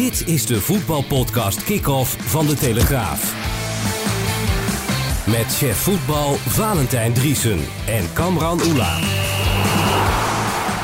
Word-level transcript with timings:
Dit 0.00 0.26
is 0.26 0.46
de 0.46 0.60
voetbalpodcast 0.60 1.64
Kick-Off 1.64 2.16
van 2.20 2.46
De 2.46 2.54
Telegraaf. 2.54 3.34
Met 5.26 5.56
chef 5.56 5.76
voetbal 5.76 6.34
Valentijn 6.34 7.12
Driesen 7.12 7.58
en 7.86 8.12
Kamran 8.12 8.60
Oela. 8.66 8.98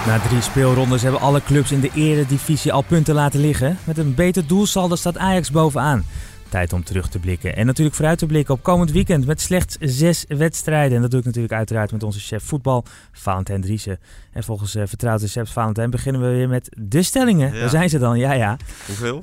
Na 0.07 0.21
drie 0.29 0.41
speelrondes 0.41 1.03
hebben 1.03 1.21
alle 1.21 1.43
clubs 1.43 1.73
in 1.73 1.81
de 1.81 1.91
eredivisie 1.95 2.73
al 2.73 2.83
punten 2.83 3.15
laten 3.15 3.41
liggen. 3.41 3.79
Met 3.85 3.99
een 3.99 4.15
beter 4.15 4.47
doelsaldo 4.47 4.95
staat 4.95 5.19
Ajax 5.19 5.51
bovenaan. 5.51 6.05
Tijd 6.49 6.73
om 6.73 6.85
terug 6.85 7.09
te 7.09 7.19
blikken. 7.19 7.57
En 7.57 7.67
natuurlijk 7.67 7.97
vooruit 7.97 8.19
te 8.19 8.27
blikken 8.27 8.55
op 8.55 8.63
komend 8.63 8.91
weekend 8.91 9.27
met 9.27 9.41
slechts 9.41 9.77
zes 9.81 10.25
wedstrijden. 10.29 10.97
En 10.97 11.03
dat 11.03 11.11
doe 11.11 11.21
ik 11.21 11.27
natuurlijk 11.27 11.55
uiteraard 11.55 11.93
met 11.93 12.03
onze 12.03 12.21
chef 12.21 12.45
voetbal, 12.45 12.85
Valentijn 13.13 13.61
Driessen. 13.61 13.99
En 14.33 14.45
volgens 14.45 14.75
uh, 14.75 14.83
vertrouwde 14.87 15.29
chef 15.29 15.53
Valentijn 15.53 15.91
beginnen 15.91 16.23
we 16.23 16.29
weer 16.29 16.49
met 16.49 16.69
de 16.79 17.03
stellingen. 17.03 17.55
Ja. 17.55 17.61
Daar 17.61 17.69
zijn 17.69 17.89
ze 17.89 17.99
dan, 17.99 18.19
ja 18.19 18.33
ja. 18.33 18.57
Hoeveel? 18.87 19.21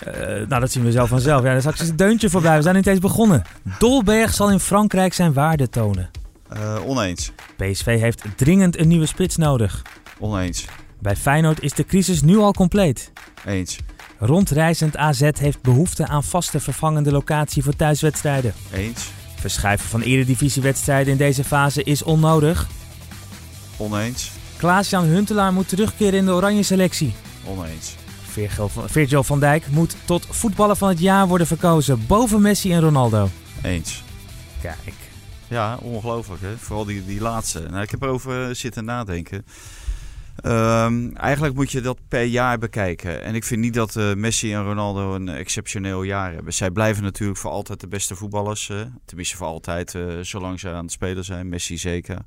Eh, 0.00 0.12
nou, 0.48 0.60
dat 0.60 0.72
zien 0.72 0.84
we 0.84 0.92
zelf 0.92 1.08
vanzelf. 1.08 1.42
Ja, 1.42 1.50
daar 1.50 1.60
straks 1.60 1.80
is 1.80 1.88
het 1.88 1.98
deuntje 1.98 2.30
voorbij. 2.30 2.56
We 2.56 2.62
zijn 2.62 2.74
niet 2.74 2.86
eens 2.86 2.98
begonnen. 2.98 3.42
Dolberg 3.78 4.34
zal 4.34 4.50
in 4.50 4.60
Frankrijk 4.60 5.14
zijn 5.14 5.32
waarde 5.32 5.68
tonen. 5.68 6.10
Eh, 6.48 6.76
oneens. 6.86 7.32
PSV 7.56 7.98
heeft 8.00 8.22
dringend 8.36 8.78
een 8.78 8.88
nieuwe 8.88 9.06
spits 9.06 9.36
nodig. 9.36 9.82
Oneens. 10.18 10.64
Bij 11.00 11.16
Feyenoord 11.16 11.62
is 11.62 11.72
de 11.72 11.84
crisis 11.84 12.22
nu 12.22 12.36
al 12.36 12.52
compleet. 12.52 13.12
Eens. 13.44 13.78
Rondreizend 14.18 14.96
AZ 14.96 15.30
heeft 15.38 15.62
behoefte 15.62 16.06
aan 16.06 16.24
vaste 16.24 16.60
vervangende 16.60 17.12
locatie 17.12 17.62
voor 17.62 17.76
thuiswedstrijden. 17.76 18.54
Eens. 18.72 19.10
Verschuiven 19.34 19.88
van 19.88 20.00
eredivisiewedstrijden 20.00 21.12
in 21.12 21.18
deze 21.18 21.44
fase 21.44 21.82
is 21.82 22.02
onnodig. 22.02 22.66
Oneens. 23.76 24.30
Klaas-Jan 24.56 25.04
Huntelaar 25.04 25.52
moet 25.52 25.68
terugkeren 25.68 26.18
in 26.18 26.24
de 26.24 26.32
oranje 26.32 26.62
selectie. 26.62 27.14
Oneens. 27.44 27.94
Virgil 28.86 29.22
van, 29.22 29.40
Dijk 29.40 29.66
moet 29.70 29.96
tot 30.04 30.26
voetballer 30.30 30.76
van 30.76 30.88
het 30.88 31.00
jaar 31.00 31.28
worden 31.28 31.46
verkozen 31.46 32.06
boven 32.06 32.40
Messi 32.40 32.72
en 32.72 32.80
Ronaldo. 32.80 33.28
Eens. 33.62 34.02
Kijk. 34.60 34.94
Ja, 35.48 35.78
ongelooflijk 35.82 36.42
hè. 36.42 36.56
Vooral 36.58 36.84
die, 36.84 37.04
die 37.04 37.20
laatste. 37.20 37.60
Nou, 37.70 37.82
ik 37.82 37.90
heb 37.90 38.02
erover 38.02 38.48
eh, 38.48 38.54
zitten 38.54 38.84
nadenken. 38.84 39.44
Ehm, 40.36 41.10
eigenlijk 41.14 41.54
moet 41.54 41.72
je 41.72 41.80
dat 41.80 41.98
per 42.08 42.22
jaar 42.22 42.58
bekijken. 42.58 43.22
En 43.22 43.34
ik 43.34 43.44
vind 43.44 43.60
niet 43.60 43.74
dat 43.74 43.96
eh, 43.96 44.14
Messi 44.14 44.52
en 44.54 44.64
Ronaldo 44.64 45.14
een 45.14 45.28
exceptioneel 45.28 46.02
jaar 46.02 46.32
hebben. 46.32 46.52
Zij 46.52 46.70
blijven 46.70 47.02
natuurlijk 47.02 47.38
voor 47.38 47.50
altijd 47.50 47.80
de 47.80 47.88
beste 47.88 48.14
voetballers. 48.14 48.68
eh, 48.68 48.80
tenminste 49.04 49.36
voor 49.36 49.46
altijd, 49.46 49.94
eh, 49.94 50.02
zolang 50.20 50.60
ze 50.60 50.70
aan 50.70 50.84
het 50.84 50.92
spelen 50.92 51.24
zijn. 51.24 51.48
Messi 51.48 51.78
zeker. 51.78 52.18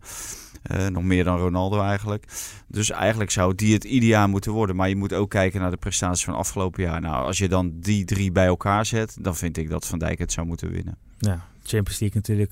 Eh, 0.61 0.87
nog 0.87 1.03
meer 1.03 1.23
dan 1.23 1.37
Ronaldo 1.37 1.81
eigenlijk. 1.81 2.25
Dus 2.67 2.89
eigenlijk 2.89 3.31
zou 3.31 3.55
die 3.55 3.73
het 3.73 3.83
ideaal 3.83 4.27
moeten 4.27 4.51
worden. 4.51 4.75
Maar 4.75 4.89
je 4.89 4.95
moet 4.95 5.13
ook 5.13 5.29
kijken 5.29 5.61
naar 5.61 5.71
de 5.71 5.77
prestaties 5.77 6.23
van 6.25 6.35
afgelopen 6.35 6.83
jaar. 6.83 7.01
Nou, 7.01 7.25
als 7.25 7.37
je 7.37 7.47
dan 7.47 7.71
die 7.75 8.05
drie 8.05 8.31
bij 8.31 8.45
elkaar 8.45 8.85
zet, 8.85 9.17
dan 9.21 9.35
vind 9.35 9.57
ik 9.57 9.69
dat 9.69 9.87
Van 9.87 9.99
Dijk 9.99 10.19
het 10.19 10.31
zou 10.31 10.47
moeten 10.47 10.71
winnen. 10.71 10.97
Ja, 11.17 11.45
Champions 11.63 11.99
League 11.99 12.21
natuurlijk. 12.21 12.51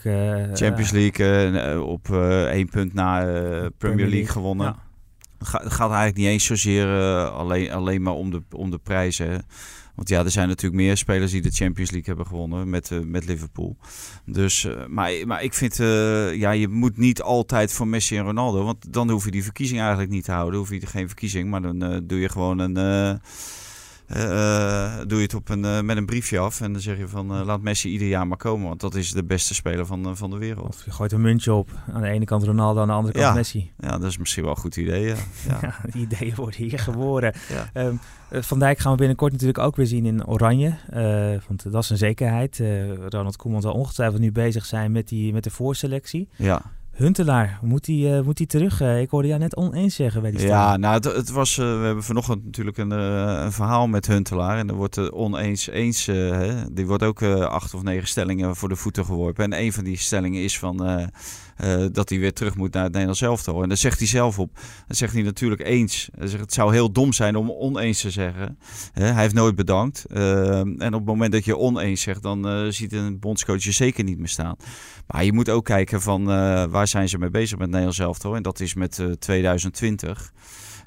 Champions 0.57 0.91
League 0.91 1.83
op 1.83 2.09
één 2.47 2.69
punt 2.69 2.93
na 2.93 3.27
eh, 3.27 3.65
Premier, 3.77 4.07
League 4.07 4.27
gewonnen. 4.27 4.65
Ja. 4.65 4.86
Het 5.37 5.73
gaat, 5.73 5.89
eigenlijk 5.89 6.15
niet 6.15 6.27
eens 6.27 6.45
zozeer 6.45 6.99
eh, 6.99 7.35
alleen, 7.35 7.71
alleen 7.71 8.01
maar 8.01 8.13
om 8.13 8.31
de, 8.31 8.41
om 8.51 8.71
de 8.71 8.77
prijzen. 8.77 9.45
Want 9.95 10.09
ja, 10.09 10.23
er 10.23 10.31
zijn 10.31 10.47
natuurlijk 10.47 10.81
meer 10.81 10.97
spelers 10.97 11.31
die 11.31 11.41
de 11.41 11.51
Champions 11.51 11.91
League 11.91 12.07
hebben 12.07 12.25
gewonnen 12.25 12.69
met, 12.69 12.91
eh, 12.91 12.99
met 12.99 13.25
Liverpool. 13.25 13.77
Dus, 14.25 14.65
eh, 14.65 14.85
maar, 14.87 15.11
maar 15.25 15.43
ik 15.43 15.53
vind, 15.53 15.75
ja, 16.37 16.51
je 16.51 16.67
moet 16.67 16.97
niet 16.97 17.21
altijd 17.21 17.73
voor 17.73 17.87
Messi 17.87 18.17
en 18.17 18.23
Ronaldo. 18.23 18.63
Want 18.63 18.93
dan 18.93 19.09
hoef 19.09 19.25
je 19.25 19.31
die 19.31 19.43
verkiezing 19.43 19.79
eigenlijk 19.79 20.09
niet 20.09 20.23
te 20.23 20.31
houden. 20.31 20.59
hoef 20.59 20.69
je 20.69 20.85
geen 20.85 21.07
verkiezing, 21.07 21.49
maar 21.49 21.61
dan 21.61 22.03
doe 22.07 22.19
je 22.19 22.29
gewoon 22.29 22.59
een... 22.59 23.19
eh, 24.07 24.95
eh, 24.95 25.07
doe 25.07 25.17
je 25.17 25.23
het 25.23 25.33
op 25.33 25.49
een, 25.49 25.65
eh, 25.65 25.81
met 25.81 25.97
een 25.97 26.05
briefje 26.05 26.39
af 26.39 26.61
en 26.61 26.71
dan 26.71 26.81
zeg 26.81 26.97
je 26.97 27.07
van 27.07 27.43
laat 27.43 27.61
Messi 27.61 27.89
ieder 27.89 28.07
jaar 28.07 28.27
maar 28.27 28.37
komen, 28.37 28.67
want 28.67 28.81
dat 28.81 28.95
is 28.95 29.11
de 29.11 29.23
beste 29.23 29.53
speler 29.53 29.85
van, 29.85 30.17
van 30.17 30.29
de 30.29 30.37
wereld. 30.37 30.67
Of 30.67 30.85
je 30.85 30.91
gooit 30.91 31.11
een 31.11 31.21
muntje 31.21 31.53
op. 31.53 31.69
Aan 31.93 32.01
de 32.01 32.07
ene 32.07 32.25
kant 32.25 32.43
Ronaldo, 32.43 32.81
aan 32.81 32.87
de 32.87 32.93
andere 32.93 33.13
kant 33.13 33.25
Ja. 33.25 33.33
Messi. 33.33 33.71
Ja, 33.77 33.97
dat 33.97 34.09
is 34.09 34.17
misschien 34.17 34.43
wel 34.43 34.51
een 34.51 34.57
goed 34.57 34.77
idee. 34.77 35.05
Ja. 35.05 35.15
Die 35.91 36.01
ideeën 36.01 36.35
worden 36.35 36.59
hier 36.59 36.79
geboren. 36.79 37.33
Ehm, 37.73 37.95
eh, 38.29 38.41
Van 38.41 38.59
Dijk 38.59 38.79
gaan 38.79 38.91
we 38.91 38.97
binnenkort 38.97 39.31
natuurlijk 39.31 39.59
ook 39.59 39.75
weer 39.75 39.87
zien 39.87 40.05
in 40.05 40.27
Oranje. 40.27 40.77
want 41.47 41.71
dat 41.71 41.83
is 41.83 41.89
een 41.89 41.97
zekerheid. 41.97 42.61
Ronald 43.09 43.35
Koeman 43.35 43.61
zal 43.61 43.73
ongetwijfeld 43.73 44.21
nu 44.21 44.31
bezig 44.31 44.65
zijn 44.65 44.91
met, 44.91 45.07
die, 45.07 45.33
met 45.33 45.43
de 45.43 45.49
voorselectie. 45.49 46.29
Ja, 46.35 46.61
Huntelaar, 46.97 47.59
moet 47.61 47.85
hij 47.85 48.21
moet 48.21 48.37
die 48.37 48.47
terug? 48.47 48.81
Eh, 48.81 49.01
ik 49.01 49.09
hoorde 49.09 49.27
jou 49.27 49.39
net 49.39 49.55
oneens 49.55 49.95
zeggen 49.95 50.21
bij 50.21 50.31
die 50.31 50.39
stelling. 50.39 50.59
ja 50.59 50.77
nou, 50.77 50.93
het, 50.93 51.03
het 51.03 51.29
was, 51.29 51.57
eh, 51.57 51.79
we 51.79 51.85
hebben 51.85 52.03
vanochtend 52.03 52.45
natuurlijk 52.45 52.77
een, 52.77 52.91
eh, 52.91 53.41
een 53.43 53.51
verhaal 53.51 53.87
met 53.87 54.07
Huntelaar. 54.07 54.57
En 54.57 54.69
er 54.69 54.75
wordt 54.75 54.95
de 54.95 55.13
oneens 55.13 55.67
eens, 55.67 56.07
eh, 56.07 56.15
hè, 56.15 56.73
die 56.73 56.87
wordt 56.87 57.03
ook 57.03 57.21
eh, 57.21 57.39
acht 57.39 57.73
of 57.73 57.83
negen 57.83 58.07
stellingen 58.07 58.55
voor 58.55 58.69
de 58.69 58.75
voeten 58.75 59.05
geworpen. 59.05 59.43
En 59.43 59.59
een 59.59 59.73
van 59.73 59.83
die 59.83 59.97
stellingen 59.97 60.43
is 60.43 60.59
van, 60.59 61.09
eh, 61.57 61.85
dat 61.91 62.09
hij 62.09 62.19
weer 62.19 62.33
terug 62.33 62.55
moet 62.55 62.73
naar 62.73 62.83
het 62.83 62.91
Nederlands 62.91 63.21
elftal. 63.21 63.61
En 63.61 63.67
daar 63.67 63.77
zegt 63.77 63.99
hij 63.99 64.07
zelf 64.07 64.39
op. 64.39 64.53
Dan 64.87 64.95
zegt 64.95 65.13
hij 65.13 65.21
natuurlijk 65.21 65.61
eens. 65.61 66.09
Hij 66.17 66.27
zegt, 66.27 66.41
het 66.41 66.53
zou 66.53 66.73
heel 66.73 66.91
dom 66.91 67.13
zijn 67.13 67.35
om 67.35 67.51
oneens 67.51 68.01
te 68.01 68.11
zeggen. 68.11 68.59
Hij 68.93 69.13
heeft 69.13 69.33
nooit 69.33 69.55
bedankt. 69.55 70.05
Eh, 70.05 70.59
en 70.59 70.87
op 70.87 70.99
het 70.99 71.05
moment 71.05 71.31
dat 71.31 71.45
je 71.45 71.57
oneens 71.57 72.01
zegt, 72.01 72.21
dan 72.21 72.47
eh, 72.47 72.65
ziet 72.69 72.93
een 72.93 73.19
bondscoach 73.19 73.63
je 73.63 73.71
zeker 73.71 74.03
niet 74.03 74.17
meer 74.17 74.27
staan. 74.27 74.55
Maar 75.07 75.23
je 75.23 75.33
moet 75.33 75.49
ook 75.49 75.65
kijken 75.65 76.01
van 76.01 76.25
waar 76.69 76.87
zijn 76.87 77.09
ze 77.09 77.17
mee 77.17 77.29
bezig 77.29 77.51
met 77.51 77.59
het 77.59 77.69
Nederlands 77.69 77.99
elftal. 77.99 78.35
En 78.35 78.43
dat 78.43 78.59
is 78.59 78.73
met 78.73 78.99
eh, 78.99 79.11
2020. 79.11 80.33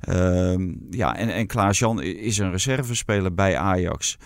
Ehm, 0.01 0.73
ja, 0.91 1.17
en, 1.17 1.29
en 1.29 1.47
Klaas-Jan 1.47 2.03
is 2.03 2.39
een 2.39 2.51
reservespeler 2.51 3.35
bij 3.35 3.57
Ajax. 3.57 4.19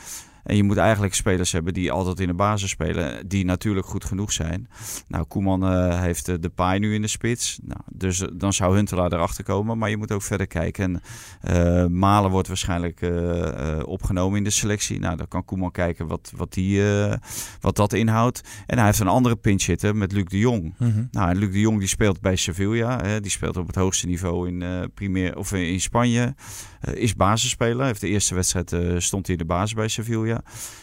En 0.44 0.56
je 0.56 0.62
moet 0.62 0.76
eigenlijk 0.76 1.14
spelers 1.14 1.52
hebben 1.52 1.74
die 1.74 1.92
altijd 1.92 2.20
in 2.20 2.26
de 2.26 2.34
basis 2.34 2.70
spelen. 2.70 3.28
Die 3.28 3.44
natuurlijk 3.44 3.86
goed 3.86 4.04
genoeg 4.04 4.32
zijn. 4.32 4.68
Nou, 5.08 5.24
Koeman 5.24 5.66
eh, 5.66 6.00
heeft 6.00 6.28
eh, 6.28 6.34
de 6.40 6.48
paai 6.48 6.78
nu 6.78 6.94
in 6.94 7.02
de 7.02 7.08
spits. 7.08 7.58
Nou, 7.62 7.80
dus 7.92 8.20
eh, 8.20 8.28
dan 8.32 8.52
zou 8.52 8.76
Huntelaar 8.76 9.12
erachter 9.12 9.44
komen. 9.44 9.78
Maar 9.78 9.90
je 9.90 9.96
moet 9.96 10.12
ook 10.12 10.22
verder 10.22 10.46
kijken. 10.46 10.84
En, 10.84 11.02
Malen 11.98 12.30
wordt 12.30 12.48
waarschijnlijk 12.48 13.00
opgenomen 13.84 14.38
in 14.38 14.44
de 14.44 14.50
selectie. 14.50 14.98
Nou, 14.98 15.16
dan 15.16 15.28
kan 15.28 15.44
Koeman 15.44 15.70
kijken 15.70 16.06
wat, 16.06 16.32
wat, 16.36 16.52
die, 16.52 16.82
wat 17.60 17.76
dat 17.76 17.92
inhoudt. 17.92 18.40
En 18.66 18.76
hij 18.76 18.86
heeft 18.86 18.98
een 18.98 19.08
andere 19.08 19.36
pinch 19.36 19.60
zitten 19.60 19.98
met 19.98 20.12
Luc 20.12 20.24
de 20.24 20.38
Jong. 20.38 20.74
Mhm. 20.78 21.04
Nou, 21.10 21.30
en 21.30 21.36
Luc 21.36 21.52
de 21.52 21.60
Jong 21.60 21.78
die 21.78 21.88
speelt 21.88 22.20
bij 22.20 22.36
Sevilla. 22.36 23.00
Hè, 23.02 23.20
die 23.20 23.30
speelt 23.30 23.56
op 23.56 23.66
het 23.66 23.76
hoogste 23.76 24.06
niveau 24.06 24.48
in, 24.48 24.90
Primeer, 24.94 25.36
of 25.36 25.52
in 25.52 25.80
Spanje. 25.80 26.34
Is 26.92 27.14
basisspeler. 27.14 27.86
Heeft 27.86 28.00
de 28.00 28.08
eerste 28.08 28.34
wedstrijd 28.34 29.02
stond 29.02 29.26
hij 29.26 29.36
in 29.36 29.42
de 29.42 29.48
basis 29.48 29.74
bij 29.74 29.88
Sevilla. 29.88 30.33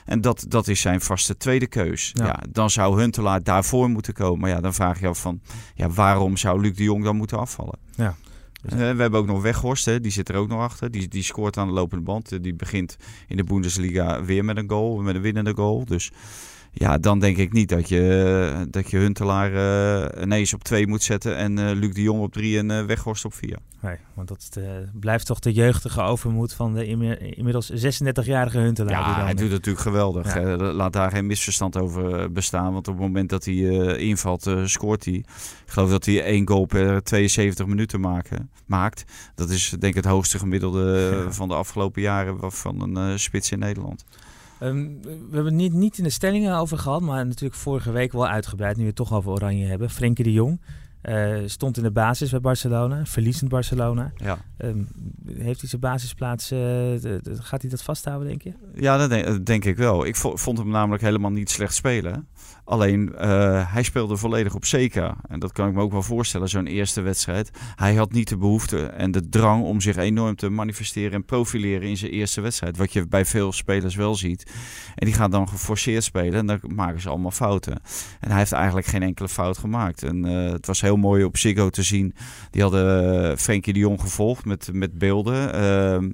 En 0.06 0.22
dat, 0.22 0.46
dat 0.48 0.68
is 0.68 0.82
zijn 0.82 1.02
vaste 1.02 1.38
tweede 1.38 1.68
keus. 1.68 2.12
Ja. 2.14 2.26
Ja. 2.26 2.40
dan 2.50 2.70
zou 2.70 3.00
Huntelaar 3.02 3.44
daarvoor 3.44 3.90
moeten 3.90 4.14
komen. 4.14 4.40
Maar 4.40 4.50
ja, 4.50 4.62
dan 4.62 4.74
vraag 4.74 5.00
je 5.00 5.08
af 5.08 5.22
van... 5.22 5.42
Ja, 5.76 5.90
waarom 5.90 6.38
zou 6.38 6.62
Luc 6.62 6.76
de 6.76 6.84
Jong 6.84 7.04
dan 7.04 7.16
moeten 7.16 7.40
afvallen? 7.40 7.80
Ja. 7.96 8.16
Eh, 8.66 8.78
we 8.78 8.84
hebben 8.84 9.14
ook 9.14 9.26
nog 9.26 9.42
Weghorst, 9.42 9.86
hè, 9.86 10.00
die 10.00 10.12
zit 10.12 10.30
er 10.30 10.36
ook 10.36 10.48
nog 10.48 10.60
achter. 10.62 10.92
Die, 10.92 11.08
die 11.08 11.24
scoort 11.24 11.58
aan 11.58 11.68
de 11.68 11.74
lopende 11.74 12.04
band. 12.04 12.32
Eh, 12.32 12.40
Die 12.42 12.54
begint 12.56 12.98
in 13.28 13.38
de 13.38 13.44
Bundesliga 13.44 14.24
weer 14.24 14.46
met 14.46 14.58
een 14.58 14.70
goal, 14.70 14.98
met 15.02 15.16
een 15.16 15.22
winnende 15.22 15.54
goal. 15.56 15.86
Dus 15.86 16.12
ja, 16.74 16.98
dan 16.98 17.20
denk 17.20 17.38
ik 17.38 17.54
niet 17.54 17.70
dat 17.70 17.90
je, 17.90 18.68
dat 18.70 18.90
je 18.92 18.98
Huntelaar 18.98 19.54
eh, 19.54 20.22
ineens 20.24 20.54
op 20.54 20.64
twee 20.64 20.88
moet 20.88 21.04
zetten 21.04 21.36
en 21.38 21.58
eh, 21.60 21.76
Luc 21.76 21.94
de 21.94 22.02
Jong 22.02 22.22
op 22.22 22.34
drie 22.34 22.58
en 22.58 22.72
eh, 22.72 22.86
Weghorst 22.86 23.26
op 23.26 23.34
vier. 23.34 23.58
Nee, 23.82 23.96
want 24.14 24.28
dat 24.28 24.48
de- 24.50 24.88
blijft 25.00 25.26
toch 25.26 25.40
de 25.40 25.52
jeugdige 25.54 26.02
overmoed 26.02 26.54
van 26.54 26.74
de 26.74 26.86
inmi- 26.86 27.16
inmiddels 27.36 27.72
36-jarige 27.72 28.58
Huntelaar. 28.58 28.96
die 29.04 29.08
Ja, 29.10 29.16
dan- 29.16 29.24
hij 29.26 29.34
doet 29.34 29.42
het 29.44 29.52
natuurlijk 29.52 29.84
geweldig. 29.84 30.34
Ja. 30.34 30.56
Laat 30.58 30.94
daar 30.94 31.12
geen 31.12 31.26
misverstand 31.26 31.78
over 31.78 32.32
bestaan. 32.32 32.74
Want 32.74 32.88
op 32.88 32.94
het 32.94 33.04
moment 33.04 33.30
dat 33.30 33.46
hij 33.46 33.56
invalt, 33.98 34.52
scoort 34.64 35.06
hij. 35.06 35.14
Ik 35.14 35.26
geloof 35.66 35.90
dat 35.90 36.06
hij 36.06 36.24
één 36.24 36.48
goal 36.48 36.66
per 36.66 37.04
72 37.04 37.66
minuten 37.66 38.00
maken, 38.00 38.50
maakt. 38.66 39.04
Dat 39.36 39.50
is 39.50 39.70
denk 39.70 39.84
ik 39.84 40.04
het 40.04 40.06
hoogste 40.12 40.40
gemiddelde 40.40 41.22
Ja. 41.26 41.32
van 41.32 41.48
de 41.48 41.56
afgelopen 41.56 42.02
jaren 42.02 42.52
van 42.52 42.96
een 42.98 43.20
spits 43.20 43.52
in 43.52 43.60
Nederland. 43.60 44.06
Ehm, 44.62 44.88
we 45.02 45.34
hebben 45.34 45.46
het 45.46 45.54
niet, 45.54 45.74
niet 45.74 45.98
in 45.98 46.04
de 46.04 46.10
stellingen 46.10 46.58
over 46.58 46.78
gehad, 46.78 47.02
maar 47.02 47.26
natuurlijk 47.26 47.60
vorige 47.60 47.92
week 47.92 48.12
wel 48.12 48.28
uitgebreid, 48.28 48.76
nu 48.76 48.82
we 48.82 48.88
het 48.88 48.96
toch 48.96 49.14
over 49.14 49.32
Oranje 49.32 49.66
hebben. 49.66 49.90
Frenkie 49.90 50.24
de 50.24 50.32
Jong 50.32 50.60
eh, 51.02 51.38
stond 51.46 51.78
in 51.78 51.84
de 51.84 51.92
basis 51.92 52.30
bij 52.30 52.40
Barcelona, 52.40 53.06
verliezend 53.06 53.50
Barcelona. 53.50 54.12
Ja. 54.16 54.38
Ehm, 54.58 54.84
heeft 55.26 55.60
hij 55.60 55.70
zijn 55.70 55.82
basisplaats, 55.82 56.52
uh, 56.52 56.60
gaat 57.24 57.62
hij 57.62 57.70
dat 57.70 57.84
vasthouden, 57.84 58.28
denk 58.28 58.42
je? 58.42 58.54
Ja, 58.74 58.98
dat 58.98 59.10
denk, 59.10 59.46
denk, 59.46 59.66
ik 59.66 59.78
wel. 59.78 60.06
Ik 60.06 60.16
vond 60.16 60.58
hem 60.58 60.70
namelijk 60.70 61.04
helemaal 61.04 61.32
niet 61.32 61.50
slecht 61.50 61.74
spelen. 61.74 62.28
Alleen 62.64 63.12
uh, 63.14 63.74
hij 63.74 63.84
speelde 63.84 64.18
volledig 64.18 64.56
op 64.56 64.66
zeker. 64.66 65.14
En 65.28 65.40
dat 65.40 65.52
kan 65.52 65.68
ik 65.68 65.74
me 65.74 65.82
ook 65.82 65.92
wel 65.92 66.04
voorstellen, 66.04 66.50
zo'n 66.50 66.68
eerste 66.68 67.02
wedstrijd. 67.02 67.52
Hij 67.76 67.96
had 67.96 68.12
niet 68.12 68.30
de 68.30 68.38
behoefte 68.38 68.86
en 68.86 69.12
de 69.12 69.30
drang 69.30 69.64
om 69.64 69.82
zich 69.82 69.96
enorm 69.96 70.36
te 70.36 70.50
manifesteren 70.50 71.12
en 71.12 71.26
profileren 71.26 71.90
in 71.90 71.98
zijn 71.98 72.12
eerste 72.12 72.42
wedstrijd. 72.42 72.78
Wat 72.78 72.94
je 72.94 73.08
bij 73.08 73.26
veel 73.26 73.52
spelers 73.52 73.96
wel 73.96 74.16
ziet. 74.16 74.52
En 74.96 75.06
die 75.06 75.16
gaan 75.16 75.32
dan 75.32 75.48
geforceerd 75.48 76.04
spelen 76.04 76.34
en 76.34 76.46
dan 76.46 76.60
maken 76.76 77.02
ze 77.02 77.10
allemaal 77.10 77.32
fouten. 77.32 77.80
En 78.20 78.30
hij 78.30 78.38
heeft 78.38 78.52
eigenlijk 78.52 78.88
geen 78.88 79.04
enkele 79.04 79.30
fout 79.30 79.58
gemaakt. 79.58 80.04
En 80.04 80.26
uh, 80.26 80.52
het 80.52 80.68
was 80.68 80.82
heel 80.82 80.98
mooi 80.98 81.24
op 81.24 81.38
Ziggo 81.38 81.70
te 81.70 81.84
zien. 81.84 82.14
Die 82.50 82.62
hadden 82.62 83.14
uh, 83.32 83.38
Frenkie 83.38 83.74
de 83.74 83.80
Jong 83.80 84.02
gevolgd 84.02 84.46
met, 84.46 84.70
met 84.74 84.98
beelden. 84.98 85.56
Uh, 85.56 86.10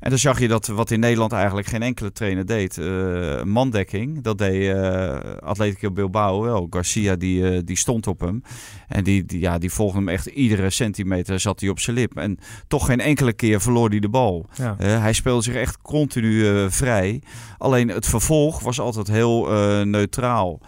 en 0.00 0.10
dan 0.10 0.18
zag 0.18 0.40
je 0.40 0.48
dat 0.48 0.66
wat 0.66 0.90
in 0.90 1.00
Nederland 1.00 1.32
eigenlijk 1.32 1.66
geen 1.66 1.82
enkele 1.82 2.12
trainer 2.12 2.46
deed. 2.46 2.76
Uh, 2.76 3.42
mandekking, 3.42 4.22
dat 4.22 4.38
deed 4.38 4.74
uh, 4.74 5.18
Atletico 5.38 5.90
Bilbao 5.90 6.42
wel. 6.42 6.66
Garcia 6.70 7.16
die, 7.16 7.40
uh, 7.40 7.60
die 7.64 7.76
stond 7.76 8.06
op 8.06 8.20
hem. 8.20 8.42
En 8.88 9.04
die, 9.04 9.24
die, 9.24 9.40
ja, 9.40 9.58
die 9.58 9.70
volgde 9.70 9.98
hem 9.98 10.08
echt 10.08 10.26
iedere 10.26 10.70
centimeter 10.70 11.40
zat 11.40 11.60
hij 11.60 11.68
op 11.68 11.80
zijn 11.80 11.96
lip. 11.96 12.16
En 12.16 12.38
toch 12.68 12.86
geen 12.86 13.00
enkele 13.00 13.32
keer 13.32 13.60
verloor 13.60 13.88
hij 13.88 13.98
de 13.98 14.08
bal. 14.08 14.46
Ja. 14.54 14.76
hij 14.78 15.12
speelde 15.12 15.42
zich 15.42 15.54
echt 15.54 15.82
continu 15.82 16.70
vrij. 16.70 17.22
Alleen 17.58 17.88
het 17.88 18.06
vervolg 18.06 18.60
was 18.60 18.80
altijd 18.80 19.06
heel 19.06 19.46
neutraal. 19.84 20.60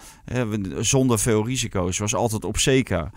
zonder 0.78 1.18
veel 1.18 1.46
risico's. 1.46 1.98
Was 1.98 2.14
altijd 2.14 2.44
op 2.44 2.58
zeker. 2.58 3.10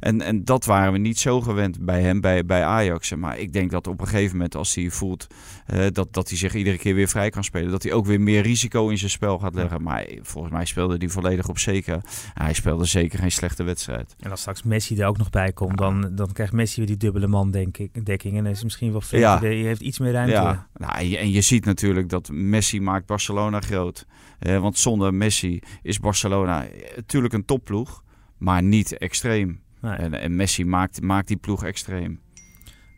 En, 0.00 0.20
en 0.20 0.44
dat 0.44 0.64
waren 0.64 0.92
we 0.92 0.98
niet 0.98 1.18
zo 1.18 1.40
gewend 1.40 1.84
bij 1.84 2.02
hem, 2.02 2.20
bij, 2.20 2.44
bij 2.44 2.64
Ajax. 2.64 3.14
Maar 3.14 3.38
ik 3.38 3.52
denk 3.52 3.70
dat 3.70 3.86
op 3.86 4.00
een 4.00 4.06
gegeven 4.06 4.36
moment, 4.36 4.54
als 4.54 4.74
hij 4.74 4.90
voelt 4.90 5.26
uh, 5.74 5.86
dat, 5.92 6.12
dat 6.12 6.28
hij 6.28 6.38
zich 6.38 6.54
iedere 6.54 6.78
keer 6.78 6.94
weer 6.94 7.08
vrij 7.08 7.30
kan 7.30 7.44
spelen, 7.44 7.70
dat 7.70 7.82
hij 7.82 7.92
ook 7.92 8.06
weer 8.06 8.20
meer 8.20 8.42
risico 8.42 8.88
in 8.88 8.98
zijn 8.98 9.10
spel 9.10 9.38
gaat 9.38 9.54
leggen. 9.54 9.82
Maar 9.82 10.06
volgens 10.22 10.52
mij 10.52 10.64
speelde 10.64 10.96
hij 10.98 11.08
volledig 11.08 11.48
op 11.48 11.58
zeker. 11.58 12.00
Hij 12.34 12.52
speelde 12.52 12.84
zeker 12.84 13.18
geen 13.18 13.32
slechte 13.32 13.62
wedstrijd. 13.62 14.14
En 14.20 14.30
als 14.30 14.40
straks 14.40 14.62
Messi 14.62 15.00
er 15.00 15.06
ook 15.06 15.18
nog 15.18 15.30
bij 15.30 15.52
komt, 15.52 15.78
dan, 15.78 16.10
dan 16.14 16.32
krijgt 16.32 16.52
Messi 16.52 16.76
weer 16.76 16.86
die 16.86 16.96
dubbele 16.96 17.26
man, 17.26 17.50
denk 17.50 17.78
ik, 17.78 18.06
dekking. 18.06 18.36
En 18.36 18.44
dan 18.44 18.52
is 18.52 18.62
misschien 18.62 18.92
wel 18.92 19.00
veel. 19.00 19.18
Ja. 19.18 19.40
Je 19.42 19.64
heeft 19.64 19.80
iets 19.80 19.98
meer 19.98 20.12
ruimte. 20.12 20.32
Ja. 20.32 20.66
Nou, 20.76 20.98
en, 20.98 21.08
je, 21.08 21.18
en 21.18 21.30
je 21.30 21.40
ziet 21.40 21.64
natuurlijk 21.64 22.08
dat 22.08 22.28
Messi 22.32 22.80
maakt 22.80 23.06
Barcelona 23.16 23.60
groot. 23.60 24.06
Uh, 24.40 24.58
want 24.58 24.78
zonder 24.78 25.14
Messi 25.14 25.60
is 25.82 26.00
Barcelona 26.00 26.66
natuurlijk 26.96 27.34
een 27.34 27.44
topploeg, 27.44 28.02
maar 28.38 28.62
niet 28.62 28.98
extreem. 28.98 29.60
En, 29.80 30.14
en, 30.14 30.36
Messi 30.36 30.64
maakt, 30.64 31.02
maakt 31.02 31.28
die 31.28 31.36
ploeg 31.36 31.64
extreem. 31.64 32.20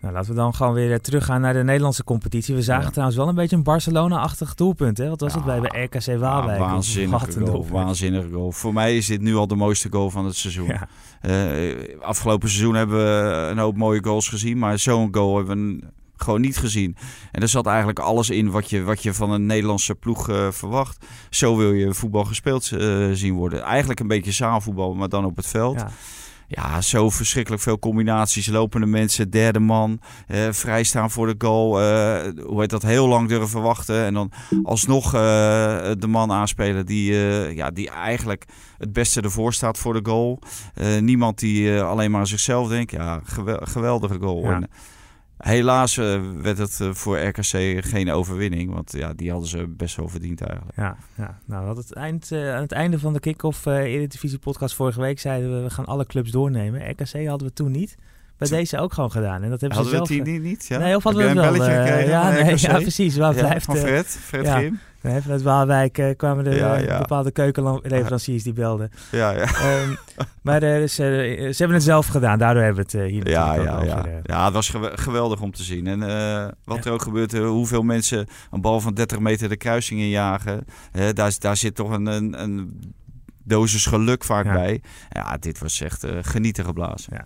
Nou, 0.00 0.15
laten 0.15 0.31
we 0.31 0.37
dan 0.37 0.55
gewoon 0.55 0.73
weer 0.73 0.93
eh, 0.93 0.99
teruggaan 0.99 1.41
naar 1.41 1.53
de 1.53 1.65
Nederlandse 1.65 2.05
competitie. 2.05 2.55
We 2.55 2.62
zagen 2.62 2.91
trouwens 2.91 3.19
wel 3.19 3.29
een 3.29 3.35
beetje 3.35 3.56
een 3.56 3.62
Barcelona-achtig 3.62 4.55
doelpunt. 4.55 4.99
Hè? 4.99 5.09
Wat 5.09 5.20
was 5.20 5.35
het 5.35 5.44
bij, 5.44 5.61
bij 5.61 5.85
RKC 5.85 6.19
Waalwijk? 6.19 6.59
Ja, 6.59 6.64
waanzinnige 6.64 7.41
goal, 7.41 7.67
waanzinnige 7.71 8.29
goal. 8.32 8.53
Voor 8.53 8.73
mij 8.73 8.97
is 8.97 9.06
dit 9.06 9.21
nu 9.21 9.35
al 9.35 9.47
de 9.47 9.55
mooiste 9.55 9.88
goal 9.91 10.11
van 10.11 10.25
het 10.25 10.37
seizoen. 10.37 10.71
Uh, 11.23 12.00
afgelopen 12.00 12.49
seizoen 12.49 12.75
hebben 12.75 12.97
we 12.97 13.49
een 13.50 13.59
hoop 13.59 13.76
mooie 13.76 14.05
goals 14.05 14.29
gezien. 14.29 14.59
Maar 14.59 14.79
zo'n 14.79 15.14
goal 15.14 15.37
hebben 15.37 15.76
we 15.76 15.87
gewoon 16.23 16.41
niet 16.41 16.56
gezien. 16.56 16.97
En 17.32 17.43
er 17.43 17.49
zat 17.49 17.67
eigenlijk 17.67 17.99
alles 17.99 18.31
in 18.31 18.50
wat 18.50 18.70
je, 18.70 18.82
wat 18.82 19.03
je 19.03 19.15
van 19.15 19.31
een 19.31 19.47
Nederlandse 19.47 19.94
ploeg 19.94 20.31
uh, 20.31 20.50
verwacht. 20.50 21.06
Zo 21.31 21.56
wil 21.56 21.73
je 21.73 21.94
voetbal 21.94 22.25
gespeeld 22.25 22.70
uh, 22.70 23.09
zien 23.12 23.35
worden. 23.35 23.62
Eigenlijk 23.62 24.00
een 24.00 24.06
beetje 24.06 24.32
zaalvoetbal, 24.32 24.94
maar 24.94 25.09
dan 25.09 25.25
op 25.25 25.37
het 25.37 25.47
veld. 25.47 25.81
Ja. 25.81 25.91
Ja, 26.50 26.81
zo 26.81 27.11
verschrikkelijk 27.11 27.62
veel 27.62 27.79
combinaties. 27.79 28.47
Lopende 28.47 28.87
mensen, 28.87 29.31
derde 29.31 29.59
man, 29.59 30.00
eh, 30.26 30.49
vrijstaan 30.50 31.11
voor 31.11 31.26
de 31.26 31.35
goal. 31.47 31.81
Eh, 31.81 32.44
hoe 32.44 32.61
heet 32.61 32.71
dat? 32.71 32.82
Heel 32.82 33.09
lang 33.09 33.29
durven 33.29 33.62
wachten. 33.62 34.05
En 34.05 34.14
dan 34.14 34.32
alsnog 34.62 35.11
de 35.11 36.06
man 36.09 36.32
aanspelen 36.32 36.87
die, 36.87 37.12
ja, 37.55 37.71
die 37.71 37.91
eigenlijk 37.91 38.44
het 38.79 38.93
beste 38.93 39.21
ervoor 39.21 39.53
staat 39.53 39.79
voor 39.79 39.93
de 39.93 40.11
goal. 40.11 40.38
niemand 41.00 41.38
die 41.38 41.81
alleen 41.81 42.11
maar 42.11 42.21
aan 42.21 42.26
zichzelf 42.26 42.69
denkt. 42.69 42.91
Ja, 42.91 43.21
geweldige 43.61 44.19
goal. 44.21 44.43
Ja. 44.43 44.61
Helaas 45.38 45.96
uh, 45.96 46.20
werd 46.43 46.58
het 46.58 46.79
uh, 46.82 46.94
voor 46.94 47.19
RKC 47.19 47.85
geen 47.85 48.11
overwinning, 48.11 48.75
want 48.75 48.93
ja, 48.93 49.12
die 49.12 49.31
hadden 49.31 49.49
ze 49.49 49.67
best 49.67 49.96
wel 49.96 50.08
verdiend 50.08 50.40
eigenlijk. 50.40 50.76
Ja, 50.76 50.96
ja. 51.14 51.38
nou 51.44 51.76
het 51.76 51.93
eind, 51.93 52.31
uh, 52.31 52.55
aan 52.55 52.62
het 52.62 52.73
einde 52.73 52.99
van 52.99 53.12
de 53.12 53.20
kick-off 53.20 53.67
Eredivisie 53.67 54.38
podcast 54.38 54.75
vorige 54.75 55.00
week 55.00 55.20
zeiden 55.20 55.56
we, 55.56 55.62
we 55.62 55.70
gaan 55.70 55.87
alle 55.87 56.06
clubs 56.06 56.31
doornemen. 56.31 56.90
RKC 56.90 57.26
hadden 57.26 57.49
we 57.49 57.52
toen 57.52 57.70
niet. 57.70 57.96
Bij 58.38 58.49
deze 58.49 58.79
ook 58.79 58.93
gewoon 58.93 59.11
gedaan. 59.11 59.43
En 59.43 59.50
dat 59.50 59.61
hebben 59.61 59.79
hadden 59.79 59.99
ze 59.99 60.06
zelf... 60.06 60.25
we 60.25 60.32
het 60.32 60.43
niet? 60.43 60.67
Ja? 60.67 60.79
Nee, 60.79 60.96
of 60.96 61.02
hadden 61.02 61.23
we 61.23 61.40
het 61.40 61.56
wel? 61.56 61.69
ja, 62.08 62.31
nee, 62.31 62.58
ja, 62.61 62.79
precies. 62.81 63.17
Waar 63.17 63.35
ja, 63.35 63.40
blijft, 63.40 63.64
van 63.64 63.76
Fred, 63.76 64.06
Fred. 64.06 64.49
Grim. 64.49 64.79
Nee, 65.09 65.21
vanuit 65.21 65.43
Waalwijk 65.43 65.99
uh, 65.99 66.17
kwamen 66.17 66.47
er 66.47 66.57
ja, 66.57 66.77
ja. 66.77 66.99
bepaalde 66.99 67.31
keukenleveranciers 67.31 68.43
die 68.43 68.53
belden. 68.53 68.91
Ja, 69.11 69.31
ja. 69.31 69.81
Um, 69.83 69.99
maar 70.43 70.63
uh, 70.63 70.89
ze, 70.89 70.89
ze, 71.53 71.55
hebben 71.57 71.77
het 71.77 71.83
zelf 71.83 72.07
gedaan, 72.07 72.39
daardoor 72.39 72.63
hebben 72.63 72.87
we 72.87 72.99
het 72.99 73.07
uh, 73.07 73.13
hier 73.13 73.29
ja, 73.29 73.55
ja, 73.55 73.63
ja. 73.63 73.99
over. 73.99 74.21
Ja, 74.23 74.45
het 74.45 74.53
was 74.53 74.73
geweldig 74.93 75.41
om 75.41 75.53
te 75.53 75.63
zien. 75.63 75.87
En 75.87 76.01
wat 76.65 76.85
er 76.85 76.93
ook 76.93 77.03
gebeurt, 77.03 77.39
hoeveel 77.39 77.83
mensen 77.83 78.27
een 78.51 78.61
bal 78.61 78.81
van 78.81 78.95
30 78.95 79.19
meter 79.19 79.49
de 79.49 79.57
kruising 79.57 80.01
in 80.01 80.09
jagen. 80.09 80.65
daar, 81.13 81.37
daar 81.39 81.57
zit 81.57 81.75
toch 81.75 81.91
een, 81.91 82.07
een, 82.07 82.43
een 82.43 82.81
dosis 83.45 83.87
geluk 83.87 84.25
vaak 84.25 84.45
bij. 84.45 84.83
Ja, 85.11 85.37
dit 85.37 85.59
was 85.59 85.81
echt 85.81 86.07
genieten 86.23 86.65
geblazen. 86.65 87.13
Ja. 87.17 87.25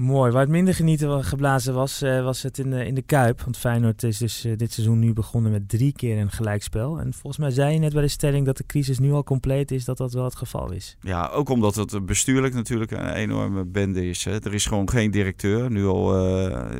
Mooi. 0.00 0.32
Waar 0.32 0.40
het 0.40 0.50
minder 0.50 0.74
genieten 0.74 1.24
geblazen 1.24 1.74
was, 1.74 2.02
uh, 2.02 2.24
was 2.24 2.42
het 2.42 2.58
in 2.58 2.70
de, 2.70 2.86
in 2.86 2.94
de 2.94 3.02
Kuip. 3.02 3.42
Want 3.42 3.56
Feyenoord 3.56 4.02
is 4.02 4.18
dus 4.18 4.44
uh, 4.44 4.56
dit 4.56 4.72
seizoen 4.72 4.98
nu 4.98 5.12
begonnen 5.12 5.52
met 5.52 5.68
drie 5.68 5.92
keer 5.92 6.18
een 6.18 6.30
gelijkspel. 6.30 6.98
En 6.98 7.12
volgens 7.12 7.36
mij 7.36 7.50
zei 7.50 7.72
je 7.72 7.78
net 7.78 7.92
bij 7.92 8.02
de 8.02 8.08
stelling 8.08 8.46
dat 8.46 8.56
de 8.56 8.66
crisis 8.66 8.98
nu 8.98 9.12
al 9.12 9.24
compleet 9.24 9.70
is, 9.70 9.84
dat 9.84 9.96
dat 9.96 10.12
wel 10.12 10.24
het 10.24 10.36
geval 10.36 10.72
is. 10.72 10.96
Ja, 11.00 11.28
ook 11.28 11.48
omdat 11.48 11.74
het 11.74 12.06
bestuurlijk 12.06 12.54
natuurlijk 12.54 12.90
een 12.90 13.12
enorme 13.12 13.64
bende 13.64 14.08
is. 14.08 14.24
Hè. 14.24 14.44
Er 14.44 14.54
is 14.54 14.66
gewoon 14.66 14.90
geen 14.90 15.10
directeur, 15.10 15.70
nu 15.70 15.86
al 15.86 16.28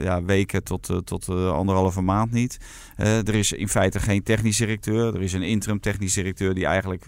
ja, 0.02 0.22
weken 0.22 0.64
tot, 0.64 1.00
tot 1.04 1.28
anderhalve 1.28 2.00
maand 2.00 2.32
niet. 2.32 2.58
er 2.96 3.34
is 3.34 3.52
in 3.52 3.68
feite 3.68 4.00
geen 4.00 4.22
technisch 4.22 4.56
directeur. 4.56 5.14
Er 5.14 5.22
is 5.22 5.32
een 5.32 5.42
interim 5.42 5.80
technisch 5.80 6.14
directeur 6.14 6.54
die 6.54 6.66
eigenlijk 6.66 7.04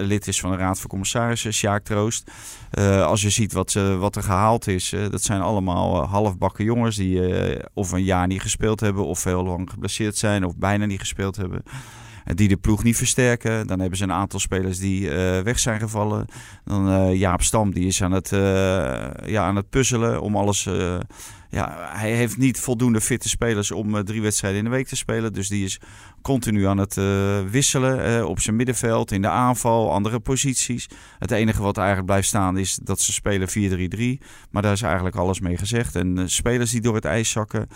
lid 0.00 0.26
is 0.26 0.40
van 0.40 0.50
de 0.50 0.56
Raad 0.56 0.80
van 0.80 0.88
Commissarissen, 0.88 1.52
Sjaak 1.52 1.84
Troost. 1.84 2.30
Uh, 2.78 3.06
als 3.06 3.22
je 3.22 3.30
ziet 3.30 3.52
wat, 3.52 3.74
uh, 3.74 3.98
wat 3.98 4.16
er 4.16 4.22
gehaald 4.22 4.66
is, 4.66 4.94
dat 5.10 5.22
zijn 5.22 5.40
allemaal 5.40 6.06
halfbakken 6.06 6.64
jongens 6.64 6.96
die 6.96 7.20
of 7.74 7.92
een 7.92 8.04
jaar 8.04 8.26
niet 8.26 8.42
gespeeld 8.42 8.80
hebben, 8.80 9.04
of 9.04 9.24
heel 9.24 9.44
lang 9.44 9.70
geblesseerd 9.70 10.16
zijn, 10.16 10.44
of 10.44 10.56
bijna 10.56 10.84
niet 10.84 11.00
gespeeld 11.00 11.36
hebben 11.36 11.62
die 12.34 12.48
de 12.48 12.56
ploeg 12.56 12.82
niet 12.82 12.96
versterken. 12.96 13.66
Dan 13.66 13.80
hebben 13.80 13.98
ze 13.98 14.04
een 14.04 14.12
aantal 14.12 14.40
spelers 14.40 14.78
die 14.78 15.10
weg 15.42 15.58
zijn 15.58 15.80
gevallen. 15.80 16.26
Dan 16.64 17.16
Jaap 17.16 17.42
Stam, 17.42 17.72
die 17.72 17.86
is 17.86 18.02
aan 18.02 18.12
het, 18.12 18.28
ja, 19.24 19.46
aan 19.46 19.56
het 19.56 19.70
puzzelen 19.70 20.20
om 20.20 20.36
alles. 20.36 20.68
Ja, 21.56 21.90
hij 21.92 22.12
heeft 22.12 22.36
niet 22.36 22.60
voldoende 22.60 23.00
fitte 23.00 23.28
spelers 23.28 23.70
om 23.70 24.04
drie 24.04 24.22
wedstrijden 24.22 24.58
in 24.58 24.64
de 24.64 24.70
week 24.70 24.86
te 24.86 24.96
spelen. 24.96 25.32
Dus 25.32 25.48
die 25.48 25.64
is 25.64 25.80
continu 26.22 26.66
aan 26.66 26.78
het 26.78 26.94
wisselen 27.50 28.28
op 28.28 28.40
zijn 28.40 28.56
middenveld, 28.56 29.12
in 29.12 29.22
de 29.22 29.28
aanval, 29.28 29.92
andere 29.92 30.20
posities. 30.20 30.88
Het 31.18 31.30
enige 31.30 31.62
wat 31.62 31.76
eigenlijk 31.76 32.06
blijft 32.06 32.28
staan 32.28 32.58
is 32.58 32.78
dat 32.82 33.00
ze 33.00 33.12
spelen 33.12 33.48
4-3-3. 34.20 34.24
Maar 34.50 34.62
daar 34.62 34.72
is 34.72 34.82
eigenlijk 34.82 35.16
alles 35.16 35.40
mee 35.40 35.56
gezegd. 35.56 35.94
En 35.94 36.30
spelers 36.30 36.70
die 36.70 36.80
door 36.80 36.94
het 36.94 37.04
ijs 37.04 37.30
zakken. 37.30 37.68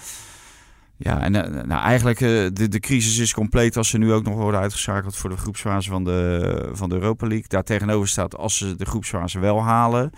Ja, 0.97 1.21
en 1.21 1.33
nou, 1.67 1.83
eigenlijk 1.83 2.19
de, 2.19 2.69
de 2.69 2.81
crisis 2.81 3.19
is 3.19 3.35
compleet 3.35 3.77
als 3.77 3.89
ze 3.89 3.99
nu 3.99 4.13
ook 4.13 4.25
nog 4.25 4.35
worden 4.35 4.61
uitgeschakeld 4.61 5.17
voor 5.17 5.31
de 5.31 5.37
groepsfase 5.37 5.91
van 5.91 6.05
de, 6.05 6.69
van 6.73 6.89
de 6.89 6.95
Europa 6.95 7.27
League. 7.27 7.49
Daar 7.49 7.65
tegenover 7.65 8.09
staat 8.09 8.37
als 8.37 8.57
ze 8.57 8.77
de 8.77 8.85
groepsfase 8.85 9.39
wel 9.39 9.63
halen, 9.63 10.11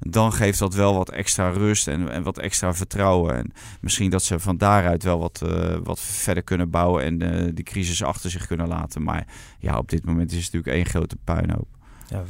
dan 0.00 0.32
geeft 0.32 0.58
dat 0.58 0.74
wel 0.74 0.94
wat 0.94 1.10
extra 1.10 1.48
rust 1.50 1.88
en, 1.88 2.10
en 2.10 2.22
wat 2.22 2.38
extra 2.38 2.74
vertrouwen. 2.74 3.36
En 3.36 3.52
misschien 3.80 4.10
dat 4.10 4.22
ze 4.22 4.38
van 4.38 4.56
daaruit 4.56 5.02
wel 5.02 5.18
wat, 5.18 5.42
uh, 5.44 5.76
wat 5.82 6.00
verder 6.00 6.42
kunnen 6.42 6.70
bouwen 6.70 7.04
en 7.04 7.18
de 7.54 7.62
crisis 7.62 8.02
achter 8.02 8.30
zich 8.30 8.46
kunnen 8.46 8.68
laten. 8.68 9.02
Maar 9.02 9.26
ja, 9.58 9.78
op 9.78 9.88
dit 9.88 10.04
moment 10.04 10.30
is 10.30 10.44
het 10.44 10.52
natuurlijk 10.52 10.76
één 10.76 10.86
grote 10.86 11.16
puinhoop. 11.24 11.68
Ja, 12.08 12.22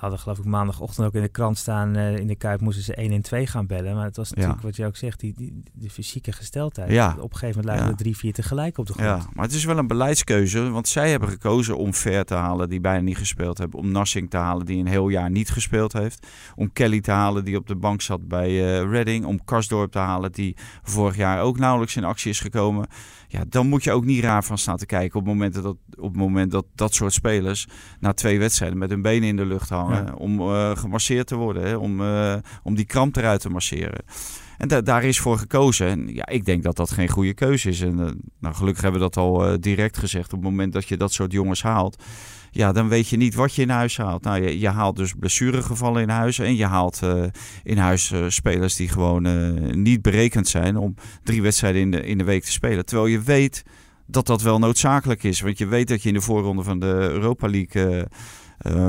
hadden 0.00 0.18
geloof 0.18 0.38
ik 0.38 0.44
maandagochtend 0.44 1.06
ook 1.06 1.14
in 1.14 1.22
de 1.22 1.28
krant 1.28 1.58
staan. 1.58 1.96
Uh, 1.96 2.16
in 2.16 2.26
de 2.26 2.34
Kuip 2.34 2.60
moesten 2.60 2.84
ze 2.84 2.94
1 2.94 3.12
en 3.12 3.22
2 3.22 3.46
gaan 3.46 3.66
bellen. 3.66 3.94
Maar 3.94 4.04
het 4.04 4.16
was 4.16 4.32
natuurlijk 4.32 4.62
wat 4.62 4.76
je 4.76 4.86
ook 4.86 4.96
zegt, 4.96 5.20
die, 5.20 5.34
die, 5.36 5.62
die 5.72 5.90
fysieke 5.90 6.32
gesteldheid. 6.32 6.90
Ja. 6.90 7.14
Op 7.18 7.32
een 7.32 7.38
gegeven 7.38 7.60
moment 7.60 7.80
lagen 7.80 7.96
ja. 7.98 8.10
er 8.10 8.30
3-4 8.30 8.34
tegelijk 8.34 8.78
op 8.78 8.86
de 8.86 8.92
grond. 8.92 9.08
Ja, 9.08 9.28
maar 9.32 9.44
het 9.44 9.54
is 9.54 9.64
wel 9.64 9.78
een 9.78 9.86
beleidskeuze. 9.86 10.70
Want 10.70 10.88
zij 10.88 11.10
hebben 11.10 11.28
gekozen 11.28 11.76
om 11.76 11.94
Ver 11.94 12.24
te 12.24 12.34
halen 12.34 12.68
die 12.68 12.80
bijna 12.80 13.00
niet 13.00 13.16
gespeeld 13.16 13.58
hebben. 13.58 13.78
Om 13.78 13.90
Nassing 13.90 14.30
te 14.30 14.36
halen 14.36 14.66
die 14.66 14.78
een 14.78 14.86
heel 14.86 15.08
jaar 15.08 15.30
niet 15.30 15.50
gespeeld 15.50 15.92
heeft. 15.92 16.26
Om 16.54 16.72
Kelly 16.72 17.00
te 17.00 17.10
halen 17.10 17.44
die 17.44 17.56
op 17.56 17.66
de 17.66 17.76
bank 17.76 18.02
zat 18.02 18.28
bij 18.28 18.50
uh, 18.50 18.90
Reading. 18.90 19.24
Om 19.24 19.44
Karsdorp 19.44 19.92
te 19.92 19.98
halen 19.98 20.32
die 20.32 20.56
vorig 20.82 21.16
jaar 21.16 21.42
ook 21.42 21.58
nauwelijks 21.58 21.96
in 21.96 22.04
actie 22.04 22.30
is 22.30 22.40
gekomen 22.40 22.86
ja, 23.32 23.44
dan 23.48 23.68
moet 23.68 23.84
je 23.84 23.92
ook 23.92 24.04
niet 24.04 24.22
raar 24.22 24.44
van 24.44 24.58
staan 24.58 24.76
te 24.76 24.86
kijken 24.86 25.18
op 25.18 25.24
het 25.24 25.34
moment 25.34 25.54
dat, 25.54 25.64
op 25.98 26.08
het 26.08 26.16
moment 26.16 26.50
dat 26.50 26.66
dat 26.74 26.94
soort 26.94 27.12
spelers 27.12 27.66
na 28.00 28.12
twee 28.12 28.38
wedstrijden 28.38 28.78
met 28.78 28.90
hun 28.90 29.02
benen 29.02 29.28
in 29.28 29.36
de 29.36 29.46
lucht 29.46 29.68
hangen 29.68 30.16
om 30.16 30.40
uh, 30.40 30.76
gemasseerd 30.76 31.26
te 31.26 31.36
worden, 31.36 31.62
hè, 31.62 31.76
om, 31.76 32.00
uh, 32.00 32.34
om 32.62 32.74
die 32.74 32.84
kramp 32.84 33.16
eruit 33.16 33.40
te 33.40 33.50
masseren. 33.50 34.04
En 34.58 34.68
da 34.68 34.80
daar 34.80 35.04
is 35.04 35.18
voor 35.18 35.38
gekozen. 35.38 35.86
En 35.86 36.14
ja, 36.14 36.26
ik 36.26 36.44
denk 36.44 36.62
dat 36.62 36.76
dat 36.76 36.90
geen 36.90 37.08
goede 37.08 37.34
keuze 37.34 37.68
is. 37.68 37.80
En 37.80 37.98
uh, 37.98 38.08
nou, 38.38 38.54
gelukkig 38.54 38.82
hebben 38.82 39.00
we 39.00 39.06
dat 39.06 39.16
al 39.16 39.52
uh, 39.52 39.54
direct 39.60 39.98
gezegd. 39.98 40.32
Op 40.32 40.42
het 40.42 40.50
moment 40.50 40.72
dat 40.72 40.88
je 40.88 40.96
dat 40.96 41.12
soort 41.12 41.32
jongens 41.32 41.62
haalt, 41.62 42.02
ja, 42.50 42.72
dan 42.72 42.88
weet 42.88 43.08
je 43.08 43.16
niet 43.16 43.34
wat 43.34 43.54
je 43.54 43.62
in 43.62 43.70
huis 43.70 43.96
haalt. 43.96 44.22
Nou, 44.22 44.42
je, 44.42 44.58
je 44.58 44.68
haalt 44.68 44.96
dus 44.96 45.14
blessuregevallen 45.18 46.02
in 46.02 46.08
huis. 46.08 46.38
En 46.38 46.56
je 46.56 46.66
haalt 46.66 47.00
uh, 47.04 47.24
in 47.62 47.78
huis 47.78 48.12
spelers 48.26 48.76
die 48.76 48.88
gewoon 48.88 49.22
niet 49.82 50.02
berekend 50.02 50.48
zijn 50.48 50.76
om 50.76 50.94
drie 51.22 51.42
wedstrijden 51.42 51.80
in 51.80 51.90
de, 51.90 52.06
in 52.06 52.18
de 52.18 52.24
week 52.24 52.44
te 52.44 52.52
spelen. 52.52 52.84
Terwijl 52.84 53.08
je 53.08 53.20
weet 53.20 53.62
dat 54.06 54.26
dat 54.26 54.42
wel 54.42 54.58
noodzakelijk 54.58 55.22
is. 55.22 55.40
Want 55.40 55.58
je 55.58 55.66
weet 55.66 55.88
dat 55.88 56.02
je 56.02 56.08
in 56.08 56.14
de 56.14 56.20
voorronde 56.20 56.62
van 56.62 56.78
de 56.78 56.86
Europa 56.86 57.48
League 57.48 58.06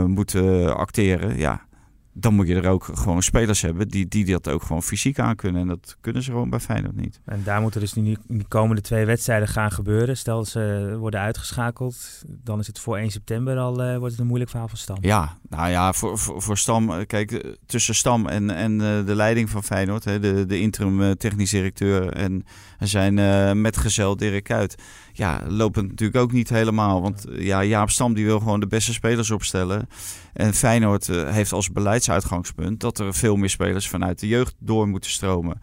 moet 0.08 0.36
acteren. 0.66 1.38
Ja, 1.38 1.66
dan 2.14 2.34
moet 2.34 2.48
je 2.48 2.56
er 2.56 2.70
ook 2.70 2.90
gewoon 2.94 3.24
spelers 3.24 3.62
hebben 3.62 3.88
die, 3.88 4.08
die 4.08 4.26
dat 4.26 4.48
ook 4.48 4.64
gewoon 4.64 4.84
fysiek 4.84 5.20
aan 5.20 5.36
kunnen. 5.36 5.62
En 5.62 5.68
dat 5.68 5.98
kunnen 6.02 6.24
ze 6.24 6.32
gewoon 6.32 6.50
bij 6.50 6.60
Feyenoord 6.60 6.96
niet. 6.96 7.20
En 7.26 7.42
daar 7.44 7.62
moeten 7.62 7.80
dus 7.80 7.94
nu 7.94 8.18
in 8.28 8.38
de 8.38 8.48
komende 8.48 8.82
twee 8.82 9.06
wedstrijden 9.06 9.48
gaan 9.48 9.72
gebeuren. 9.72 10.18
Stel 10.18 10.46
ze 10.46 10.96
worden 11.00 11.20
uitgeschakeld, 11.20 12.24
dan 12.28 12.60
is 12.60 12.68
het 12.68 12.80
voor 12.80 12.98
1 12.98 13.12
september 13.12 13.58
al 13.58 13.84
uh, 13.84 13.98
wordt 13.98 14.12
het 14.12 14.22
een 14.22 14.28
moeilijk 14.28 14.50
verhaal 14.50 14.68
voor 14.68 14.78
Stam. 14.78 14.98
Ja, 15.02 15.38
nou 15.50 15.70
ja, 15.70 15.94
voor, 15.94 16.18
voor, 16.18 16.42
voor 16.42 16.58
Stam, 16.58 16.92
eh, 16.92 17.06
kijk, 17.08 17.32
eh, 17.32 17.52
tussen 17.66 17.96
Stam 17.96 18.28
en, 18.28 18.50
en 18.50 18.78
de 18.78 19.16
leiding 19.16 19.50
van 19.50 19.64
Feyenoord, 19.64 20.04
hè, 20.04 20.20
de, 20.20 20.46
de 20.46 20.60
interim 20.60 21.18
technisch 21.18 21.52
directeur 21.52 22.14
en 22.14 22.44
zijn 22.80 23.62
metgezel 23.62 24.18
Dirk 24.18 24.44
Kuyt 24.44 24.76
ja, 25.14 25.42
loopt 25.48 25.76
het 25.76 25.88
natuurlijk 25.88 26.20
ook 26.20 26.32
niet 26.32 26.50
helemaal. 26.50 27.02
Want 27.02 27.26
ja, 27.30 27.64
Jaap 27.64 27.90
Stam 27.90 28.14
die 28.14 28.26
wil 28.26 28.40
gewoon 28.40 28.60
de 28.60 28.68
beste 28.68 28.94
spelers 28.94 29.32
opstellen. 29.32 29.90
En 30.34 30.54
Feyenoord 30.54 31.08
uh, 31.08 31.30
heeft 31.30 31.52
als 31.52 31.72
beleidsuitgangspunt 31.72 32.80
dat 32.80 33.00
er 33.00 33.14
veel 33.14 33.36
meer 33.36 33.50
spelers 33.50 33.88
vanuit 33.88 34.20
de 34.20 34.28
jeugd 34.28 34.56
door 34.60 34.88
moeten 34.88 35.12
stromen. 35.12 35.60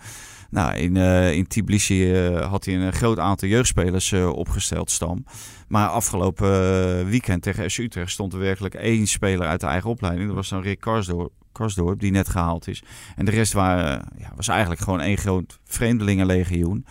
Nou, 0.50 0.74
in, 0.76 0.94
uh, 0.94 1.32
in 1.32 1.46
Tbilisi 1.46 2.28
uh, 2.28 2.50
had 2.50 2.64
hij 2.64 2.74
een 2.74 2.92
groot 2.92 3.18
aantal 3.18 3.48
jeugdspelers 3.48 4.12
opgesteld, 4.12 4.90
Stam. 4.90 5.24
Maar 5.68 5.88
afgelopen 5.88 7.06
weekend 7.06 7.42
tegen 7.42 7.70
SU 7.70 7.82
Utrecht 7.82 8.10
stond 8.10 8.32
er 8.32 8.38
werkelijk 8.38 8.74
één 8.74 9.06
speler 9.06 9.46
uit 9.46 9.60
de 9.60 9.66
eigen 9.66 9.90
opleiding. 9.90 10.26
Dat 10.26 10.36
was 10.36 10.48
dan 10.48 10.62
Rick 10.62 10.80
Karsdorp, 10.80 11.32
Karsdorp 11.52 12.00
die 12.00 12.10
net 12.10 12.28
gehaald 12.28 12.68
is. 12.68 12.82
En 13.16 13.24
de 13.24 13.30
rest 13.30 13.52
waren, 13.52 14.08
ja, 14.18 14.32
was 14.36 14.48
eigenlijk 14.48 14.80
gewoon 14.80 15.00
één 15.00 15.18
groot 15.18 15.58
vreemdelingenlegioen. 15.64 16.86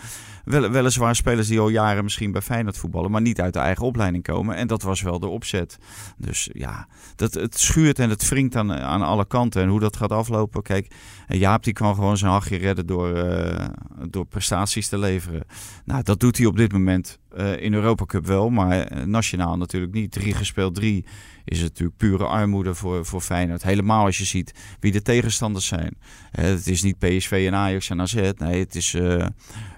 Wel, 0.48 0.70
weliswaar 0.70 1.16
spelers 1.16 1.48
die 1.48 1.60
al 1.60 1.70
jaren 1.70 2.04
misschien 2.04 2.32
bij 2.32 2.42
Feyenoord 2.42 2.78
voetballen, 2.78 3.12
maar 3.12 3.22
niet 3.22 3.42
uit 3.42 3.54
de 3.54 3.60
eigen 3.60 3.86
opleiding 3.86 4.24
komen. 4.24 4.56
En 4.56 4.68
dat 4.68 4.82
was 4.82 5.02
wel 5.02 5.20
de 5.20 5.28
opzet. 5.28 5.78
Dus 6.18 6.50
ja, 6.54 6.88
dat, 7.16 7.34
het 7.34 7.60
schuurt 7.60 8.00
en 8.00 8.10
het 8.10 8.30
wringt 8.30 8.56
aan, 8.56 8.74
aan 8.74 9.02
alle 9.02 9.26
kanten. 9.26 9.62
En 9.62 9.70
hoe 9.70 9.80
dat 9.80 9.98
gaat 9.98 10.12
aflopen, 10.12 10.62
kijk, 10.62 10.92
Jaap 11.28 11.64
die 11.64 11.74
kan 11.74 11.96
gewoon 11.96 12.18
zijn 12.18 12.32
hachje 12.32 12.58
redden 12.58 12.86
door, 12.86 13.18
uh, 13.18 13.66
door 14.10 14.26
prestaties 14.26 14.88
te 14.88 14.98
leveren. 14.98 15.44
Nou, 15.86 16.04
dat 16.04 16.20
doet 16.20 16.38
hij 16.38 16.46
op 16.46 16.58
dit 16.58 16.72
moment 16.72 17.20
uh, 17.38 17.62
in 17.62 17.74
Europa 17.74 18.06
Cup 18.06 18.26
wel, 18.26 18.50
maar 18.50 18.82
eh, 18.82 19.04
nationaal 19.04 19.58
natuurlijk 19.58 19.94
niet. 19.94 20.12
Drie 20.12 20.34
gespeeld, 20.34 20.76
drie 20.76 21.06
is 21.46 21.60
het 21.60 21.70
natuurlijk 21.70 21.98
pure 21.98 22.26
armoede 22.26 22.76
voor, 22.76 23.06
voor 23.06 23.22
Feyenoord. 23.22 23.64
Helemaal 23.64 24.06
als 24.06 24.18
je 24.18 24.26
ziet 24.26 24.54
wie 24.80 24.92
de 24.92 25.02
tegenstanders 25.02 25.66
zijn. 25.66 25.98
Het 26.32 26.68
is 26.68 26.84
niet 26.84 26.98
PSV 26.98 27.44
en 27.48 27.56
Ajax 27.56 27.90
en 27.90 28.02
AZ. 28.02 28.32
Nee, 28.38 28.60
het 28.60 28.76
is 28.76 28.94
uh, 28.94 29.26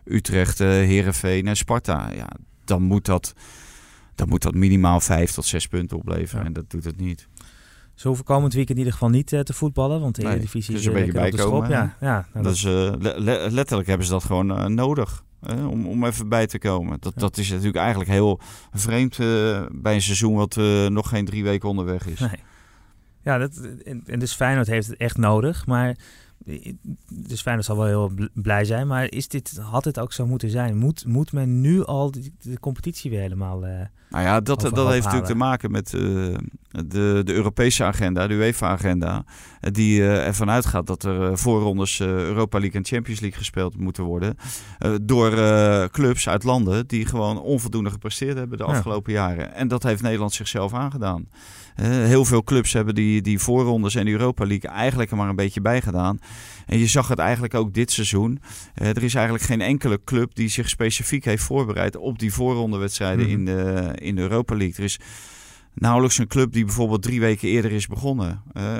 Utrecht, 0.06 0.60
uh, 0.60 0.68
Herenveen 0.68 1.48
en 1.48 1.56
Sparta. 1.56 2.12
Ja, 2.12 2.28
dan 2.66 2.82
moet 2.82 3.06
dat, 3.06 3.34
dan 4.16 4.30
moet 4.30 4.42
dat 4.42 4.54
minimaal 4.54 5.00
vijf 5.00 5.32
tot 5.32 5.46
zes 5.46 5.68
punten 5.68 5.98
opleveren. 5.98 6.42
Ja. 6.42 6.48
En 6.48 6.54
dat 6.54 6.70
doet 6.70 6.84
het 6.84 7.00
niet. 7.00 7.28
Ze 8.00 8.08
hoeven 8.08 8.26
komend 8.26 8.54
weekend 8.54 8.78
in 8.78 8.84
ieder 8.84 8.94
geval 8.94 9.10
niet 9.10 9.32
uh, 9.32 9.40
te 9.40 9.54
voetballen, 9.54 10.02
want 10.02 10.16
de 10.16 10.22
nee, 10.22 10.32
Eredivisie 10.32 10.74
dus 10.74 10.82
is 10.82 10.88
een 10.88 10.94
beetje 10.94 11.12
bijkomen. 11.12 11.70
Ja, 11.70 11.96
ja, 12.00 12.28
nou, 12.34 12.44
dat 12.46 12.54
is, 12.54 12.64
le 12.64 13.48
letterlijk 13.52 13.88
hebben 13.88 14.06
ze 14.06 14.12
dat 14.12 14.24
gewoon 14.24 14.74
nodig. 14.74 15.24
om, 15.48 15.88
om 15.88 16.06
even 16.06 16.30
bij 16.30 16.48
te 16.48 16.60
komen. 16.60 16.98
Dat, 17.00 17.14
ja. 17.16 17.22
dat 17.22 17.38
is 17.38 17.50
natuurlijk 17.50 17.78
eigenlijk 17.78 18.10
heel 18.10 18.40
vreemd 18.72 19.18
bij 19.72 19.94
een 19.94 20.02
seizoen 20.02 20.36
wat 20.36 20.56
nog 20.90 21.10
geen 21.10 21.26
drie 21.26 21.44
weken 21.44 21.70
onderweg 21.70 22.08
is. 22.08 22.20
Nee. 22.20 22.44
Ja, 23.24 23.38
dat, 23.38 23.58
en, 23.84 24.04
en 24.06 24.20
dus 24.20 24.34
Feyenoord 24.34 24.68
heeft 24.68 24.88
het 24.88 24.98
echt 24.98 25.18
nodig. 25.18 25.66
Maar 25.66 25.98
dus 27.10 27.42
Feyenoord 27.42 27.66
zal 27.66 27.78
wel 27.78 27.86
heel 27.86 28.12
blij 28.34 28.66
zijn. 28.66 28.88
Maar 28.88 29.12
is 29.12 29.28
dit, 29.28 29.58
had 29.62 29.84
dit 29.84 30.00
ook 30.00 30.14
zo 30.14 30.26
moeten 30.26 30.50
zijn? 30.50 30.78
Moet, 30.78 31.06
moet 31.06 31.32
men 31.32 31.62
nu 31.62 31.86
al 31.86 32.12
de, 32.12 32.32
de 32.40 32.60
competitie 32.60 33.12
weer 33.12 33.20
helemaal 33.20 33.68
uh, 33.68 33.72
Nou 34.10 34.24
ja, 34.24 34.42
dat, 34.42 34.62
dat 34.62 34.90
heeft 34.90 35.04
natuurlijk 35.04 35.32
te 35.32 35.36
maken 35.36 35.72
met 35.72 35.94
uh, 35.94 36.02
de, 36.70 37.22
de 37.24 37.34
Europese 37.34 37.84
agenda, 37.84 38.28
de 38.28 38.34
UEFA-agenda. 38.34 39.24
Die 39.60 40.00
uh, 40.00 40.28
ervan 40.28 40.50
uitgaat 40.50 40.88
dat 40.88 41.04
er 41.04 41.38
voorrondes 41.38 42.00
Europa 42.00 42.60
League 42.60 42.78
en 42.78 42.86
Champions 42.86 43.20
League 43.20 43.38
gespeeld 43.38 43.78
moeten 43.78 44.04
worden. 44.04 44.36
door 45.02 45.32
clubs 45.90 46.30
uit 46.30 46.44
landen 46.44 46.88
die 46.88 47.06
gewoon 47.06 47.42
onvoldoende 47.42 47.90
gepresteerd 47.90 48.38
hebben 48.38 48.58
de 48.58 48.64
afgelopen 48.64 49.14
ja. 49.14 49.28
jaren. 49.28 49.54
En 49.54 49.68
dat 49.68 49.84
heeft 49.84 50.02
Nederland 50.02 50.34
zichzelf 50.34 50.74
aangedaan. 50.74 51.28
Heel 51.86 52.26
veel 52.26 52.44
clubs 52.44 52.74
hebben 52.74 52.96
die, 52.96 53.22
die 53.22 53.40
voorrondes 53.40 53.96
en 53.96 54.06
de 54.06 54.12
Europa 54.12 54.46
League 54.46 54.70
eigenlijk 54.70 55.12
er 55.12 55.18
maar 55.18 55.30
een 55.30 55.36
beetje 55.36 55.62
bij 55.62 55.82
gedaan. 55.82 56.20
En 56.66 56.78
je 56.78 56.88
zag 56.88 57.08
het 57.08 57.20
eigenlijk 57.20 57.54
ook 57.54 57.74
dit 57.74 57.92
seizoen. 57.92 58.42
Uh, 58.82 58.88
er 58.88 59.04
is 59.04 59.16
eigenlijk 59.16 59.46
geen 59.46 59.62
enkele 59.62 60.00
club 60.04 60.36
die 60.36 60.50
zich 60.50 60.70
specifiek 60.70 61.26
heeft 61.26 61.44
voorbereid 61.44 61.96
op 61.96 62.20
die 62.20 62.34
voorrondewedstrijden 62.34 63.26
mm 63.26 63.32
-hmm. 63.32 63.40
in, 63.40 63.46
de, 63.46 63.92
in 63.96 64.16
de 64.16 64.22
Europa 64.22 64.56
League. 64.56 64.76
Er 64.78 64.84
is 64.84 65.00
nauwelijks 65.80 66.18
een 66.18 66.28
club 66.28 66.54
die 66.54 66.66
bijvoorbeeld 66.66 67.02
drie 67.02 67.20
weken 67.20 67.50
eerder 67.50 67.72
is 67.72 67.88
begonnen. 67.88 68.42
Uh, 68.54 68.78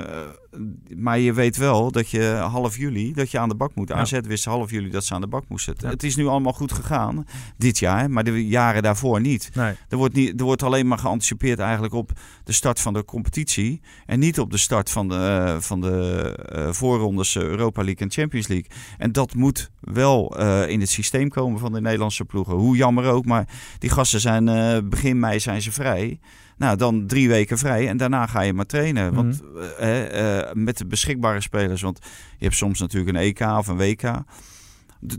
maar 0.96 1.20
je 1.20 1.34
weet 1.34 1.58
wel 1.58 1.92
dat 1.92 2.10
je 2.10 2.24
half 2.52 2.78
juli 2.78 3.14
dat 3.14 3.32
je 3.32 3.40
aan 3.40 3.50
de 3.50 3.56
bak 3.56 3.76
moet. 3.76 3.90
Ja. 3.90 3.96
AZ 3.96 4.20
wist 4.22 4.46
half 4.46 4.72
juli 4.72 4.90
dat 4.90 5.06
ze 5.06 5.14
aan 5.14 5.22
de 5.22 5.28
bak 5.28 5.44
moesten. 5.48 5.76
Ja. 5.78 5.90
Het 5.90 6.04
is 6.04 6.16
nu 6.16 6.28
allemaal 6.28 6.54
goed 6.54 6.72
gegaan 6.72 7.26
dit 7.58 7.80
jaar, 7.80 8.12
maar 8.12 8.24
de 8.24 8.48
jaren 8.48 8.84
daarvoor 8.84 9.22
niet. 9.22 9.50
Nee. 9.54 9.74
Er, 9.90 9.98
wordt 9.98 10.16
niet 10.16 10.40
er 10.40 10.46
wordt 10.46 10.64
alleen 10.64 10.88
maar 10.88 10.98
geanticipeerd 10.98 11.60
eigenlijk 11.60 11.94
op 11.94 12.12
de 12.44 12.52
start 12.52 12.80
van 12.80 12.94
de 12.94 13.06
competitie 13.06 13.82
en 14.06 14.20
niet 14.20 14.40
op 14.40 14.52
de 14.52 14.58
start 14.58 14.90
van 14.90 15.08
de, 15.08 15.16
uh, 15.56 15.62
van 15.62 15.82
de 15.82 16.38
uh, 16.56 16.72
voorrondes 16.72 17.36
Europa 17.36 17.84
League 17.84 18.02
en 18.02 18.12
Champions 18.12 18.48
League. 18.48 18.70
En 18.98 19.12
dat 19.12 19.36
moet 19.36 19.72
wel 19.80 20.38
in 20.68 20.80
het 20.80 20.90
systeem 20.90 21.30
komen 21.30 21.60
van 21.60 21.74
de 21.74 21.82
Nederlandse 21.82 22.26
ploegen. 22.26 22.54
Hoe 22.54 22.76
jammer 22.76 23.06
ook, 23.06 23.26
maar 23.26 23.48
die 23.78 23.90
gasten 23.90 24.20
zijn 24.20 24.46
begin 24.90 25.20
mei 25.20 25.40
zijn 25.40 25.62
ze 25.62 25.72
vrij. 25.72 26.20
Nou, 26.60 26.78
dan 26.78 27.08
drie 27.08 27.28
weken 27.28 27.58
vrij 27.58 27.88
en 27.88 27.98
daarna 27.98 28.28
ga 28.28 28.42
je 28.42 28.54
maar 28.54 28.66
trainen. 28.66 29.14
Want 29.14 29.42
mm 29.42 29.50
-hmm. 29.54 29.88
uh, 29.88 30.38
uh, 30.38 30.52
met 30.54 30.78
de 30.78 30.86
beschikbare 30.86 31.42
spelers, 31.42 31.82
want 31.82 32.00
je 32.38 32.44
hebt 32.46 32.56
soms 32.56 32.80
natuurlijk 32.80 33.18
een 33.18 33.24
EK 33.24 33.40
of 33.40 33.68
een 33.68 33.78
WK. 33.78 34.24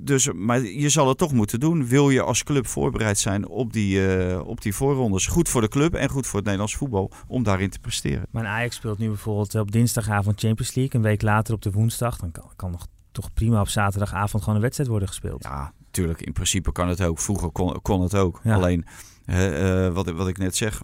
Dus, 0.01 0.33
maar 0.33 0.63
je 0.63 0.89
zal 0.89 1.09
het 1.09 1.19
toch 1.19 1.33
moeten 1.33 1.61
doen. 1.61 1.87
Wil 1.87 2.11
je 2.11 2.23
als 2.23 2.43
club 2.43 2.67
voorbereid 2.67 3.19
zijn 3.19 3.49
op 3.49 3.73
die, 3.73 4.17
uh, 4.17 4.47
op 4.47 4.61
die 4.63 4.75
voorrondes? 4.75 5.27
Goed 5.27 5.49
voor 5.49 5.61
de 5.61 5.69
club 5.69 5.95
en 5.95 6.09
goed 6.09 6.27
voor 6.27 6.35
het 6.35 6.45
Nederlands 6.45 6.77
voetbal 6.77 7.11
om 7.27 7.43
daarin 7.43 7.71
te 7.71 7.79
presteren. 7.79 8.27
Maar 8.31 8.47
Ajax 8.47 8.77
speelt 8.77 8.99
nu 8.99 9.09
bijvoorbeeld 9.09 9.55
op 9.55 9.73
dinsdagavond 9.73 10.41
Champions 10.41 10.75
League. 10.75 11.01
Een 11.01 11.07
week 11.07 11.23
later 11.23 11.55
op 11.55 11.63
de 11.63 11.71
woensdag. 11.71 12.17
Dan 12.17 12.33
kan, 12.33 12.51
kan 12.57 12.71
nog 12.71 12.87
toch 13.13 13.33
prima 13.33 13.61
op 13.61 13.69
zaterdagavond 13.69 14.43
gewoon 14.43 14.55
een 14.55 14.63
wedstrijd 14.63 14.91
worden 14.91 15.09
gespeeld. 15.09 15.43
Ja, 15.43 15.73
natuurlijk. 15.85 16.21
In 16.21 16.33
principe 16.33 16.73
kan 16.73 16.89
het 16.89 17.03
ook. 17.03 17.19
Vroeger 17.19 17.51
kon, 17.51 17.83
kon 17.83 18.03
het 18.03 18.15
ook. 18.15 18.41
Ja. 18.43 18.55
Alleen, 18.55 18.85
wat, 19.93 20.11
wat 20.11 20.29
ik 20.29 20.39
net 20.39 20.57
zeg 20.57 20.83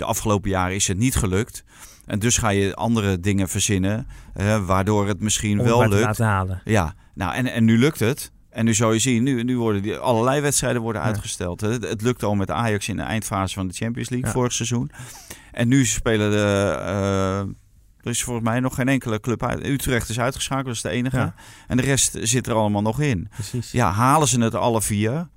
de 0.00 0.06
afgelopen 0.06 0.50
jaren 0.50 0.74
is 0.74 0.88
het 0.88 0.98
niet 0.98 1.16
gelukt. 1.16 1.64
En 2.06 2.18
dus 2.18 2.36
ga 2.38 2.48
je 2.48 2.74
andere 2.74 3.20
dingen 3.20 3.48
verzinnen, 3.48 4.06
uh, 4.36 4.66
waardoor 4.66 5.06
het 5.08 5.20
misschien 5.20 5.58
Om 5.60 5.64
wel 5.66 5.80
het 5.80 5.90
lukt. 5.90 6.04
laten 6.04 6.26
halen. 6.26 6.60
Ja, 6.64 6.94
nou 7.14 7.34
en, 7.34 7.46
en 7.46 7.64
nu 7.64 7.78
lukt 7.78 8.00
het. 8.00 8.32
En 8.50 8.64
nu 8.64 8.74
zou 8.74 8.92
je 8.92 8.98
zien, 8.98 9.22
nu, 9.22 9.42
nu 9.42 9.58
worden 9.58 9.82
die, 9.82 9.96
allerlei 9.96 10.40
wedstrijden 10.40 10.82
worden 10.82 11.02
Ja. 11.02 11.06
uitgesteld. 11.08 11.60
Het, 11.60 11.88
het 11.88 12.02
lukte 12.02 12.26
al 12.26 12.34
met 12.34 12.50
Ajax 12.50 12.88
in 12.88 12.96
de 12.96 13.02
eindfase 13.02 13.54
van 13.54 13.68
de 13.68 13.74
Champions 13.74 14.08
League 14.08 14.26
Ja. 14.28 14.34
vorig 14.34 14.52
seizoen. 14.52 14.90
En 15.52 15.68
nu 15.68 15.86
spelen 15.86 16.30
de... 16.30 16.76
eh, 16.84 17.38
er 18.00 18.10
is 18.10 18.22
volgens 18.22 18.46
mij 18.46 18.60
nog 18.60 18.74
geen 18.74 18.88
enkele 18.88 19.20
club 19.20 19.44
uit. 19.44 19.66
Utrecht 19.66 20.08
is 20.08 20.20
uitgeschakeld, 20.20 20.66
dat 20.66 20.74
is 20.74 20.80
de 20.82 20.88
enige. 20.88 21.16
Ja. 21.16 21.34
En 21.66 21.76
de 21.76 21.82
rest 21.82 22.16
zit 22.22 22.46
er 22.46 22.54
allemaal 22.54 22.82
nog 22.82 23.00
in. 23.00 23.28
Precies. 23.34 23.70
Ja, 23.72 23.90
halen 23.90 24.28
ze 24.28 24.40
het 24.40 24.54
alle 24.54 24.82
vier. 24.82 25.28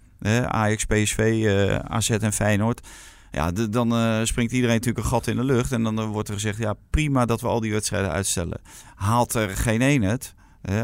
Ajax, 0.47 0.85
PSV, 0.85 1.17
eh, 1.45 1.75
AZ 1.75 2.09
en 2.09 2.33
Feyenoord. 2.33 2.87
Ja, 3.35 3.51
de- 3.51 3.69
dan 3.69 3.93
eh, 3.95 4.19
springt 4.23 4.51
iedereen 4.51 4.75
natuurlijk 4.75 5.05
een 5.05 5.11
gat 5.11 5.27
in 5.27 5.35
de 5.35 5.43
lucht. 5.43 5.71
En 5.71 5.83
dan 5.83 6.05
wordt 6.05 6.27
er 6.27 6.33
gezegd, 6.33 6.57
ja 6.57 6.73
prima 6.89 7.25
dat 7.25 7.41
we 7.41 7.47
al 7.47 7.59
die 7.59 7.71
wedstrijden 7.71 8.11
uitstellen. 8.11 8.61
Haalt 8.95 9.33
er 9.33 9.49
geen 9.49 9.81
één 9.81 10.01
het, 10.01 10.33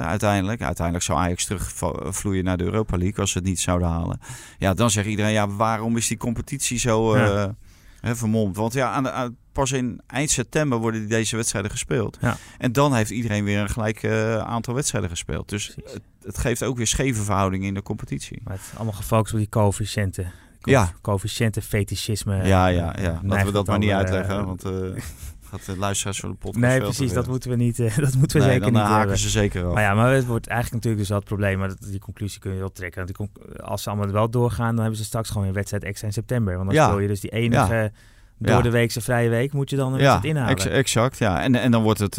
uiteindelijk. 0.02 0.62
Uiteindelijk 0.62 1.06
zou 1.06 1.20
Ajax 1.20 1.46
terugvloeien 1.46 2.44
naar 2.44 2.58
de 2.58 2.64
Europa 2.64 2.98
League 2.98 3.20
als 3.20 3.32
ze 3.32 3.38
het 3.38 3.48
niet 3.48 3.60
zouden 3.60 3.88
halen. 3.88 4.20
Ja, 4.58 4.74
dan 4.74 4.92
zegt 4.92 5.08
iedereen, 5.08 5.32
ja 5.32 5.48
waarom 5.50 5.98
is 5.98 6.08
die 6.08 6.18
competitie 6.18 6.80
zo 6.80 7.18
Ja. 7.18 7.56
hè, 8.02 8.16
vermomd? 8.16 8.56
Want 8.56 8.74
ja, 8.74 8.92
aan 8.92 9.04
de, 9.04 9.12
aan- 9.12 9.36
pas 9.52 9.72
in 9.72 10.02
eind 10.08 10.30
september 10.30 10.78
worden 10.78 11.10
deze 11.10 11.36
wedstrijden 11.36 11.72
gespeeld. 11.72 12.18
Ja. 12.22 12.38
En 12.58 12.72
dan 12.72 12.94
heeft 12.94 13.10
iedereen 13.12 13.44
weer 13.44 13.60
een 13.60 13.70
gelijk 13.70 14.04
eh, 14.04 14.38
aantal 14.38 14.74
wedstrijden 14.74 15.10
gespeeld. 15.10 15.50
Dus 15.50 15.76
het, 15.76 16.02
het 16.24 16.38
geeft 16.38 16.64
ook 16.64 16.78
weer 16.78 16.88
scheve 16.88 17.24
verhoudingen 17.24 17.68
in 17.68 17.74
de 17.74 17.82
competitie. 17.82 18.42
Maar 18.44 18.54
het 18.54 18.62
is 18.62 18.76
allemaal 18.76 18.94
gefocust 18.94 19.34
op 19.34 19.40
die 19.40 19.50
coëfficiënten. 19.50 20.32
Co- 20.62 20.72
Ja. 20.72 20.92
Coëfficiënten, 21.02 21.62
fetischisme. 21.62 22.36
Ja, 22.48 22.68
ja, 22.68 22.96
eh, 22.96 23.04
ja. 23.04 23.20
Laten 23.24 23.46
we 23.46 23.52
dat 23.52 23.66
maar 23.68 23.78
niet 23.80 23.90
eh, 23.90 23.96
uitleggen. 23.96 24.46
Want, 24.46 24.64
eh, 24.64 24.72
gaat 25.50 25.66
de 25.66 25.78
luisteraars 25.78 26.20
van 26.20 26.30
de 26.30 26.36
podcast 26.36 26.58
Nee, 26.66 26.80
precies. 26.80 27.14
Dat 27.14 27.28
moeten 27.28 27.50
we 27.50 27.56
niet. 27.56 27.78
dat 28.06 28.16
moeten 28.16 28.38
we 28.40 28.46
nee, 28.46 28.54
zeker 28.54 28.60
dan 28.72 28.82
niet 28.82 28.92
haken 28.92 29.18
ze 29.18 29.30
zeker 29.30 29.66
af. 29.66 29.74
Maar 29.74 29.84
ja, 29.84 29.94
maar 29.94 30.14
het 30.14 30.26
wordt 30.26 30.48
eigenlijk 30.48 30.84
natuurlijk 30.84 31.08
dus 31.10 31.18
het 31.18 31.26
probleem. 31.28 31.58
Maar 31.60 31.68
dat, 31.68 31.78
die 31.82 32.00
conclusie 32.00 32.40
kun 32.40 32.54
je 32.54 32.60
wel 32.60 32.72
trekken. 32.72 33.06
Want 33.06 33.18
die 33.18 33.62
als 33.64 33.84
ze 33.84 33.90
allemaal 33.90 34.12
wel 34.12 34.30
doorgaan, 34.30 34.70
dan 34.72 34.80
hebben 34.80 34.98
ze 34.98 35.04
straks 35.04 35.30
gewoon 35.30 35.48
een 35.48 35.54
wedstrijd 35.54 35.84
extra 35.84 36.08
in 36.08 36.14
september. 36.14 36.54
Want 36.56 36.66
dan 36.66 36.76
Ja. 36.76 36.86
speel 36.88 37.00
je 37.00 37.08
dus 37.08 37.20
die 37.20 37.32
enige 37.32 37.92
door 38.38 38.56
Ja. 38.56 38.62
de 38.62 38.70
weekse 38.70 39.02
vrije 39.02 39.30
week, 39.30 39.54
moet 39.54 39.70
je 39.70 39.76
dan 39.76 39.88
een 39.94 39.98
wedstrijd 40.00 40.24
inhalen. 40.24 40.52
ex- 40.56 40.66
exact. 40.66 41.18
Ja. 41.18 41.42
En, 41.42 41.56
en 41.56 41.72
dan 41.72 41.84
wordt 41.84 42.00
het 42.00 42.16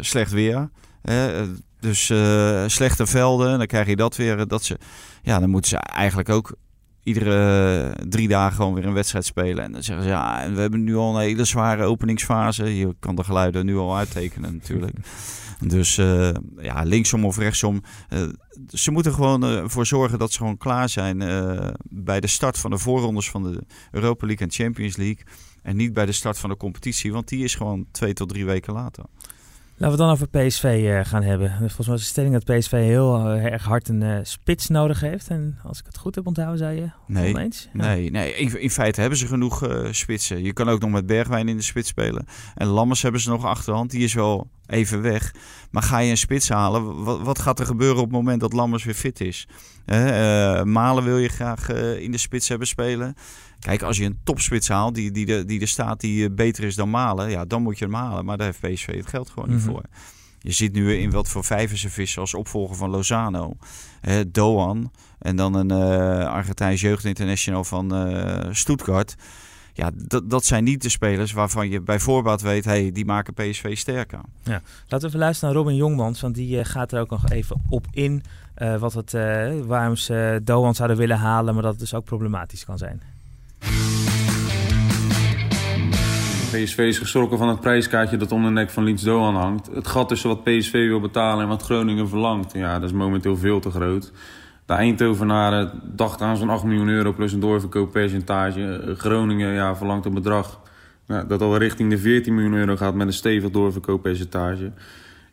slecht 0.00 0.30
weer. 0.32 0.68
Dus 1.80 2.04
slechte 2.66 3.06
velden, 3.06 3.58
dan 3.58 3.66
krijg 3.66 3.86
je 3.86 3.96
dat 3.96 4.16
weer. 4.16 4.46
Dat 4.48 4.64
ze, 4.64 4.78
ja, 5.22 5.38
dan 5.38 5.50
moeten 5.50 5.70
ze 5.70 5.76
eigenlijk 5.76 6.28
ook 6.28 6.54
iedere 7.04 7.92
eh, 7.96 8.06
drie 8.08 8.28
dagen 8.28 8.56
gewoon 8.56 8.74
weer 8.74 8.86
een 8.86 8.92
wedstrijd 8.92 9.24
spelen. 9.24 9.64
En 9.64 9.72
dan 9.72 9.82
zeggen 9.82 10.04
ze, 10.04 10.10
ja, 10.10 10.42
en 10.42 10.54
we 10.54 10.60
hebben 10.60 10.84
nu 10.84 10.96
al 10.96 11.14
een 11.14 11.20
hele 11.20 11.44
zware 11.44 11.84
openingsfase. 11.84 12.76
Je 12.76 12.94
kan 12.98 13.14
de 13.14 13.24
geluiden 13.24 13.66
nu 13.66 13.76
al 13.76 13.96
uittekenen 13.96 14.52
natuurlijk. 14.52 14.96
Dus 15.66 15.98
eh, 15.98 16.30
ja, 16.56 16.82
linksom 16.82 17.24
of 17.24 17.38
rechtsom. 17.38 17.82
eh, 18.08 18.22
ze 18.68 18.90
moeten 18.90 19.14
gewoon 19.14 19.42
ervoor 19.42 19.86
zorgen 19.86 20.18
dat 20.18 20.32
ze 20.32 20.38
gewoon 20.38 20.56
klaar 20.56 20.88
zijn 20.88 21.18
bij 21.88 22.20
de 22.20 22.26
start 22.26 22.58
van 22.58 22.70
de 22.70 22.78
voorrondes 22.78 23.30
van 23.30 23.42
de 23.42 23.62
Europa 23.90 24.26
League 24.26 24.46
en 24.46 24.52
Champions 24.52 24.96
League. 24.96 25.24
En 25.62 25.76
niet 25.76 25.92
bij 25.92 26.06
de 26.06 26.12
start 26.12 26.38
van 26.38 26.50
de 26.50 26.56
competitie, 26.56 27.12
want 27.12 27.28
die 27.28 27.44
is 27.44 27.54
gewoon 27.54 27.86
twee 27.90 28.12
tot 28.12 28.28
drie 28.28 28.44
weken 28.44 28.72
later. 28.72 29.04
Laten 29.76 29.96
we 29.96 30.02
het 30.04 30.18
dan 30.18 30.28
over 30.28 30.46
PSV 30.46 30.64
eh, 30.64 31.10
gaan 31.10 31.22
hebben. 31.22 31.50
Volgens 31.58 31.86
mij 31.86 31.96
is 31.96 32.02
de 32.02 32.08
stelling 32.08 32.32
dat 32.32 32.44
PSV 32.44 32.70
heel 32.70 33.16
eh, 33.18 33.44
erg 33.44 33.64
hard 33.64 33.88
een 33.88 34.02
eh, 34.02 34.18
spits 34.22 34.68
nodig 34.68 35.00
heeft. 35.00 35.28
En 35.28 35.58
als 35.62 35.78
ik 35.78 35.86
het 35.86 35.98
goed 35.98 36.14
heb 36.14 36.26
onthouden, 36.26 36.58
zei 36.58 36.80
je 36.80 36.90
Nee, 37.06 37.34
oneens? 37.34 37.68
Ja. 37.72 37.84
Nee, 37.84 38.10
nee. 38.10 38.34
In, 38.34 38.60
in 38.60 38.70
feite 38.70 39.00
hebben 39.00 39.18
ze 39.18 39.26
genoeg 39.26 39.68
spitsen. 39.90 40.42
Je 40.42 40.52
kan 40.52 40.68
ook 40.68 40.80
nog 40.80 40.90
met 40.90 41.06
Bergwijn 41.06 41.48
in 41.48 41.56
de 41.56 41.62
spits 41.62 41.88
spelen. 41.88 42.26
En 42.54 42.66
Lammers 42.66 43.02
hebben 43.02 43.20
ze 43.20 43.30
nog 43.30 43.44
achterhand. 43.44 43.90
Die 43.90 44.04
is 44.04 44.14
wel 44.14 44.48
even 44.66 45.02
weg. 45.02 45.34
Maar 45.70 45.82
ga 45.82 45.98
je 45.98 46.10
een 46.10 46.16
spits 46.16 46.48
halen? 46.48 47.04
Wat, 47.04 47.20
wat 47.20 47.38
gaat 47.38 47.58
er 47.60 47.66
gebeuren 47.66 47.98
op 47.98 48.04
het 48.04 48.12
moment 48.12 48.40
dat 48.40 48.52
Lammers 48.52 48.84
weer 48.84 48.94
fit 48.94 49.20
is? 49.20 49.48
Malen 50.64 51.04
wil 51.04 51.18
je 51.18 51.28
graag 51.28 51.68
in 51.98 52.10
de 52.10 52.18
spits 52.18 52.48
hebben 52.48 52.66
spelen. 52.66 53.14
Kijk, 53.64 53.82
als 53.82 53.96
je 53.96 54.04
een 54.04 54.18
topspits 54.24 54.68
haalt 54.68 54.94
die, 54.94 55.10
die, 55.10 55.26
er, 55.26 55.46
die 55.46 55.60
er 55.60 55.68
staat 55.68 56.00
die 56.00 56.24
eh, 56.28 56.34
beter 56.34 56.64
is 56.64 56.74
dan 56.74 56.90
Malen. 56.90 57.30
Ja, 57.30 57.44
dan 57.44 57.62
moet 57.62 57.78
je 57.78 57.84
hem 57.84 57.94
halen. 57.94 58.24
Maar 58.24 58.36
daar 58.36 58.46
heeft 58.46 58.74
PSV 58.74 58.86
het 58.96 59.06
geld 59.06 59.30
gewoon 59.30 59.48
Mhm. 59.48 59.56
niet 59.58 59.66
voor. 59.66 59.82
Je 60.38 60.52
ziet 60.52 60.72
nu 60.72 60.94
in 60.94 61.10
wat 61.10 61.28
voor 61.28 61.44
vijven 61.44 61.78
ze 61.78 61.90
vissen 61.90 62.20
als 62.20 62.34
opvolger 62.34 62.76
van 62.76 62.90
Lozano. 62.90 63.56
Doan. 64.28 64.90
En 65.18 65.36
dan 65.36 65.54
een 65.54 65.70
eh 65.70 66.26
Argentijns 66.28 66.80
jeugdinternational 66.80 67.64
van 67.64 67.94
eh 67.94 68.48
Stuttgart. 68.52 69.14
Ja, 69.72 69.90
dat, 69.94 70.30
dat 70.30 70.44
zijn 70.44 70.64
niet 70.64 70.82
de 70.82 70.88
spelers 70.88 71.32
waarvan 71.32 71.68
je 71.68 71.80
bij 71.80 71.98
voorbaat 72.00 72.40
weet... 72.42 72.64
hey, 72.64 72.92
die 72.92 73.04
maken 73.04 73.34
PSV 73.34 73.76
sterker. 73.76 74.20
Laten 74.42 75.00
we 75.00 75.06
even 75.06 75.18
luisteren 75.18 75.54
naar 75.54 75.62
Robin 75.62 75.76
Jongmans, 75.76 76.20
want 76.20 76.34
die 76.34 76.64
gaat 76.64 76.92
er 76.92 77.00
ook 77.00 77.10
nog 77.10 77.28
even 77.30 77.62
op 77.68 77.86
in. 77.90 78.22
wat 78.78 78.92
het, 78.92 79.12
waarom 79.66 79.96
ze 79.96 80.40
Doan 80.44 80.74
zouden 80.74 80.96
willen 80.96 81.18
halen, 81.18 81.54
maar 81.54 81.62
dat 81.62 81.72
het 81.72 81.80
dus 81.80 81.94
ook 81.94 82.04
problematisch 82.04 82.64
kan 82.64 82.78
zijn. 82.78 83.02
PSV 86.54 86.78
is 86.78 86.98
geschrokken 86.98 87.38
van 87.38 87.48
het 87.48 87.60
prijskaartje 87.60 88.16
dat 88.16 88.32
om 88.32 88.44
de 88.44 88.50
nek 88.50 88.70
van 88.70 88.84
Leeds 88.84 89.02
Doan 89.02 89.34
hangt. 89.34 89.70
Het 89.74 89.86
gat 89.86 90.08
tussen 90.08 90.28
wat 90.28 90.44
PSV 90.44 90.72
wil 90.72 91.00
betalen 91.00 91.42
en 91.42 91.48
wat 91.48 91.62
Groningen 91.62 92.08
verlangt, 92.08 92.52
ja, 92.52 92.78
dat 92.78 92.88
is 92.88 92.96
momenteel 92.96 93.36
veel 93.36 93.60
te 93.60 93.70
groot. 93.70 94.12
De 94.66 94.72
Eindhovenaren 94.72 95.80
dachten 95.82 96.26
aan 96.26 96.36
zo'n 96.36 96.50
8 96.50 96.64
miljoen 96.64 96.88
euro 96.88 97.12
plus 97.12 97.32
een 97.32 97.40
doorverkooppercentage. 97.40 98.76
Eh, 98.76 98.94
Groningen 98.96 99.52
ja, 99.52 99.76
verlangt 99.76 100.04
een 100.04 100.14
bedrag 100.14 100.60
ja, 101.06 101.24
dat 101.24 101.42
al 101.42 101.56
richting 101.56 101.90
de 101.90 101.98
14 101.98 102.34
miljoen 102.34 102.54
euro 102.54 102.76
gaat 102.76 102.94
met 102.94 103.06
een 103.06 103.12
stevig 103.12 103.50
doorverkooppercentage. 103.50 104.72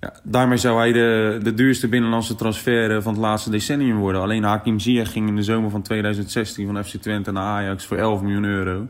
Ja, 0.02 0.14
daarmee 0.24 0.58
zou 0.58 0.78
hij 0.78 0.92
de, 0.92 1.40
de 1.44 1.54
duurste 1.54 1.88
binnenlandse 1.88 2.36
transfer 2.36 2.96
eh, 2.96 3.02
van 3.02 3.14
het 3.14 3.22
laatste 3.22 3.50
decennium 3.50 3.98
worden. 3.98 4.22
Alleen 4.22 4.44
Hakim 4.44 4.80
Ziyech 4.80 5.12
ging 5.12 5.28
in 5.28 5.36
de 5.36 5.44
zomer 5.44 5.70
van 5.70 5.82
2016 5.82 6.66
van 6.66 6.84
FC 6.84 6.96
Twente 6.96 7.32
naar 7.32 7.44
Ajax 7.44 7.86
voor 7.86 7.98
11 7.98 8.22
miljoen 8.22 8.44
euro. 8.44 8.88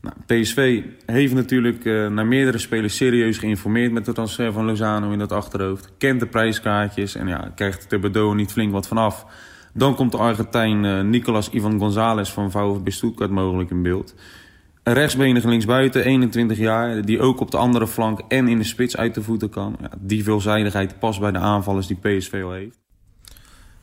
Nou, 0.00 0.14
PSV 0.26 0.82
heeft 1.06 1.34
natuurlijk 1.34 1.84
eh, 1.84 2.08
naar 2.08 2.26
meerdere 2.26 2.58
spelers 2.58 2.96
serieus 2.96 3.38
geïnformeerd 3.38 3.92
met 3.92 4.04
de 4.04 4.12
transfer 4.12 4.52
van 4.52 4.64
Lozano 4.64 5.10
in 5.10 5.18
dat 5.18 5.32
achterhoofd. 5.32 5.92
Kent 5.98 6.20
de 6.20 6.26
prijskaartjes 6.26 7.14
en 7.14 7.26
ja, 7.26 7.52
krijgt 7.54 8.00
Bordeaux 8.00 8.34
niet 8.34 8.52
flink 8.52 8.72
wat 8.72 8.88
vanaf. 8.88 9.26
Dan 9.74 9.94
komt 9.94 10.12
de 10.12 10.18
Argentijn 10.18 10.84
eh, 10.84 11.00
Nicolas 11.00 11.50
Ivan 11.50 11.78
González 11.78 12.30
van 12.30 12.50
VfB 12.50 12.90
Stuttgart 12.90 13.30
mogelijk 13.30 13.70
in 13.70 13.82
beeld. 13.82 14.14
Een 14.82 14.92
rechtsbenige 14.94 15.48
linksbuiten, 15.48 16.04
21 16.04 16.58
jaar, 16.58 17.02
die 17.04 17.20
ook 17.20 17.40
op 17.40 17.50
de 17.50 17.56
andere 17.56 17.86
flank 17.86 18.20
en 18.28 18.48
in 18.48 18.58
de 18.58 18.64
spits 18.64 18.96
uit 18.96 19.14
de 19.14 19.22
voeten 19.22 19.48
kan. 19.50 19.76
Ja, 19.80 19.90
die 20.00 20.22
veelzijdigheid 20.24 20.98
past 20.98 21.20
bij 21.20 21.32
de 21.32 21.38
aanvallers 21.38 21.86
die 21.86 21.96
PSV 21.96 22.40
al 22.44 22.52
heeft. 22.52 22.80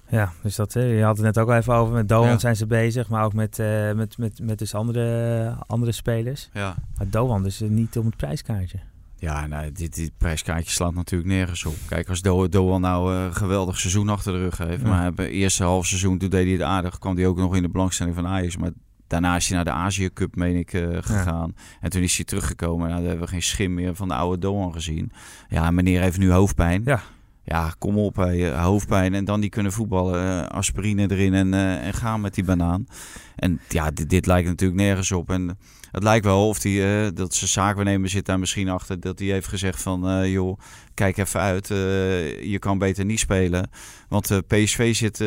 Ja, 0.10 0.32
dus 0.44 0.56
dat, 0.56 0.76
eh, 0.76 0.98
je 0.98 1.04
had 1.04 1.16
het 1.18 1.26
net 1.26 1.38
ook 1.38 1.50
al 1.50 1.56
even 1.56 1.74
over. 1.74 1.94
Met 1.94 2.10
Doan 2.10 2.28
Ja. 2.28 2.38
zijn 2.40 2.56
ze 2.56 2.66
bezig, 2.68 3.10
maar 3.10 3.24
ook 3.24 3.34
met, 3.34 3.60
eh, 3.60 3.92
met, 3.94 4.18
met, 4.18 4.40
met 4.44 4.60
dus 4.60 4.76
andere, 4.76 5.56
andere 5.68 5.92
spelers. 5.92 6.50
Ja, 6.54 6.76
Maar 6.98 7.10
Doan 7.10 7.44
dus 7.44 7.60
niet 7.60 7.98
om 7.98 8.06
het 8.06 8.16
prijskaartje. 8.18 8.78
ja 9.18 9.48
nou, 9.48 9.72
dit, 9.72 9.96
dit 9.96 10.12
prijskaartje 10.18 10.72
slaat 10.72 10.94
natuurlijk 10.94 11.30
nergens 11.30 11.66
op. 11.66 11.76
Kijk, 11.88 12.10
als 12.10 12.22
Do 12.22 12.50
Doan 12.50 12.82
nou 12.82 13.14
een 13.16 13.34
geweldig 13.36 13.80
seizoen 13.80 14.10
achter 14.10 14.34
de 14.34 14.40
rug 14.40 14.58
heeft... 14.58 14.82
Ja. 14.82 14.88
maar 14.88 15.06
het 15.06 15.20
eerste 15.20 15.64
half 15.64 15.86
seizoen 15.86 16.18
toen 16.18 16.30
deed 16.30 16.44
hij 16.44 16.54
het 16.54 16.62
aardig... 16.62 17.00
kwam 17.00 17.16
hij 17.16 17.28
ook 17.28 17.38
nog 17.38 17.56
in 17.56 17.62
de 17.62 17.70
belangstelling 17.70 18.16
van 18.16 18.28
Ajax. 18.28 18.58
Maar 18.58 18.72
daarna 19.10 19.36
is 19.36 19.48
hij 19.48 19.56
naar 19.56 19.66
de 19.66 19.72
Azië 19.72 20.14
Cup, 20.14 20.36
meen 20.36 20.56
ik, 20.56 20.74
eh, 20.74 20.88
gegaan. 21.00 21.56
En 21.82 21.90
toen 21.90 22.02
is 22.02 22.16
hij 22.16 22.26
teruggekomen. 22.26 22.88
Nou, 22.90 23.00
daar 23.00 23.10
hebben 23.10 23.26
we 23.28 23.34
geen 23.34 23.42
schim 23.42 23.74
meer 23.74 23.96
van 23.96 24.08
de 24.08 24.14
oude 24.14 24.40
Doan 24.40 24.74
gezien. 24.74 25.12
Ja, 25.50 25.72
meneer 25.72 26.02
heeft 26.02 26.18
nu 26.18 26.32
hoofdpijn. 26.32 26.82
Ja. 26.86 27.02
Ja, 27.50 27.74
kom 27.78 27.98
op, 27.98 28.16
hoofdpijn 28.56 29.14
en 29.14 29.26
dan 29.26 29.40
die 29.42 29.50
kunnen 29.50 29.72
voetballen. 29.72 30.44
Eh, 30.44 30.48
aspirine 30.48 31.12
erin 31.12 31.34
en, 31.34 31.54
eh, 31.54 31.88
en 31.88 31.94
gaan 31.94 32.22
met 32.22 32.34
die 32.34 32.44
banaan. 32.44 32.88
En 33.36 33.60
ja, 33.70 33.92
dit, 33.92 34.10
dit 34.10 34.26
lijkt 34.26 34.48
natuurlijk 34.48 34.80
nergens 34.80 35.12
op. 35.12 35.30
En 35.30 35.58
het 35.92 36.04
lijkt 36.04 36.26
wel 36.26 36.48
of 36.48 36.60
die, 36.60 36.84
eh, 36.86 37.08
dat 37.14 37.34
zijn 37.34 37.50
zaakwaarnemer 37.50 38.10
zit 38.10 38.26
daar 38.26 38.40
misschien 38.40 38.70
achter. 38.70 39.00
Dat 39.00 39.20
hij 39.20 39.28
heeft 39.28 39.48
gezegd 39.48 39.82
van, 39.82 40.30
joh, 40.30 40.60
kijk 40.94 41.18
even 41.18 41.40
uit. 41.40 41.68
je 41.68 42.58
kan 42.60 42.78
beter 42.78 43.06
niet 43.06 43.20
spelen. 43.20 43.70
Want 44.10 44.42
PSV 44.48 44.96
zit, 44.96 45.20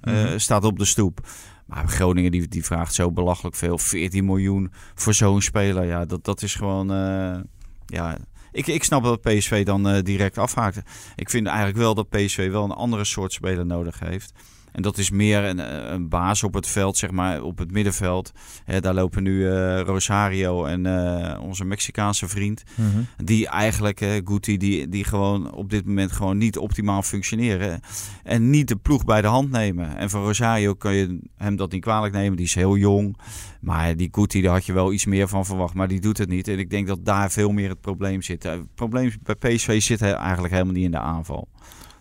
Mhm. 0.00 0.38
staat 0.38 0.64
op 0.64 0.78
de 0.78 0.84
stoep. 0.84 1.20
Maar 1.66 1.88
Groningen 1.88 2.30
die, 2.30 2.48
die 2.48 2.64
vraagt 2.64 2.94
zo 2.94 3.12
belachelijk 3.12 3.56
veel. 3.56 3.78
14 3.78 4.24
miljoen 4.24 4.72
voor 4.94 5.14
zo'n 5.14 5.42
speler. 5.42 5.84
Ja, 5.84 6.04
dat, 6.04 6.24
dat 6.24 6.42
is 6.42 6.54
gewoon... 6.54 6.90
eh, 6.92 7.40
ja, 7.86 8.18
ik, 8.52 8.66
ik 8.66 8.84
snap 8.84 9.02
dat 9.02 9.20
PSV 9.20 9.64
dan 9.64 9.88
eh, 9.88 10.02
direct 10.02 10.38
afhaakte. 10.38 10.82
Ik 11.16 11.30
vind 11.30 11.46
eigenlijk 11.46 11.76
wel 11.78 11.94
dat 11.94 12.08
PSV 12.08 12.50
wel 12.50 12.64
een 12.64 12.70
andere 12.70 13.04
soort 13.04 13.32
speler 13.32 13.66
nodig 13.66 13.98
heeft. 13.98 14.32
En 14.76 14.82
dat 14.82 14.98
is 14.98 15.10
meer 15.10 15.44
een, 15.44 15.60
eh, 15.60 15.90
een 15.92 16.08
baas 16.08 16.42
op 16.42 16.54
het 16.54 16.66
veld, 16.66 16.96
zeg 16.96 17.10
maar, 17.10 17.42
op 17.42 17.58
het 17.58 17.70
middenveld. 17.70 18.32
Daar 18.80 18.94
lopen 18.94 19.22
nu 19.22 19.48
eh, 19.48 19.80
Rosario 19.80 20.64
en 20.64 20.86
eh, 20.86 21.42
onze 21.42 21.64
Mexicaanse 21.64 22.28
vriend. 22.28 22.62
Die 23.16 23.48
eigenlijk, 23.48 24.20
Guti, 24.24 24.56
die, 24.56 24.88
die 24.88 25.04
gewoon 25.04 25.52
op 25.52 25.70
dit 25.70 25.86
moment 25.86 26.12
gewoon 26.12 26.38
niet 26.38 26.58
optimaal 26.58 27.02
functioneren. 27.02 27.80
En 28.22 28.50
niet 28.50 28.68
de 28.68 28.76
ploeg 28.76 29.04
bij 29.04 29.22
de 29.22 29.26
hand 29.26 29.50
nemen. 29.50 29.96
En 29.96 30.10
van 30.10 30.22
Rosario 30.22 30.74
kan 30.74 30.94
je 30.94 31.18
hem 31.36 31.56
dat 31.56 31.72
niet 31.72 31.82
kwalijk 31.82 32.14
nemen. 32.14 32.36
Die 32.36 32.46
is 32.46 32.54
heel 32.54 32.76
jong. 32.76 33.16
Maar 33.60 33.96
die 33.96 34.08
Guti, 34.12 34.42
daar 34.42 34.52
had 34.52 34.66
je 34.66 34.72
wel 34.72 34.92
iets 34.92 35.06
meer 35.06 35.28
van 35.28 35.46
verwacht. 35.46 35.74
Maar 35.74 35.88
die 35.88 36.00
doet 36.00 36.18
het 36.18 36.28
niet. 36.28 36.48
En 36.48 36.58
ik 36.58 36.70
denk 36.70 36.86
dat 36.86 37.04
daar 37.04 37.30
veel 37.30 37.52
meer 37.52 37.68
het 37.68 37.80
probleem 37.80 38.22
zit. 38.22 38.42
Het 38.42 38.74
probleem 38.74 39.12
bij 39.22 39.34
PSV 39.34 39.82
zit 39.82 40.02
eigenlijk 40.02 40.52
helemaal 40.52 40.74
niet 40.74 40.84
in 40.84 40.90
de 40.90 40.98
aanval. 40.98 41.48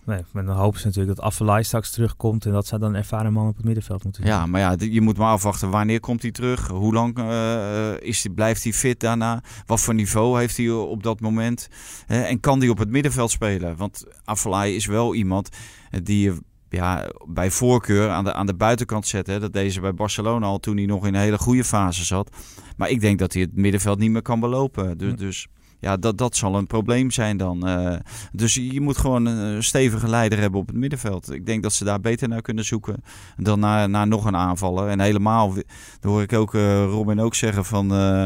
Nee, 0.05 0.21
maar 0.31 0.45
dan 0.45 0.55
hopen 0.55 0.79
ze 0.79 0.85
natuurlijk 0.85 1.15
dat 1.15 1.25
Affelay 1.25 1.63
straks 1.63 1.91
terugkomt. 1.91 2.45
En 2.45 2.51
dat 2.51 2.67
zou 2.67 2.81
dan 2.81 2.89
een 2.89 2.95
ervaren 2.95 3.33
man 3.33 3.47
op 3.47 3.55
het 3.55 3.65
middenveld 3.65 4.03
moeten 4.03 4.23
zijn. 4.23 4.35
Ja, 4.35 4.45
maar 4.45 4.61
ja, 4.61 4.75
je 4.89 5.01
moet 5.01 5.17
maar 5.17 5.31
afwachten. 5.31 5.69
Wanneer 5.69 5.99
komt 5.99 6.21
hij 6.21 6.31
terug? 6.31 6.67
Hoe 6.67 6.93
lang 6.93 7.17
eh, 7.17 7.93
eh, 7.93 8.01
is 8.01 8.21
die, 8.21 8.31
blijft 8.31 8.63
hij 8.63 8.73
fit 8.73 8.99
daarna? 8.99 9.43
Wat 9.65 9.81
voor 9.81 9.93
niveau 9.93 10.39
heeft 10.39 10.57
hij 10.57 10.69
op 10.69 11.03
dat 11.03 11.19
moment? 11.19 11.67
En 12.07 12.39
kan 12.39 12.59
hij 12.59 12.69
op 12.69 12.77
het 12.77 12.89
middenveld 12.89 13.31
spelen? 13.31 13.77
Want 13.77 14.05
Afellay 14.23 14.71
is 14.71 14.85
wel 14.85 15.15
iemand 15.15 15.49
eh, 15.89 15.99
die 16.03 16.21
je 16.21 16.37
ja, 16.69 17.09
bij 17.27 17.51
voorkeur 17.51 18.09
aan 18.09 18.23
de, 18.23 18.33
aan 18.33 18.45
de 18.45 18.55
buitenkant 18.55 19.07
zet. 19.07 19.27
Hè. 19.27 19.39
Dat 19.39 19.53
deed 19.53 19.73
ze 19.73 19.81
bij 19.81 19.93
Barcelona 19.93 20.45
al 20.45 20.59
toen 20.59 20.77
hij 20.77 20.85
nog 20.85 21.07
in 21.07 21.13
een 21.13 21.21
hele 21.21 21.37
goede 21.37 21.63
fase 21.63 22.05
zat. 22.05 22.35
Maar 22.77 22.89
ik 22.89 23.01
denk 23.01 23.19
dat 23.19 23.33
hij 23.33 23.41
het 23.41 23.55
middenveld 23.55 23.99
niet 23.99 24.11
meer 24.11 24.21
kan 24.21 24.39
belopen. 24.39 24.97
Dus, 24.97 25.15
dus 25.15 25.47
ja, 25.85 25.97
dat, 25.97 26.17
dat 26.17 26.35
zal 26.35 26.55
een 26.55 26.67
probleem 26.67 27.11
zijn 27.11 27.37
dan. 27.37 27.67
Eh, 27.67 27.95
dus 28.31 28.53
je 28.53 28.81
moet 28.81 28.97
gewoon 28.97 29.25
een 29.25 29.63
stevige 29.63 30.07
leider 30.09 30.39
hebben 30.39 30.59
op 30.59 30.67
het 30.67 30.75
middenveld. 30.75 31.31
Ik 31.31 31.45
denk 31.45 31.63
dat 31.63 31.73
ze 31.73 31.83
daar 31.83 31.99
beter 31.99 32.27
naar 32.27 32.41
kunnen 32.41 32.65
zoeken 32.65 33.03
dan 33.37 33.59
naar, 33.59 33.89
naar 33.89 34.07
nog 34.07 34.25
een 34.25 34.35
aanvaller. 34.35 34.87
En 34.87 34.99
helemaal, 34.99 35.53
dat 35.53 35.63
hoor 36.11 36.21
ik 36.21 36.33
ook 36.33 36.53
eh, 36.53 36.83
Robin 36.83 37.19
ook 37.19 37.35
zeggen 37.35 37.65
van 37.65 37.91
eh, 37.93 38.25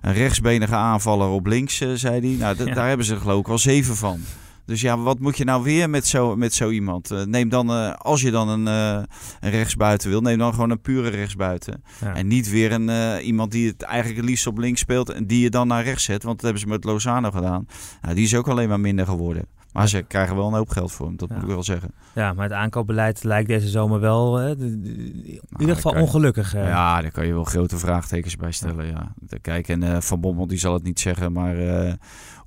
een 0.00 0.12
rechtsbenige 0.12 0.74
aanvaller 0.74 1.28
op 1.28 1.46
links, 1.46 1.76
zei 1.94 2.20
hij. 2.20 2.36
Nou, 2.38 2.64
Ja. 2.66 2.74
daar 2.74 2.88
hebben 2.88 3.06
ze 3.06 3.16
geloof 3.16 3.40
ik 3.40 3.46
wel 3.46 3.58
zeven 3.58 3.96
van. 3.96 4.20
Dus 4.68 4.80
ja, 4.80 4.98
wat 4.98 5.18
moet 5.18 5.36
je 5.36 5.44
nou 5.44 5.62
weer 5.62 5.90
met 5.90 6.06
zo, 6.06 6.36
met 6.36 6.54
zo 6.54 6.70
iemand? 6.70 7.12
Uh, 7.12 7.22
neem 7.22 7.48
dan, 7.48 7.70
uh, 7.70 7.92
als 7.94 8.20
je 8.20 8.30
dan 8.30 8.48
een, 8.48 8.66
uh, 8.66 9.02
een 9.40 9.50
rechtsbuiten 9.50 10.08
wil, 10.08 10.20
neem 10.20 10.38
dan 10.38 10.52
gewoon 10.52 10.70
een 10.70 10.80
pure 10.80 11.08
rechtsbuiten. 11.08 11.82
Ja. 12.00 12.14
En 12.14 12.26
niet 12.26 12.50
weer 12.50 12.72
een, 12.72 13.20
iemand 13.20 13.50
die 13.50 13.68
het 13.68 13.82
eigenlijk 13.82 14.20
het 14.20 14.28
liefst 14.28 14.46
op 14.46 14.58
links 14.58 14.80
speelt 14.80 15.10
en 15.10 15.26
die 15.26 15.40
je 15.40 15.50
dan 15.50 15.68
naar 15.68 15.84
rechts 15.84 16.04
zet. 16.04 16.22
Want 16.22 16.34
dat 16.34 16.44
hebben 16.44 16.60
ze 16.60 16.68
met 16.68 16.84
Lozano 16.84 17.30
gedaan. 17.30 17.66
Nou, 18.02 18.14
die 18.14 18.24
is 18.24 18.34
ook 18.34 18.48
alleen 18.48 18.68
maar 18.68 18.80
minder 18.80 19.06
geworden. 19.06 19.46
Maar 19.72 19.88
ze 19.88 20.02
krijgen 20.02 20.36
wel 20.36 20.46
een 20.46 20.54
hoop 20.54 20.70
geld 20.70 20.92
voor 20.92 21.06
hem, 21.06 21.16
dat 21.16 21.28
moet 21.28 21.42
ik 21.42 21.48
wel 21.48 21.62
zeggen. 21.62 21.90
Ja, 22.14 22.32
maar 22.32 22.44
het 22.44 22.52
aankoopbeleid 22.52 23.24
lijkt 23.24 23.48
deze 23.48 23.68
zomer 23.68 24.00
wel 24.00 24.32
de, 24.32 24.56
de, 24.56 24.66
in 24.66 25.40
nou, 25.48 25.60
ieder 25.60 25.74
geval 25.74 25.92
ongelukkig. 25.92 26.52
Je, 26.52 26.58
ja, 26.58 27.00
daar 27.00 27.10
kan 27.10 27.26
je 27.26 27.32
wel 27.32 27.44
grote 27.44 27.78
vraagtekens 27.78 28.36
bij 28.36 28.52
stellen. 28.52 28.86
Ja. 28.86 29.14
Kijk, 29.40 29.68
en 29.68 30.02
Van 30.02 30.20
Bommel 30.20 30.46
die 30.46 30.58
zal 30.58 30.72
het 30.72 30.82
niet 30.82 31.00
zeggen, 31.00 31.32
maar 31.32 31.56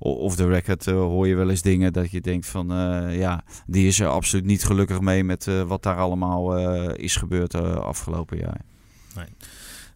of 0.02 0.36
de 0.36 0.46
record 0.46 0.86
uh, 0.86 0.94
hoor 0.94 1.28
je 1.28 1.34
wel 1.34 1.50
eens 1.50 1.62
dingen 1.62 1.92
dat 1.92 2.10
je 2.10 2.20
denkt 2.20 2.46
van 2.46 2.72
uh, 2.72 3.18
ja, 3.18 3.42
die 3.66 3.86
is 3.86 4.00
er 4.00 4.06
absoluut 4.06 4.44
niet 4.44 4.64
gelukkig 4.64 5.00
mee 5.00 5.24
met 5.24 5.46
uh, 5.46 5.62
wat 5.62 5.82
daar 5.82 5.96
allemaal 5.96 6.58
is 6.96 7.16
gebeurd 7.16 7.54
afgelopen 7.80 8.38
jaar. 8.38 8.60
Nee. 9.14 9.26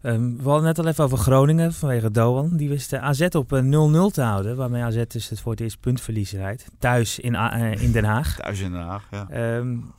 Um, 0.06 0.36
we 0.36 0.48
hadden 0.48 0.64
net 0.64 0.78
al 0.78 0.86
even 0.86 1.04
over 1.04 1.18
Groningen 1.18 1.72
vanwege 1.72 2.10
Doan. 2.10 2.56
Die 2.56 2.68
wist 2.68 2.90
de 2.90 3.00
AZ 3.00 3.20
op 3.20 3.60
0-0 3.62 4.12
te 4.12 4.22
houden. 4.22 4.56
Waarmee 4.56 4.82
AZ 4.82 5.02
dus 5.08 5.28
het 5.28 5.40
voor 5.40 5.52
het 5.52 5.60
eerst 5.60 5.80
puntverlies 5.80 6.32
rijdt. 6.32 6.66
Thuis 6.78 7.18
in, 7.18 7.34
in 7.80 7.92
Den 7.92 8.04
Haag. 8.04 8.36
Thuis 8.40 8.60
in 8.60 8.72
Den 8.72 8.80
Haag, 8.80 9.08
ja. 9.10 9.56
Um, 9.56 9.94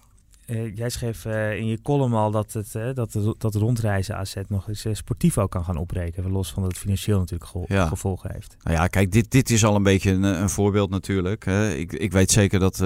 uh, 0.47 0.75
jij 0.75 0.89
schreef 0.89 1.25
uh, 1.25 1.57
in 1.57 1.65
je 1.65 1.81
column 1.81 2.13
al 2.13 2.31
dat 2.31 2.53
het, 2.53 2.73
uh, 2.75 2.89
dat, 2.93 3.35
dat 3.37 3.55
rondreizen 3.55 4.17
AZ 4.17 4.35
nog 4.47 4.67
eens 4.67 4.85
sportief 4.91 5.37
ook 5.37 5.51
kan 5.51 5.63
gaan 5.63 5.77
opbreken. 5.77 6.31
Los 6.31 6.51
van 6.51 6.63
dat 6.63 6.71
het 6.71 6.81
financieel 6.81 7.19
natuurlijk 7.19 7.49
ge 7.49 7.63
ja. 7.67 7.87
gevolgen 7.87 8.31
heeft. 8.33 8.55
Nou 8.63 8.77
ja, 8.77 8.87
kijk, 8.87 9.11
dit, 9.11 9.31
dit 9.31 9.49
is 9.49 9.65
al 9.65 9.75
een 9.75 9.83
beetje 9.83 10.11
een, 10.11 10.23
een 10.23 10.49
voorbeeld 10.49 10.89
natuurlijk. 10.89 11.45
Ik, 11.75 11.93
ik 11.93 12.11
weet 12.11 12.31
zeker 12.31 12.59
dat 12.59 12.83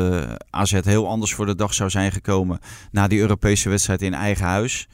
AZ 0.49 0.79
heel 0.83 1.07
anders 1.07 1.33
voor 1.33 1.45
de 1.45 1.55
dag 1.55 1.73
zou 1.73 1.89
zijn 1.89 2.11
gekomen 2.11 2.59
na 2.91 3.07
die 3.07 3.19
Europese 3.19 3.69
wedstrijd 3.69 4.01
in 4.01 4.13
eigen 4.13 4.45
huis 4.45 4.87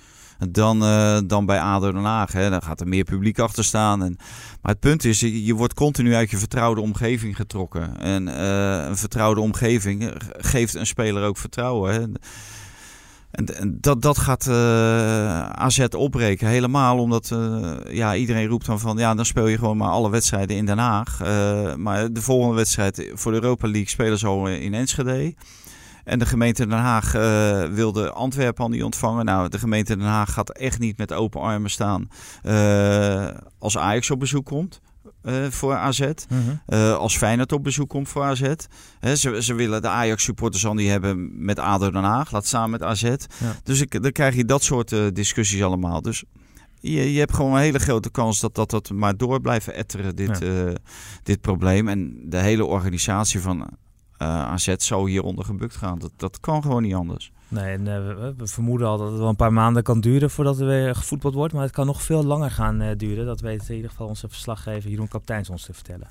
dan, 0.49 0.83
uh, 0.83 1.17
dan 1.25 1.45
bij 1.45 1.59
ADO 1.59 1.91
Den 1.91 2.03
Haag. 2.03 2.31
Hè. 2.31 2.49
Dan 2.49 2.61
gaat 2.61 2.79
er 2.79 2.87
meer 2.87 3.03
publiek 3.03 3.39
achter 3.39 3.63
staan. 3.63 4.03
En, 4.03 4.15
maar 4.61 4.71
het 4.71 4.79
punt 4.79 5.05
is, 5.05 5.19
je, 5.19 5.53
wordt 5.53 5.73
continu 5.73 6.15
uit 6.15 6.29
je 6.29 6.37
vertrouwde 6.37 6.81
omgeving 6.81 7.35
getrokken. 7.35 7.99
En 7.99 8.27
uh, 8.27 8.85
een 8.85 8.97
vertrouwde 8.97 9.41
omgeving 9.41 10.11
geeft 10.37 10.73
een 10.73 10.87
speler 10.87 11.23
ook 11.23 11.37
vertrouwen. 11.37 11.93
Hè. 11.93 12.05
En, 13.31 13.77
dat, 13.81 14.01
dat 14.01 14.17
gaat 14.17 14.45
uh, 14.49 15.49
AZ 15.49 15.79
opbreken. 15.79 16.47
Helemaal 16.47 16.97
omdat 16.97 17.35
ja, 17.89 18.15
iedereen 18.15 18.47
roept 18.47 18.65
dan 18.65 18.79
van... 18.79 18.97
ja, 18.97 19.15
dan 19.15 19.25
speel 19.25 19.47
je 19.47 19.57
gewoon 19.57 19.77
maar 19.77 19.89
alle 19.89 20.09
wedstrijden 20.09 20.57
in 20.57 20.65
Den 20.65 20.77
Haag. 20.77 21.19
Maar 21.77 22.13
de 22.13 22.21
volgende 22.21 22.55
wedstrijd 22.55 23.11
voor 23.13 23.31
de 23.31 23.41
Europa 23.41 23.67
League 23.67 23.89
spelen 23.89 24.17
ze 24.17 24.27
al 24.27 24.47
in 24.47 24.73
Enschede. 24.73 25.33
En 26.07 26.19
de 26.19 26.25
gemeente 26.25 26.67
Den 26.67 26.77
Haag 26.77 27.15
uh, 27.15 27.63
wilde 27.63 28.11
Antwerpen 28.11 28.63
al 28.63 28.69
niet 28.69 28.83
ontvangen. 28.83 29.25
Nou, 29.25 29.49
de 29.49 29.59
gemeente 29.59 29.97
Den 29.97 30.05
Haag 30.05 30.33
gaat 30.33 30.49
echt 30.49 30.79
niet 30.79 30.97
met 30.97 31.13
open 31.13 31.41
armen 31.41 31.69
staan 31.69 32.09
uh, 32.43 33.27
als 33.59 33.77
Ajax 33.77 34.11
op 34.11 34.19
bezoek 34.19 34.45
komt. 34.45 34.81
Uh, 35.23 35.45
voor 35.49 35.75
AZ. 35.75 35.99
Uh, 35.99 36.95
als 36.95 37.17
Feyenoord 37.17 37.51
op 37.51 37.63
bezoek 37.63 37.89
komt 37.89 38.09
voor 38.09 38.23
AZ. 38.23 38.53
He, 38.99 39.15
ze, 39.15 39.43
ze 39.43 39.53
willen 39.53 39.81
de 39.81 39.87
Ajax-supporters 39.87 40.65
al 40.65 40.73
niet 40.73 40.89
hebben 40.89 41.45
met 41.45 41.59
ADO 41.59 41.91
Den 41.91 42.03
Haag. 42.03 42.31
Laat 42.31 42.45
staan 42.45 42.69
met 42.69 42.83
AZ. 42.83 43.01
Ja. 43.01 43.17
Dus 43.63 43.81
ik, 43.81 44.01
dan 44.01 44.11
krijg 44.11 44.35
je 44.35 44.45
dat 44.45 44.63
soort 44.63 45.15
discussies 45.15 45.63
allemaal. 45.63 46.01
Dus 46.01 46.23
je, 46.79 47.13
je 47.13 47.19
hebt 47.19 47.33
gewoon 47.33 47.53
een 47.53 47.59
hele 47.61 47.79
grote 47.79 48.09
kans 48.09 48.39
dat 48.39 48.55
dat, 48.55 48.69
dat 48.69 48.89
maar 48.89 49.17
door 49.17 49.41
blijven 49.41 49.73
etteren, 49.73 50.15
dit, 50.15 50.39
ja. 50.39 50.73
dit 51.23 51.41
probleem. 51.41 51.87
En 51.87 52.23
de 52.25 52.37
hele 52.37 52.65
organisatie 52.65 53.39
van 53.39 53.77
AZ 54.17 54.75
zou 54.77 55.09
hieronder 55.09 55.45
gebukt 55.45 55.75
gaan. 55.75 55.99
Dat, 55.99 56.11
dat 56.15 56.39
kan 56.39 56.61
gewoon 56.61 56.81
niet 56.81 56.93
anders. 56.93 57.31
Nee, 57.47 57.73
en, 57.73 57.85
uh, 57.85 58.29
we, 58.37 58.47
vermoeden 58.47 58.87
al 58.87 58.97
dat 58.97 59.09
het 59.09 59.19
wel 59.19 59.29
een 59.29 59.35
paar 59.35 59.53
maanden 59.53 59.83
kan 59.83 60.01
duren 60.01 60.29
voordat 60.29 60.59
er 60.59 60.65
weer 60.65 60.95
gevoetbald 60.95 61.33
wordt. 61.33 61.53
Maar 61.53 61.63
het 61.63 61.71
kan 61.71 61.85
nog 61.85 62.01
veel 62.01 62.23
langer 62.23 62.51
gaan 62.51 62.81
uh, 62.81 62.89
duren. 62.97 63.25
Dat 63.25 63.39
weet 63.39 63.69
in 63.69 63.75
ieder 63.75 63.89
geval 63.89 64.07
onze 64.07 64.27
verslaggever 64.27 64.89
Jeroen 64.89 65.07
Kapteins 65.07 65.49
ons 65.49 65.65
te 65.65 65.73
vertellen. 65.73 66.09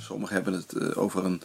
Sommigen 0.00 0.34
hebben 0.34 0.52
het 0.52 0.96
over 0.96 1.24
een, 1.24 1.42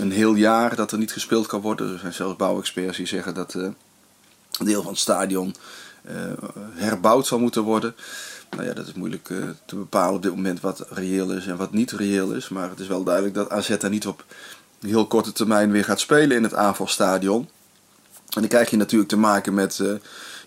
een 0.00 0.10
heel 0.10 0.34
jaar 0.34 0.76
dat 0.76 0.92
er 0.92 0.98
niet 0.98 1.12
gespeeld 1.12 1.46
kan 1.46 1.60
worden. 1.60 1.92
Er 1.92 1.98
zijn 1.98 2.12
zelfs 2.12 2.36
bouwexperts 2.36 2.96
die 2.96 3.06
zeggen 3.06 3.34
dat 3.34 3.54
een 3.54 3.76
deel 4.64 4.82
van 4.82 4.90
het 4.90 5.00
stadion 5.00 5.54
herbouwd 6.74 7.26
zal 7.26 7.38
moeten 7.38 7.62
worden. 7.62 7.94
Nou 8.50 8.64
ja, 8.64 8.72
dat 8.72 8.86
is 8.86 8.92
moeilijk 8.92 9.28
uh, 9.28 9.44
te 9.64 9.76
bepalen 9.76 10.14
op 10.14 10.22
dit 10.22 10.34
moment 10.34 10.60
wat 10.60 10.86
reëel 10.90 11.32
is 11.32 11.46
en 11.46 11.56
wat 11.56 11.72
niet 11.72 11.90
reëel 11.90 12.32
is. 12.32 12.48
Maar 12.48 12.70
het 12.70 12.80
is 12.80 12.86
wel 12.86 13.02
duidelijk 13.04 13.34
dat 13.34 13.50
AZ 13.50 13.76
daar 13.76 13.90
niet 13.90 14.06
op 14.06 14.24
heel 14.80 15.06
korte 15.06 15.32
termijn 15.32 15.70
weer 15.70 15.84
gaat 15.84 16.00
spelen 16.00 16.36
in 16.36 16.42
het 16.42 16.54
aanvalstadion. 16.54 17.48
En 18.28 18.40
dan 18.40 18.48
krijg 18.48 18.70
je 18.70 18.76
natuurlijk 18.76 19.10
te 19.10 19.16
maken 19.16 19.54
met 19.54 19.78
uh, 19.78 19.92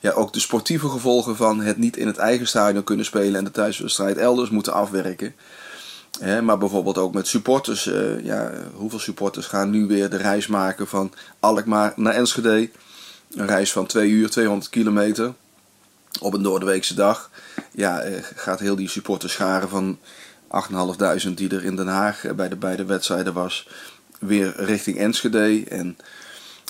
ja, 0.02 0.12
ook 0.12 0.34
de 0.34 0.40
sportieve 0.40 0.90
gevolgen 0.90 1.36
van 1.36 1.62
het 1.62 1.78
niet 1.78 1.98
in 1.98 2.08
het 2.08 2.18
eigen 2.18 2.48
stadion 2.48 2.84
kunnen 2.84 3.06
spelen 3.06 3.36
en 3.36 3.44
de 3.44 3.52
thuiswedstrijd 3.52 4.18
elders 4.18 4.50
moeten 4.50 4.74
afwerken. 4.74 5.36
Maar 6.44 6.58
bijvoorbeeld 6.58 6.98
ook 6.98 7.14
met 7.14 7.28
supporters. 7.28 7.84
Ja, 8.24 8.52
hoeveel 8.74 9.00
supporters 9.00 9.46
gaan 9.46 9.70
nu 9.70 9.88
weer 9.88 10.10
de 10.10 10.18
reis 10.18 10.48
maken 10.48 10.88
van 10.88 11.14
Alkmaar 11.40 11.94
naar 11.96 12.14
Enschede? 12.14 12.70
Een 13.32 13.48
reis 13.48 13.72
van 13.72 13.86
2 13.86 14.10
uur, 14.10 14.30
200 14.30 14.70
kilometer 14.70 15.34
op 16.20 16.34
een 16.34 16.44
doordeweekse 16.44 16.94
dag 16.94 17.30
ja, 17.72 18.00
eh, 18.00 18.24
gaat 18.36 18.60
heel 18.60 18.76
die 18.76 18.90
supporterscharen 18.90 19.70
van 19.70 19.98
8.500 20.48 21.36
die 21.36 21.50
er 21.50 21.64
in 21.64 21.76
Den 21.76 21.88
Haag 21.88 22.26
eh, 22.26 22.34
bij 22.34 22.50
de 22.50 22.56
beide 22.56 22.86
wedstrijden 22.86 23.34
was, 23.34 23.68
weer 24.20 24.54
richting 24.56 24.98
Enschede. 24.98 25.64
En 25.70 25.98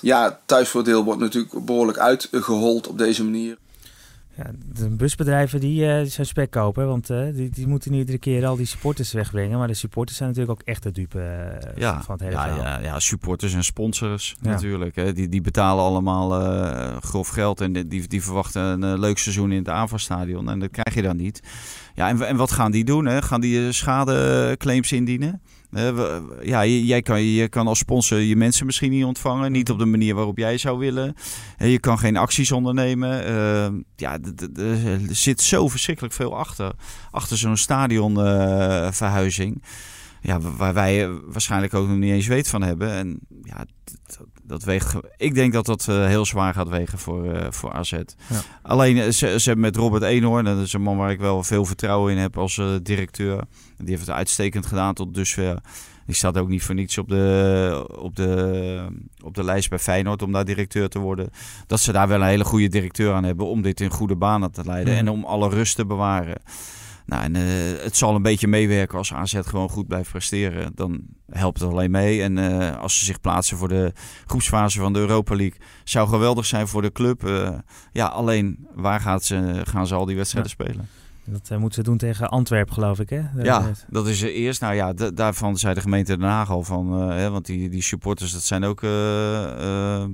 ja, 0.02 0.40
thuisvoordeel 0.46 1.04
wordt 1.04 1.20
natuurlijk 1.20 1.66
behoorlijk 1.66 1.98
uitgehold 1.98 2.88
op 2.88 2.98
deze 2.98 3.24
manier. 3.24 3.58
Ja, 4.38 4.52
de 4.74 4.90
busbedrijven 4.90 5.60
die, 5.60 5.86
uh, 5.86 5.98
die 5.98 6.10
zijn 6.10 6.28
spek 6.28 6.52
kopen, 6.52 6.88
want 6.88 7.10
uh, 7.10 7.34
die, 7.34 7.50
die 7.50 7.68
moeten 7.68 7.94
iedere 7.94 8.18
keer 8.18 8.46
al 8.46 8.56
die 8.56 8.66
supporters 8.66 9.12
wegbrengen. 9.12 9.58
Maar 9.58 9.68
de 9.68 9.74
supporters 9.74 10.18
zijn 10.18 10.30
natuurlijk 10.30 10.60
ook 10.60 10.68
echt 10.68 10.84
de 10.84 10.92
dupe 10.92 11.18
uh, 11.18 11.78
ja, 11.78 12.02
van 12.02 12.16
het 12.16 12.24
hele 12.24 12.36
ja, 12.36 12.44
verhaal. 12.44 12.64
Ja, 12.64 12.80
ja, 12.80 13.00
supporters 13.00 13.54
en 13.54 13.64
sponsors 13.64 14.36
ja. 14.42 14.50
natuurlijk. 14.50 14.96
Hè. 14.96 15.14
Die, 15.14 15.30
die 15.30 15.42
betalen 15.42 15.84
allemaal 15.84 16.30
grof 17.02 17.28
geld 17.28 17.62
en 17.62 17.74
die, 17.74 18.08
die 18.08 18.24
verwachten 18.24 18.82
een 18.82 19.00
leuk 19.00 19.18
seizoen 19.18 19.52
in 19.52 19.58
het 19.58 19.70
aanvalstadion. 19.70 20.50
En 20.50 20.60
dat 20.60 20.72
krijg 20.72 20.96
je 20.96 21.02
dan 21.02 21.18
niet. 21.18 21.42
Ja, 21.96 22.10
en, 22.10 22.28
en 22.28 22.36
wat 22.36 22.52
gaan 22.52 22.72
die 22.72 22.84
doen? 22.84 23.06
Hè? 23.06 23.22
Gaan 23.22 23.42
die 23.42 23.72
schadeclaims 23.72 24.92
indienen? 24.92 25.42
Ja, 26.42 26.66
jij 26.66 27.02
kan, 27.02 27.24
je 27.24 27.48
kan 27.50 27.68
als 27.68 27.80
sponsor 27.80 28.20
je 28.20 28.36
mensen 28.36 28.66
misschien 28.66 28.92
niet 28.92 29.04
ontvangen. 29.04 29.52
Niet 29.52 29.70
op 29.70 29.80
de 29.80 29.86
manier 29.86 30.16
waarop 30.16 30.38
jij 30.38 30.58
zou 30.58 30.80
willen. 30.80 31.16
Je 31.58 31.80
kan 31.80 32.00
geen 32.00 32.18
acties 32.18 32.52
ondernemen. 32.52 33.30
Uh, 33.30 33.68
ja, 33.96 34.18
er 34.56 35.00
zit 35.10 35.42
zo 35.42 35.68
verschrikkelijk 35.68 36.14
veel 36.14 36.38
achter. 36.38 36.72
Achter 37.12 37.38
zo'n 37.38 37.58
stadionverhuizing. 37.58 39.56
Uh, 39.56 39.62
ja, 40.22 40.40
waar 40.40 40.74
wij 40.74 41.10
waarschijnlijk 41.10 41.74
ook 41.74 41.88
nog 41.88 41.98
niet 41.98 42.12
eens 42.12 42.28
weet 42.28 42.48
van 42.48 42.62
hebben. 42.62 42.92
En 42.92 43.20
ja, 43.44 43.66
dat, 43.84 44.28
dat 44.52 44.64
weegt. 44.64 44.96
Ik 45.18 45.34
denk 45.34 45.54
dat 45.54 45.66
dat 45.66 45.88
uh, 45.90 46.06
heel 46.06 46.26
zwaar 46.26 46.54
gaat 46.54 46.70
wegen 46.70 47.00
voor, 47.00 47.26
uh, 47.26 47.42
voor 47.50 47.72
AZ. 47.72 47.92
Ja. 47.92 48.04
Alleen 48.62 49.14
ze, 49.14 49.40
ze 49.40 49.48
hebben 49.50 49.60
met 49.60 49.76
Robert 49.76 50.04
Eenhoorn, 50.04 50.46
dat 50.46 50.58
is 50.58 50.74
een 50.74 50.82
man 50.82 50.98
waar 50.98 51.12
ik 51.12 51.20
wel 51.20 51.44
veel 51.44 51.66
vertrouwen 51.66 52.12
in 52.12 52.18
heb 52.18 52.38
als 52.38 52.62
directeur. 52.84 53.44
Die 53.78 53.90
heeft 53.90 54.08
het 54.08 54.16
uitstekend 54.16 54.66
gedaan 54.66 54.94
tot 54.94 55.14
dusver. 55.14 55.62
Die 56.06 56.16
staat 56.16 56.38
ook 56.38 56.48
niet 56.48 56.64
voor 56.64 56.76
niets 56.76 56.98
op 56.98 57.08
de, 57.08 57.88
op, 57.98 58.16
de, 58.16 58.88
op 59.24 59.36
de 59.36 59.44
lijst 59.44 59.70
bij 59.70 59.80
Feyenoord 59.80 60.22
om 60.22 60.32
daar 60.32 60.46
directeur 60.46 60.90
te 60.90 61.00
worden. 61.00 61.30
Dat 61.68 61.80
ze 61.80 61.92
daar 61.92 62.08
wel 62.08 62.22
een 62.22 62.28
hele 62.28 62.44
goede 62.44 62.68
directeur 62.68 63.14
aan 63.14 63.24
hebben 63.24 63.46
om 63.46 63.62
dit 63.62 63.82
in 63.82 63.92
goede 63.92 64.16
banen 64.16 64.52
te 64.52 64.66
leiden. 64.66 64.96
En 64.96 65.10
om 65.10 65.26
alle 65.26 65.50
rust 65.50 65.76
te 65.76 65.86
bewaren. 65.86 66.42
Nou, 67.12 67.24
en 67.24 67.36
uh, 67.36 67.84
het 67.84 67.98
zal 67.98 68.16
een 68.16 68.22
beetje 68.22 68.48
meewerken 68.48 68.98
als 68.98 69.14
AZ 69.14 69.40
gewoon 69.42 69.70
goed 69.70 69.88
blijft 69.88 70.10
presteren. 70.10 70.72
Dan 70.76 71.02
helpt 71.30 71.60
het 71.60 71.72
alleen 71.72 71.92
mee. 71.92 72.22
En 72.22 72.38
uh, 72.38 72.78
als 72.78 73.00
ze 73.00 73.06
zich 73.06 73.22
plaatsen 73.22 73.58
voor 73.58 73.68
de 73.68 73.94
groepsfase 74.26 74.80
van 74.80 74.94
de 74.94 75.00
Europa 75.00 75.36
League, 75.36 75.60
zou 75.84 76.08
geweldig 76.08 76.46
zijn 76.46 76.68
voor 76.68 76.82
de 76.82 76.92
club. 76.92 77.26
Uh, 77.26 77.50
ja, 77.92 78.06
alleen 78.06 78.68
waar 78.74 79.00
gaat 79.00 79.24
ze, 79.24 79.62
gaan 79.64 79.88
ze 79.88 79.96
al 79.96 80.06
die 80.06 80.16
wedstrijden 80.16 80.54
ja. 80.58 80.64
spelen? 80.64 80.88
Dat 81.26 81.60
moeten 81.60 81.84
ze 81.84 81.90
doen 81.90 81.98
tegen 81.98 82.30
Antwerpen, 82.30 82.74
geloof 82.74 83.00
ik, 83.00 83.10
hè? 83.10 83.22
Dat 83.36 83.46
ja, 83.46 83.72
dat 83.90 84.08
is 84.08 84.22
eerst. 84.22 84.62
Nou 84.62 84.76
ja, 84.76 84.94
daarvan 85.14 85.58
zei 85.58 85.74
de 85.74 85.82
gemeente 85.82 86.18
Den 86.18 86.28
Haag 86.28 86.50
al 86.50 86.64
van... 86.64 86.92
Hè, 86.92 87.30
want 87.30 87.46
die, 87.46 87.70
die 87.70 87.82
supporters, 87.82 88.32
dat 88.32 88.44
zijn 88.44 88.64
ook 88.64 88.82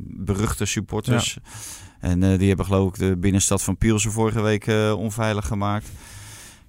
beruchte 0.03 0.65
supporters. 0.65 1.37
Ja. 1.43 2.09
En 2.09 2.37
die 2.37 2.47
hebben 2.47 2.65
geloof 2.65 2.87
ik 2.87 2.99
de 2.99 3.17
binnenstad 3.17 3.63
van 3.63 3.77
Pielsen 3.77 4.11
vorige 4.11 4.41
week 4.41 4.67
onveilig 4.97 5.47
gemaakt 5.47 5.89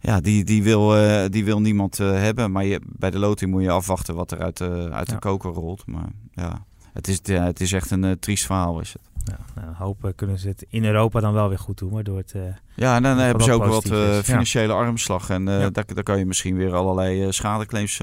ja, 0.01 0.21
die, 0.21 0.45
die, 0.45 0.63
wil, 0.63 0.99
uh, 0.99 1.25
die 1.29 1.45
wil 1.45 1.61
niemand 1.61 1.99
uh, 1.99 2.13
hebben. 2.13 2.53
Maar 2.53 2.65
je, 2.65 2.81
bij 2.85 3.11
de 3.11 3.19
loting 3.19 3.51
moet 3.51 3.63
je 3.63 3.71
afwachten 3.71 4.15
wat 4.15 4.31
er 4.31 4.41
uit, 4.41 4.61
uh, 4.61 4.69
uit 4.69 5.09
ja. 5.09 5.15
de 5.15 5.19
koker 5.19 5.51
rolt. 5.51 5.87
Maar 5.87 6.09
ja, 6.33 6.65
het 6.93 7.09
is, 7.09 7.21
ja, 7.23 7.45
het 7.45 7.61
is 7.61 7.73
echt 7.73 7.91
een 7.91 8.19
triest 8.19 8.47
verhaal 8.47 8.81
is 8.81 8.93
het. 8.93 9.03
Ja, 9.25 9.39
nou, 9.63 9.75
hopen 9.75 10.15
kunnen 10.15 10.39
ze 10.39 10.49
het 10.49 10.67
in 10.69 10.85
Europa 10.85 11.21
dan 11.21 11.33
wel 11.33 11.49
weer 11.49 11.59
goed 11.59 11.79
doen. 11.79 11.91
Waardoor 11.91 12.17
het, 12.17 12.35
ja, 12.75 12.97
en 12.97 13.03
dan 13.03 13.19
hebben 13.19 13.45
ze 13.45 13.53
ook 13.53 13.65
wat 13.65 13.93
financiële 14.25 14.73
armslag. 14.73 15.31
En 15.31 15.45
daar, 15.45 15.71
daar 15.71 16.03
kan 16.03 16.19
je 16.19 16.27
misschien 16.27 16.57
weer 16.57 16.75
allerlei 16.75 17.33
schadeclaims 17.33 18.01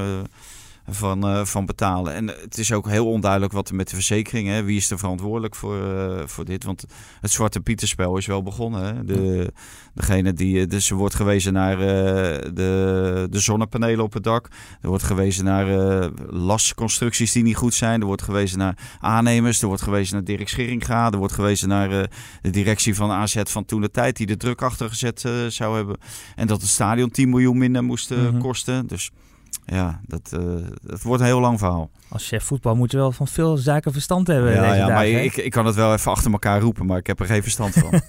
van, 0.87 1.29
uh, 1.29 1.45
van 1.45 1.65
betalen. 1.65 2.13
En 2.13 2.27
het 2.27 2.57
is 2.57 2.71
ook 2.71 2.89
heel 2.89 3.07
onduidelijk 3.07 3.51
wat 3.53 3.69
er 3.69 3.75
met 3.75 3.89
de 3.89 3.95
verzekering, 3.95 4.47
hè, 4.47 4.63
wie 4.63 4.77
is 4.77 4.91
er 4.91 4.99
verantwoordelijk 4.99 5.55
voor, 5.55 5.77
uh, 5.77 6.21
voor 6.25 6.45
dit. 6.45 6.63
Want 6.63 6.85
het 7.21 7.31
Zwarte 7.31 7.59
Pieterspel 7.59 8.17
is 8.17 8.25
wel 8.25 8.43
begonnen. 8.43 8.83
Hè. 8.83 9.05
De, 9.05 9.53
degene 9.93 10.33
die, 10.33 10.67
dus 10.67 10.89
er 10.89 10.95
wordt 10.95 11.15
gewezen 11.15 11.53
naar 11.53 11.79
uh, 11.79 11.85
de, 12.53 13.27
de 13.29 13.39
zonnepanelen 13.39 14.03
op 14.03 14.13
het 14.13 14.23
dak. 14.23 14.47
Er 14.81 14.89
wordt 14.89 15.03
gewezen 15.03 15.45
naar 15.45 15.65
lastconstructies 16.29 17.31
die 17.31 17.43
niet 17.43 17.55
goed 17.55 17.73
zijn. 17.73 17.99
Er 17.99 18.07
wordt 18.07 18.21
gewezen 18.21 18.57
naar 18.57 18.77
aannemers. 18.99 19.61
Er 19.61 19.67
wordt 19.67 19.81
gewezen 19.81 20.15
naar 20.15 20.23
Dirk 20.23 20.49
Scheringa. 20.49 21.11
Er 21.11 21.17
wordt 21.17 21.33
gewezen 21.33 21.67
naar 21.67 22.09
de 22.41 22.49
directie 22.49 22.95
van 22.95 23.11
AZ 23.11 23.41
van 23.43 23.65
toen 23.65 23.81
de 23.81 23.91
tijd 23.91 24.17
die 24.17 24.27
de 24.27 24.37
druk 24.37 24.61
achter 24.61 24.89
gezet 24.89 25.29
zou 25.47 25.75
hebben. 25.75 25.97
En 26.35 26.47
dat 26.47 26.61
het 26.61 26.69
stadion 26.69 27.09
10 27.09 27.29
miljoen 27.29 27.57
minder 27.57 27.83
moest 27.83 28.09
-hmm. 28.09 28.39
kosten. 28.39 28.87
Dus 28.87 29.11
ja, 29.65 30.01
dat, 30.07 30.31
uh, 30.39 30.67
dat 30.81 31.01
wordt 31.01 31.21
een 31.21 31.27
heel 31.27 31.39
lang 31.39 31.59
verhaal. 31.59 31.89
Als 32.09 32.27
chef 32.27 32.43
voetbal 32.43 32.75
moet 32.75 32.91
je 32.91 32.97
wel 32.97 33.11
van 33.11 33.27
veel 33.27 33.57
zaken 33.57 33.91
verstand 33.91 34.27
hebben. 34.27 34.51
Ja, 34.51 34.61
deze 34.61 34.73
ja 34.73 34.77
dagen, 34.77 34.93
maar 34.93 35.07
ik, 35.07 35.35
ik 35.35 35.51
kan 35.51 35.65
het 35.65 35.75
wel 35.75 35.93
even 35.93 36.11
achter 36.11 36.31
elkaar 36.31 36.61
roepen, 36.61 36.85
maar 36.85 36.97
ik 36.97 37.07
heb 37.07 37.19
er 37.19 37.25
geen 37.25 37.41
verstand 37.41 37.73
van. 37.73 38.01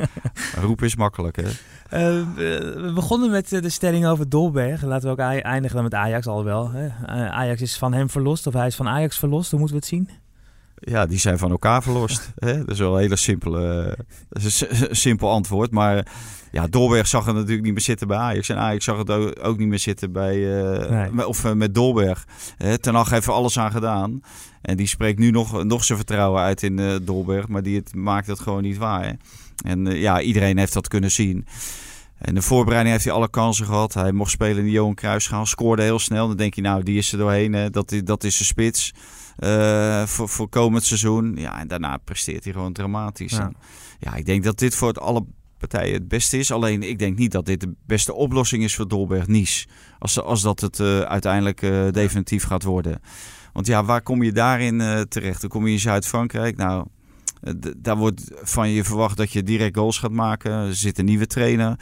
roepen 0.66 0.86
is 0.86 0.96
makkelijk, 0.96 1.36
hè? 1.36 1.42
Uh, 1.42 2.24
we 2.34 2.92
begonnen 2.94 3.30
met 3.30 3.48
de 3.48 3.68
stelling 3.68 4.06
over 4.06 4.28
Dolberg. 4.28 4.82
Laten 4.82 5.06
we 5.06 5.12
ook 5.12 5.42
eindigen 5.42 5.74
dan 5.74 5.84
met 5.84 5.94
Ajax 5.94 6.26
al 6.26 6.44
wel. 6.44 6.70
Hè? 6.70 6.88
Ajax 7.30 7.60
is 7.60 7.78
van 7.78 7.92
hem 7.92 8.10
verlost 8.10 8.46
of 8.46 8.52
hij 8.52 8.66
is 8.66 8.76
van 8.76 8.88
Ajax 8.88 9.18
verlost. 9.18 9.50
Hoe 9.50 9.58
moeten 9.58 9.76
we 9.76 9.82
het 9.82 9.92
zien? 9.92 10.21
Ja, 10.84 11.06
die 11.06 11.18
zijn 11.18 11.38
van 11.38 11.50
elkaar 11.50 11.82
verlost. 11.82 12.32
hè? 12.36 12.58
Dat 12.58 12.70
is 12.70 12.78
wel 12.78 12.94
een 12.94 13.00
hele 13.00 13.16
simpele, 13.16 13.96
simpel 14.90 15.30
antwoord. 15.30 15.70
Maar 15.70 16.06
ja, 16.52 16.66
Dolberg 16.66 17.06
zag 17.06 17.24
het 17.24 17.34
natuurlijk 17.34 17.62
niet 17.62 17.72
meer 17.72 17.82
zitten 17.82 18.08
bij 18.08 18.16
Ajax. 18.16 18.48
En 18.48 18.56
Ajax 18.56 18.84
zag 18.84 18.98
het 18.98 19.40
ook, 19.40 19.58
niet 19.58 19.68
meer 19.68 19.78
zitten 19.78 20.12
bij, 20.12 20.36
uh, 20.36 21.10
nee. 21.10 21.26
of 21.26 21.44
uh, 21.44 21.52
met 21.52 21.74
Dolberg. 21.74 22.26
Uh, 22.58 22.72
Ten 22.72 22.94
Hag 22.94 23.10
heeft 23.10 23.26
er 23.26 23.32
alles 23.32 23.58
aan 23.58 23.70
gedaan. 23.70 24.22
En 24.62 24.76
die 24.76 24.86
spreekt 24.86 25.18
nu 25.18 25.30
nog, 25.30 25.64
nog 25.64 25.84
zijn 25.84 25.98
vertrouwen 25.98 26.42
uit 26.42 26.62
in 26.62 26.78
uh, 26.78 26.94
Dolberg. 27.02 27.48
Maar 27.48 27.62
die 27.62 27.76
het, 27.76 27.94
maakt 27.94 28.26
het 28.26 28.40
gewoon 28.40 28.62
niet 28.62 28.76
waar. 28.76 29.04
Hè? 29.04 29.12
En 29.64 29.84
ja, 29.86 30.20
iedereen 30.20 30.58
heeft 30.58 30.72
dat 30.72 30.88
kunnen 30.88 31.10
zien. 31.10 31.46
In 32.24 32.34
de 32.34 32.42
voorbereiding 32.42 32.94
heeft 32.94 33.06
hij 33.06 33.14
alle 33.14 33.30
kansen 33.30 33.66
gehad. 33.66 33.94
Hij 33.94 34.12
mocht 34.12 34.30
spelen 34.30 34.58
in 34.58 34.64
de 34.64 34.70
Johan 34.70 34.94
Cruijffschaal. 34.94 35.46
Scoorde 35.46 35.82
heel 35.82 35.98
snel. 35.98 36.28
Dan 36.28 36.36
denk 36.36 36.54
je, 36.54 36.60
nou, 36.60 36.82
die 36.82 36.98
is 36.98 37.12
er 37.12 37.18
doorheen. 37.18 37.52
Hè? 37.52 37.70
Dat, 37.70 37.94
dat 38.04 38.24
is 38.24 38.38
de 38.38 38.44
spits. 38.44 38.92
Uh, 39.44 40.06
voor, 40.06 40.28
voor 40.28 40.48
komend 40.48 40.84
seizoen. 40.84 41.36
Ja, 41.36 41.58
en 41.58 41.68
daarna 41.68 41.96
presteert 41.96 42.44
hij 42.44 42.52
gewoon 42.52 42.72
dramatisch. 42.72 43.32
Ja, 43.32 43.40
en, 43.40 43.56
ja 43.98 44.14
ik 44.14 44.26
denk 44.26 44.44
dat 44.44 44.58
dit 44.58 44.74
voor 44.74 44.88
het 44.88 44.98
alle 44.98 45.24
partijen 45.58 45.94
het 45.94 46.08
beste 46.08 46.38
is. 46.38 46.52
Alleen 46.52 46.82
ik 46.82 46.98
denk 46.98 47.18
niet 47.18 47.32
dat 47.32 47.46
dit 47.46 47.60
de 47.60 47.74
beste 47.86 48.14
oplossing 48.14 48.62
is 48.62 48.74
voor 48.74 48.88
Dolberg 48.88 49.26
Nice. 49.26 49.66
Als, 49.98 50.20
als 50.20 50.42
dat 50.42 50.60
het 50.60 50.78
uh, 50.78 51.00
uiteindelijk 51.00 51.62
uh, 51.62 51.88
definitief 51.90 52.44
gaat 52.44 52.62
worden. 52.62 53.00
Want 53.52 53.66
ja, 53.66 53.84
waar 53.84 54.02
kom 54.02 54.22
je 54.22 54.32
daarin 54.32 54.80
uh, 54.80 55.00
terecht? 55.00 55.40
Dan 55.40 55.50
kom 55.50 55.66
je 55.66 55.72
in 55.72 55.80
Zuid-Frankrijk. 55.80 56.56
Nou, 56.56 56.86
daar 57.76 57.96
wordt 57.96 58.30
van 58.42 58.68
je 58.68 58.84
verwacht 58.84 59.16
dat 59.16 59.32
je 59.32 59.42
direct 59.42 59.76
goals 59.76 59.98
gaat 59.98 60.10
maken. 60.10 60.52
Er 60.52 60.74
zit 60.74 60.98
een 60.98 61.04
nieuwe 61.04 61.26
trainer. 61.26 61.78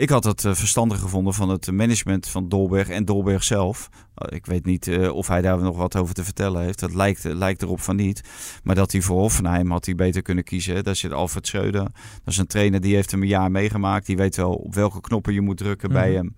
Ik 0.00 0.08
had 0.10 0.24
het 0.24 0.44
uh, 0.44 0.54
verstandig 0.54 1.00
gevonden 1.00 1.34
van 1.34 1.48
het 1.48 1.72
management 1.72 2.28
van 2.28 2.48
Dolberg 2.48 2.88
en 2.88 3.04
Dolberg 3.04 3.44
zelf. 3.44 3.88
Uh, 3.92 4.36
ik 4.36 4.46
weet 4.46 4.64
niet 4.64 4.86
uh, 4.86 5.14
of 5.14 5.28
hij 5.28 5.42
daar 5.42 5.58
nog 5.58 5.76
wat 5.76 5.96
over 5.96 6.14
te 6.14 6.24
vertellen 6.24 6.62
heeft. 6.62 6.78
Dat 6.78 6.94
lijkt, 6.94 7.24
lijkt 7.24 7.62
erop 7.62 7.80
van 7.80 7.96
niet. 7.96 8.20
Maar 8.62 8.74
dat 8.74 8.92
hij 8.92 9.00
voor 9.00 9.18
Hoffenheim 9.18 9.70
had 9.70 9.84
hij 9.84 9.94
beter 9.94 10.22
kunnen 10.22 10.44
kiezen. 10.44 10.84
Daar 10.84 10.96
zit 10.96 11.12
Alfred 11.12 11.46
Schreuder. 11.46 11.82
Dat 11.82 11.92
is 12.24 12.36
een 12.36 12.46
trainer 12.46 12.80
die 12.80 12.94
heeft 12.94 13.10
hem 13.10 13.22
een 13.22 13.28
jaar 13.28 13.50
meegemaakt. 13.50 14.06
Die 14.06 14.16
weet 14.16 14.36
wel 14.36 14.54
op 14.54 14.74
welke 14.74 15.00
knoppen 15.00 15.32
je 15.32 15.40
moet 15.40 15.56
drukken 15.56 15.88
mm 15.88 15.94
bij 15.94 16.12
hem. 16.12 16.34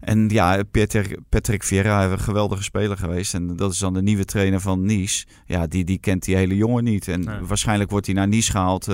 En 0.00 0.28
ja, 0.28 0.62
Peter, 0.70 1.18
Patrick 1.28 1.62
Vieira 1.62 2.10
een 2.10 2.18
geweldige 2.18 2.62
speler 2.62 2.96
geweest. 2.96 3.34
En 3.34 3.56
dat 3.56 3.72
is 3.72 3.78
dan 3.78 3.94
de 3.94 4.02
nieuwe 4.02 4.24
trainer 4.24 4.60
van 4.60 4.84
Nice. 4.84 5.26
Ja, 5.44 5.66
die, 5.66 5.84
die 5.84 5.98
kent 5.98 6.24
die 6.24 6.36
hele 6.36 6.56
jongen 6.56 6.84
niet. 6.84 7.08
En 7.08 7.20
nee. 7.20 7.40
waarschijnlijk 7.40 7.90
wordt 7.90 8.06
hij 8.06 8.14
naar 8.14 8.28
Nice 8.28 8.50
gehaald 8.50 8.88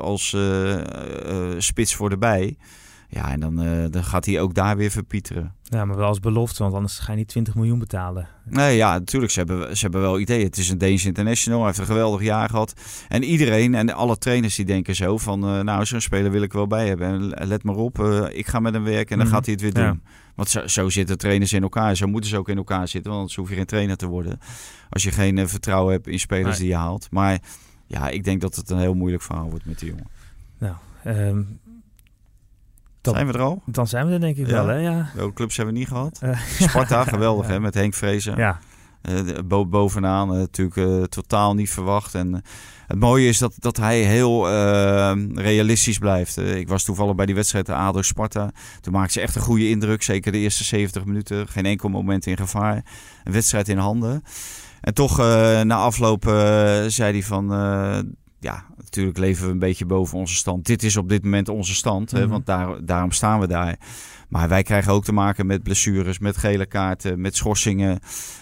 als 0.00 0.36
spits 1.58 1.94
voor 1.94 2.10
de 2.10 2.18
bij. 2.18 2.56
Ja, 3.10 3.30
en 3.30 3.40
dan, 3.40 3.64
uh, 3.64 3.84
dan 3.90 4.04
gaat 4.04 4.24
hij 4.26 4.40
ook 4.40 4.54
daar 4.54 4.76
weer 4.76 4.90
verpieteren. 4.90 5.54
Ja, 5.62 5.84
maar 5.84 5.96
wel 5.96 6.06
als 6.06 6.20
belofte, 6.20 6.62
want 6.62 6.74
anders 6.74 6.98
ga 6.98 7.12
je 7.12 7.18
niet 7.18 7.28
20 7.28 7.54
miljoen 7.54 7.78
betalen. 7.78 8.28
Nee, 8.44 8.76
ja, 8.76 8.92
natuurlijk. 8.98 9.32
Ze 9.32 9.38
hebben, 9.38 9.76
ze 9.76 9.82
hebben 9.82 10.00
wel 10.00 10.18
ideeën. 10.18 10.44
Het 10.44 10.56
is 10.56 10.68
een 10.68 10.78
Danish 10.78 11.04
International. 11.04 11.58
Hij 11.58 11.66
heeft 11.66 11.78
een 11.78 11.86
geweldig 11.86 12.22
jaar 12.22 12.48
gehad. 12.48 12.72
En 13.08 13.22
iedereen 13.24 13.74
en 13.74 13.94
alle 13.94 14.18
trainers 14.18 14.54
die 14.54 14.64
denken 14.64 14.94
zo 14.94 15.18
van... 15.18 15.54
Uh, 15.54 15.60
nou, 15.60 15.84
zo'n 15.84 16.00
speler 16.00 16.30
wil 16.30 16.42
ik 16.42 16.52
wel 16.52 16.66
bij 16.66 16.86
hebben. 16.88 17.06
En 17.36 17.48
let 17.48 17.62
maar 17.62 17.74
op, 17.74 17.98
uh, 17.98 18.26
ik 18.30 18.46
ga 18.46 18.60
met 18.60 18.72
hem 18.74 18.84
werken 18.84 19.10
en 19.12 19.18
dan 19.18 19.26
mm. 19.26 19.32
gaat 19.32 19.44
hij 19.44 19.54
het 19.54 19.62
weer 19.62 19.84
Ja. 19.84 19.90
doen. 19.90 20.02
Want 20.34 20.48
zo, 20.48 20.66
zo 20.66 20.88
zitten 20.88 21.18
trainers 21.18 21.52
in 21.52 21.62
elkaar. 21.62 21.96
Zo 21.96 22.06
moeten 22.06 22.30
ze 22.30 22.38
ook 22.38 22.48
in 22.48 22.56
elkaar 22.56 22.88
zitten. 22.88 23.02
Want 23.10 23.16
anders 23.16 23.36
hoef 23.36 23.48
je 23.48 23.54
geen 23.54 23.66
trainer 23.66 23.96
te 23.96 24.06
worden. 24.06 24.40
Als 24.90 25.02
je 25.02 25.10
geen 25.10 25.48
vertrouwen 25.48 25.92
hebt 25.92 26.06
in 26.06 26.18
spelers 26.18 26.48
Nee. 26.48 26.58
die 26.58 26.68
je 26.68 26.74
haalt. 26.82 27.08
Maar 27.10 27.38
ja, 27.86 28.08
ik 28.08 28.24
denk 28.24 28.40
dat 28.40 28.56
het 28.56 28.70
een 28.70 28.78
heel 28.78 28.94
moeilijk 28.94 29.22
verhaal 29.22 29.50
wordt 29.50 29.66
met 29.66 29.78
die 29.78 29.88
jongen. 29.88 30.06
Nou, 30.58 30.74
ehm, 31.04 31.42
dan, 33.00 33.14
Zijn 33.14 33.26
we 33.26 33.32
er 33.32 33.40
al? 33.40 33.62
dan 33.66 33.86
zijn 33.86 34.06
we 34.06 34.12
er 34.12 34.20
denk 34.20 34.36
ik 34.36 34.46
Ja. 34.46 34.52
wel, 34.52 34.66
hè? 34.66 34.74
Ja. 34.76 35.10
Welke 35.14 35.32
clubs 35.34 35.56
hebben 35.56 35.74
we 35.74 35.80
niet 35.80 35.88
gehad? 35.88 36.18
Eh, 36.22 36.38
Sparta, 36.60 37.04
geweldig 37.14 37.46
Ja. 37.46 37.52
hè, 37.52 37.60
met 37.60 37.74
Henk 37.74 37.94
Vrezen. 37.94 38.36
ja. 38.36 38.58
Bo- 39.44 39.66
bovenaan 39.66 40.32
eh, 40.32 40.38
natuurlijk 40.38 41.06
totaal 41.10 41.54
niet 41.54 41.70
verwacht. 41.70 42.14
En 42.14 42.42
het 42.86 42.98
mooie 42.98 43.28
is 43.28 43.38
dat, 43.38 43.54
dat 43.58 43.76
hij 43.76 44.00
heel 44.00 44.48
realistisch 45.34 45.98
blijft. 45.98 46.36
Ik 46.36 46.68
was 46.68 46.84
toevallig 46.84 47.14
bij 47.14 47.26
die 47.26 47.34
wedstrijd 47.34 47.68
ADO 47.68 48.02
Sparta. 48.02 48.50
Toen 48.80 48.92
maakte 48.92 49.12
ze 49.12 49.20
echt 49.20 49.34
een 49.34 49.42
goede 49.42 49.68
indruk. 49.68 50.02
Zeker 50.02 50.32
de 50.32 50.38
eerste 50.38 50.64
70 50.64 51.04
minuten. 51.04 51.48
Geen 51.48 51.66
enkel 51.66 51.88
moment 51.88 52.26
in 52.26 52.36
gevaar. 52.36 52.84
Een 53.24 53.32
wedstrijd 53.32 53.68
in 53.68 53.78
handen. 53.78 54.22
En 54.80 54.94
toch 54.94 55.16
na 55.64 55.74
afloop 55.76 56.22
zei 56.86 57.12
hij 57.12 57.22
van... 57.22 57.46
ja, 58.40 58.64
natuurlijk 58.88 59.18
leven 59.18 59.46
we 59.46 59.52
een 59.52 59.58
beetje 59.58 59.86
boven 59.86 60.18
onze 60.18 60.34
stand. 60.34 60.66
Dit 60.66 60.82
is 60.82 60.96
op 60.96 61.08
dit 61.08 61.24
moment 61.24 61.48
onze 61.48 61.74
stand, 61.74 62.10
hè, 62.10 62.20
Mhm. 62.20 62.28
want 62.28 62.46
daar, 62.46 62.84
daarom 62.84 63.12
staan 63.12 63.40
we 63.40 63.46
daar. 63.46 63.76
Maar 64.28 64.48
wij 64.48 64.62
krijgen 64.62 64.92
ook 64.92 65.04
te 65.04 65.12
maken 65.12 65.46
met 65.46 65.62
blessures, 65.62 66.18
met 66.18 66.36
gele 66.36 66.66
kaarten, 66.66 67.20
met 67.20 67.36
schorsingen, 67.36 67.98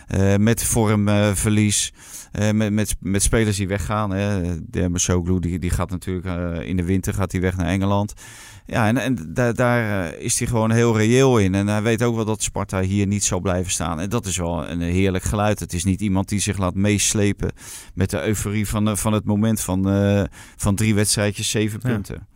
eh, 0.07 0.37
met 0.37 0.65
vormverlies. 0.65 1.93
eh, 2.33 2.51
met, 2.51 2.73
met, 2.73 2.97
met 3.01 3.23
spelers 3.23 3.57
die 3.57 3.69
weggaan. 3.69 4.11
Hè. 4.11 4.57
Dermesoglu 4.71 5.39
die, 5.39 5.59
die 5.59 5.71
gaat 5.71 5.91
natuurlijk 5.91 6.27
eh, 6.27 6.69
in 6.69 6.77
de 6.77 6.85
winter 6.85 7.15
gaat 7.15 7.33
hij 7.33 7.41
weg 7.41 7.57
naar 7.57 7.67
Engeland. 7.67 8.13
Ja, 8.67 8.87
en, 8.87 8.97
en 8.97 9.33
daar, 9.35 9.55
daar 9.55 10.11
eh, 10.13 10.21
is 10.25 10.39
hij 10.39 10.49
gewoon 10.49 10.71
heel 10.71 10.97
reëel 10.97 11.39
in. 11.39 11.55
En 11.55 11.67
hij 11.67 11.83
weet 11.83 12.03
ook 12.03 12.15
wel 12.17 12.25
dat 12.25 12.43
Sparta 12.43 12.81
hier 12.81 13.07
niet 13.07 13.25
zal 13.25 13.41
blijven 13.41 13.73
staan. 13.73 14.01
En 14.01 14.09
dat 14.09 14.27
is 14.27 14.37
wel 14.37 14.69
een 14.69 14.81
heerlijk 14.81 15.25
geluid. 15.25 15.61
Het 15.61 15.73
is 15.73 15.85
niet 15.85 16.01
iemand 16.01 16.29
die 16.29 16.41
zich 16.41 16.59
laat 16.59 16.75
meeslepen 16.75 17.53
met 17.95 18.11
de 18.11 18.23
euforie 18.27 18.69
van, 18.69 18.89
eh, 18.89 18.97
van 18.97 19.13
het 19.13 19.25
moment 19.25 19.61
van, 19.61 19.89
eh, 19.91 20.23
van 20.57 20.75
drie 20.75 20.95
wedstrijdjes, 20.95 21.51
zeven 21.51 21.81
Ja. 21.83 21.89
punten. 21.89 22.27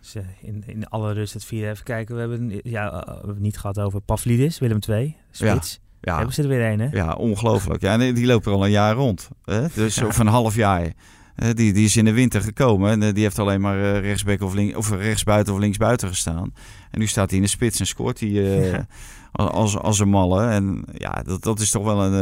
Dus, 0.00 0.14
in, 0.40 0.62
in 0.66 0.88
alle 0.88 1.12
rust 1.12 1.34
het 1.34 1.44
vier 1.44 1.70
even 1.70 1.84
kijken. 1.84 2.14
We 2.14 2.20
hebben, 2.20 2.60
ja, 2.62 2.90
we 2.90 3.06
hebben 3.06 3.28
het 3.28 3.40
niet 3.40 3.58
gehad 3.58 3.78
over 3.78 4.00
Pavlidis, 4.00 4.58
Willem 4.58 4.78
II, 4.88 5.16
spits. 5.30 5.80
Ja, 6.00 6.16
Hebben 6.16 6.34
ze 6.34 6.42
er 6.42 6.48
weer 6.48 6.70
een, 6.72 6.80
hè? 6.80 6.88
ja 6.90 7.12
ongelooflijk. 7.12 7.80
Ja, 7.82 7.98
en 7.98 8.14
die 8.14 8.26
loopt 8.26 8.46
er 8.46 8.52
al 8.52 8.64
een 8.64 8.70
jaar 8.70 8.94
rond. 8.94 9.28
Hè? 9.44 9.66
Dus, 9.74 10.02
Of 10.02 10.18
een 10.18 10.26
half 10.26 10.54
jaar. 10.54 10.92
Eh, 11.34 11.50
die, 11.54 11.72
die 11.72 11.84
is 11.84 11.96
in 11.96 12.04
de 12.04 12.12
winter 12.12 12.40
gekomen 12.40 12.90
en 12.90 13.02
eh, 13.02 13.14
die 13.14 13.22
heeft 13.22 13.38
alleen 13.38 13.60
maar 13.60 13.78
eh, 13.78 14.00
rechtsback 14.00 14.40
of, 14.42 14.54
link, 14.54 14.76
of 14.76 14.90
rechtsbuiten 14.90 15.52
of 15.52 15.58
linksbuiten 15.58 16.08
gestaan. 16.08 16.54
En 16.90 16.98
nu 16.98 17.06
staat 17.06 17.28
hij 17.28 17.38
in 17.38 17.44
de 17.44 17.50
spits 17.50 17.80
en 17.80 17.86
scoort 17.86 18.20
hij 18.20 18.28
Ja. 18.28 18.86
als, 19.32 19.78
als 19.78 19.98
een 19.98 20.08
malle. 20.08 20.46
En 20.46 20.84
ja, 20.96 21.22
dat, 21.24 21.42
dat 21.42 21.60
is 21.60 21.70
toch 21.70 21.84
wel 21.84 22.02
een, 22.02 22.12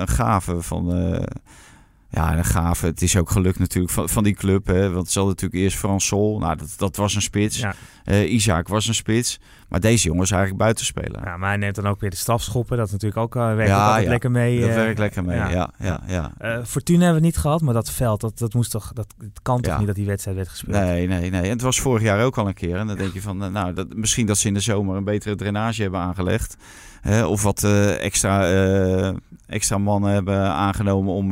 een 0.00 0.08
gave 0.08 0.62
van... 0.62 0.86
ja, 2.10 2.36
een 2.36 2.44
gave. 2.44 2.86
Het 2.86 3.02
is 3.02 3.16
ook 3.16 3.30
gelukt 3.30 3.58
natuurlijk 3.58 3.92
van, 3.92 4.08
van 4.08 4.24
die 4.24 4.34
club. 4.34 4.66
Hè? 4.66 4.90
Want 4.90 5.10
ze 5.10 5.18
hadden 5.18 5.34
natuurlijk 5.36 5.62
eerst 5.62 5.78
Frans 5.78 6.06
Sol. 6.06 6.38
Nou, 6.38 6.56
dat, 6.56 6.74
dat 6.76 6.96
was 6.96 7.14
een 7.14 7.22
spits. 7.22 7.58
Ja. 7.58 7.74
Eh, 8.08 8.32
Isaac 8.32 8.68
was 8.68 8.86
een 8.86 8.94
spits. 8.94 9.40
Maar 9.68 9.80
deze 9.80 10.06
jongen 10.06 10.22
is 10.22 10.30
eigenlijk 10.30 10.62
buitenspelen. 10.62 11.20
ja, 11.24 11.36
maar 11.36 11.48
hij 11.48 11.58
neemt 11.58 11.74
dan 11.74 11.86
ook 11.86 12.00
weer 12.00 12.10
de 12.10 12.16
strafschoppen. 12.16 12.76
Dat 12.76 12.90
natuurlijk 12.90 13.20
ook, 13.20 13.36
uh, 13.36 13.54
werkt 13.54 13.70
Ja, 13.70 13.96
ja. 13.96 14.08
lekker 14.08 14.30
mee. 14.30 14.60
dat 14.60 14.68
eh, 14.68 14.74
werkt 14.74 14.98
lekker 14.98 15.24
mee. 15.24 15.36
ja. 15.36 15.70
Ja, 15.78 16.00
ja, 16.06 16.32
Fortuna 16.64 17.02
hebben 17.02 17.20
we 17.20 17.26
niet 17.26 17.36
gehad, 17.36 17.60
maar 17.60 17.74
dat 17.74 17.90
veld, 17.90 18.20
dat, 18.20 18.38
dat 18.38 18.54
moest 18.54 18.70
toch, 18.70 18.92
dat 18.92 19.14
het 19.18 19.42
kan 19.42 19.60
toch 19.60 19.78
niet 19.78 19.86
dat 19.86 19.96
die 19.96 20.06
wedstrijd 20.06 20.36
werd 20.36 20.48
gespeeld. 20.48 20.76
Nee, 20.76 21.06
nee, 21.06 21.30
nee. 21.30 21.42
En 21.42 21.50
het 21.50 21.60
was 21.60 21.80
vorig 21.80 22.02
jaar 22.02 22.24
ook 22.24 22.38
al 22.38 22.48
een 22.48 22.54
keer. 22.54 22.76
En 22.76 22.86
dan 22.86 22.96
denk 22.96 23.12
je 23.12 23.22
van, 23.22 23.52
nou, 23.52 23.72
dat, 23.72 23.94
misschien 23.94 24.26
dat 24.26 24.38
ze 24.38 24.48
in 24.48 24.54
de 24.54 24.60
zomer 24.60 24.96
een 24.96 25.04
betere 25.04 25.34
drainage 25.34 25.82
hebben 25.82 26.00
aangelegd. 26.00 26.56
Of 27.26 27.42
wat 27.42 27.64
extra, 28.00 28.46
extra 29.46 29.78
mannen 29.78 30.12
hebben 30.12 30.40
aangenomen 30.42 31.14
om 31.14 31.28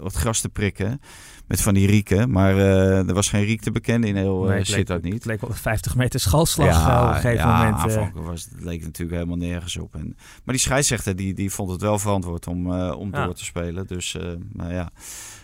wat 0.00 0.14
gras 0.14 0.40
te 0.40 0.48
prikken. 0.48 1.00
Met 1.46 1.60
van 1.60 1.74
die 1.74 1.86
rieken. 1.86 2.30
Maar 2.30 2.56
eh, 2.56 3.08
er 3.08 3.14
was 3.14 3.28
geen 3.28 3.44
riek 3.44 3.60
te 3.60 3.70
bekennen 3.70 4.08
in 4.08 4.16
heel 4.16 4.42
Nee, 4.42 4.58
het 4.58 4.68
leek- 4.68 4.76
zit 4.76 4.86
dat 4.86 5.02
Het 5.02 5.12
niet. 5.12 5.24
leek 5.24 5.40
wel 5.40 5.50
een 5.50 5.56
50 5.56 5.96
meter 5.96 6.20
schalslag 6.20 6.86
eh, 6.88 7.02
op 7.02 7.08
een 7.08 7.14
gegeven 7.14 7.46
ja, 7.46 7.56
moment. 7.58 7.76
eh. 7.76 7.82
aanvankelijk 7.82 8.26
was 8.26 8.44
het, 8.44 8.52
het 8.52 8.64
leek 8.64 8.82
natuurlijk 8.82 9.18
helemaal 9.18 9.48
nergens 9.48 9.76
op. 9.78 9.94
En, 9.94 10.06
maar 10.44 10.54
die 10.54 10.58
scheidsrechter 10.58 11.16
die, 11.16 11.34
die 11.34 11.50
vond 11.50 11.70
het 11.70 11.80
wel 11.80 11.98
verantwoord 11.98 12.46
om, 12.46 12.72
eh, 12.74 12.98
om 12.98 13.08
Ja. 13.14 13.24
door 13.24 13.34
te 13.34 13.44
spelen. 13.44 13.86
Dus 13.86 14.14
eh, 14.16 14.22
nou 14.52 14.72
ja, 14.72 14.90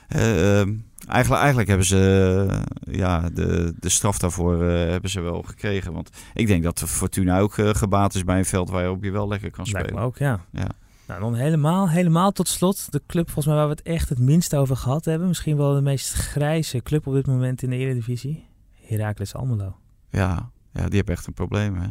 Eh, 0.08 0.60
eh, 0.60 0.68
eigenlijk, 1.06 1.40
eigenlijk 1.40 1.68
hebben 1.68 1.86
ze 1.86 2.46
eh, 2.86 2.94
ja, 2.94 3.28
de, 3.34 3.74
de 3.80 3.88
straf 3.88 4.18
daarvoor 4.18 4.62
eh, 4.68 4.90
hebben 4.90 5.10
ze 5.10 5.20
wel 5.20 5.42
gekregen. 5.42 5.92
Want 5.92 6.10
ik 6.34 6.46
denk 6.46 6.62
dat 6.62 6.82
Fortuna 6.86 7.38
ook 7.38 7.58
eh, 7.58 7.68
gebaat 7.68 8.14
is 8.14 8.24
bij 8.24 8.38
een 8.38 8.44
veld 8.44 8.70
waarop 8.70 9.04
je 9.04 9.10
wel 9.10 9.28
lekker 9.28 9.50
kan 9.50 9.64
Lijkt 9.64 9.78
me 9.78 9.84
spelen. 9.92 10.04
ook, 10.06 10.18
ja. 10.18 10.40
Ja. 10.52 10.66
Nou, 11.12 11.24
dan 11.24 11.34
helemaal, 11.34 11.90
helemaal 11.90 12.32
tot 12.32 12.48
slot. 12.48 12.92
De 12.92 13.02
club 13.06 13.24
volgens 13.24 13.46
mij 13.46 13.54
waar 13.54 13.68
we 13.68 13.72
het 13.72 13.82
echt 13.82 14.08
het 14.08 14.18
minst 14.18 14.54
over 14.54 14.76
gehad 14.76 15.04
hebben. 15.04 15.28
Misschien 15.28 15.56
wel 15.56 15.74
de 15.74 15.80
meest 15.80 16.12
grijze 16.12 16.82
club 16.82 17.06
op 17.06 17.14
dit 17.14 17.26
moment 17.26 17.62
in 17.62 17.70
de 17.70 17.76
Eredivisie. 17.76 18.46
Heracles 18.86 19.34
Almelo. 19.34 19.76
Ja, 20.10 20.50
ja 20.72 20.86
die 20.86 20.96
hebben 20.96 21.14
echt 21.14 21.26
een 21.26 21.32
probleem. 21.32 21.76
Hè? 21.76 21.86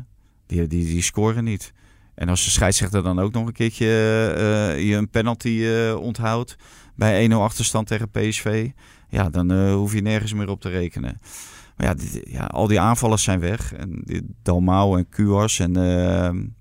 Die, 0.45 0.67
die, 0.67 0.85
die 0.85 1.01
scoren 1.01 1.43
niet. 1.43 1.73
En 2.15 2.29
als 2.29 2.43
de 2.43 2.49
scheidsrechter 2.49 3.03
dan 3.03 3.19
ook 3.19 3.31
nog 3.31 3.47
een 3.47 3.53
keertje 3.53 3.85
uh, 3.85 4.89
je 4.89 4.95
een 4.95 5.09
penalty 5.09 5.49
uh, 5.49 5.95
onthoudt 5.95 6.55
bij 6.95 7.29
1-0 7.29 7.33
achterstand 7.33 7.87
tegen 7.87 8.09
PSV, 8.09 8.69
ja, 9.09 9.29
dan 9.29 9.51
uh, 9.51 9.73
hoef 9.73 9.93
je 9.93 10.01
nergens 10.01 10.33
meer 10.33 10.49
op 10.49 10.61
te 10.61 10.69
rekenen. 10.69 11.19
Maar 11.77 11.87
ja, 11.87 11.93
dit, 11.93 12.21
ja 12.27 12.45
al 12.45 12.67
die 12.67 12.79
aanvallers 12.79 13.23
zijn 13.23 13.39
weg. 13.39 13.73
En 13.73 14.03
Dalmau 14.41 14.97
en 14.97 15.09
Kuas 15.09 15.59
en 15.59 16.55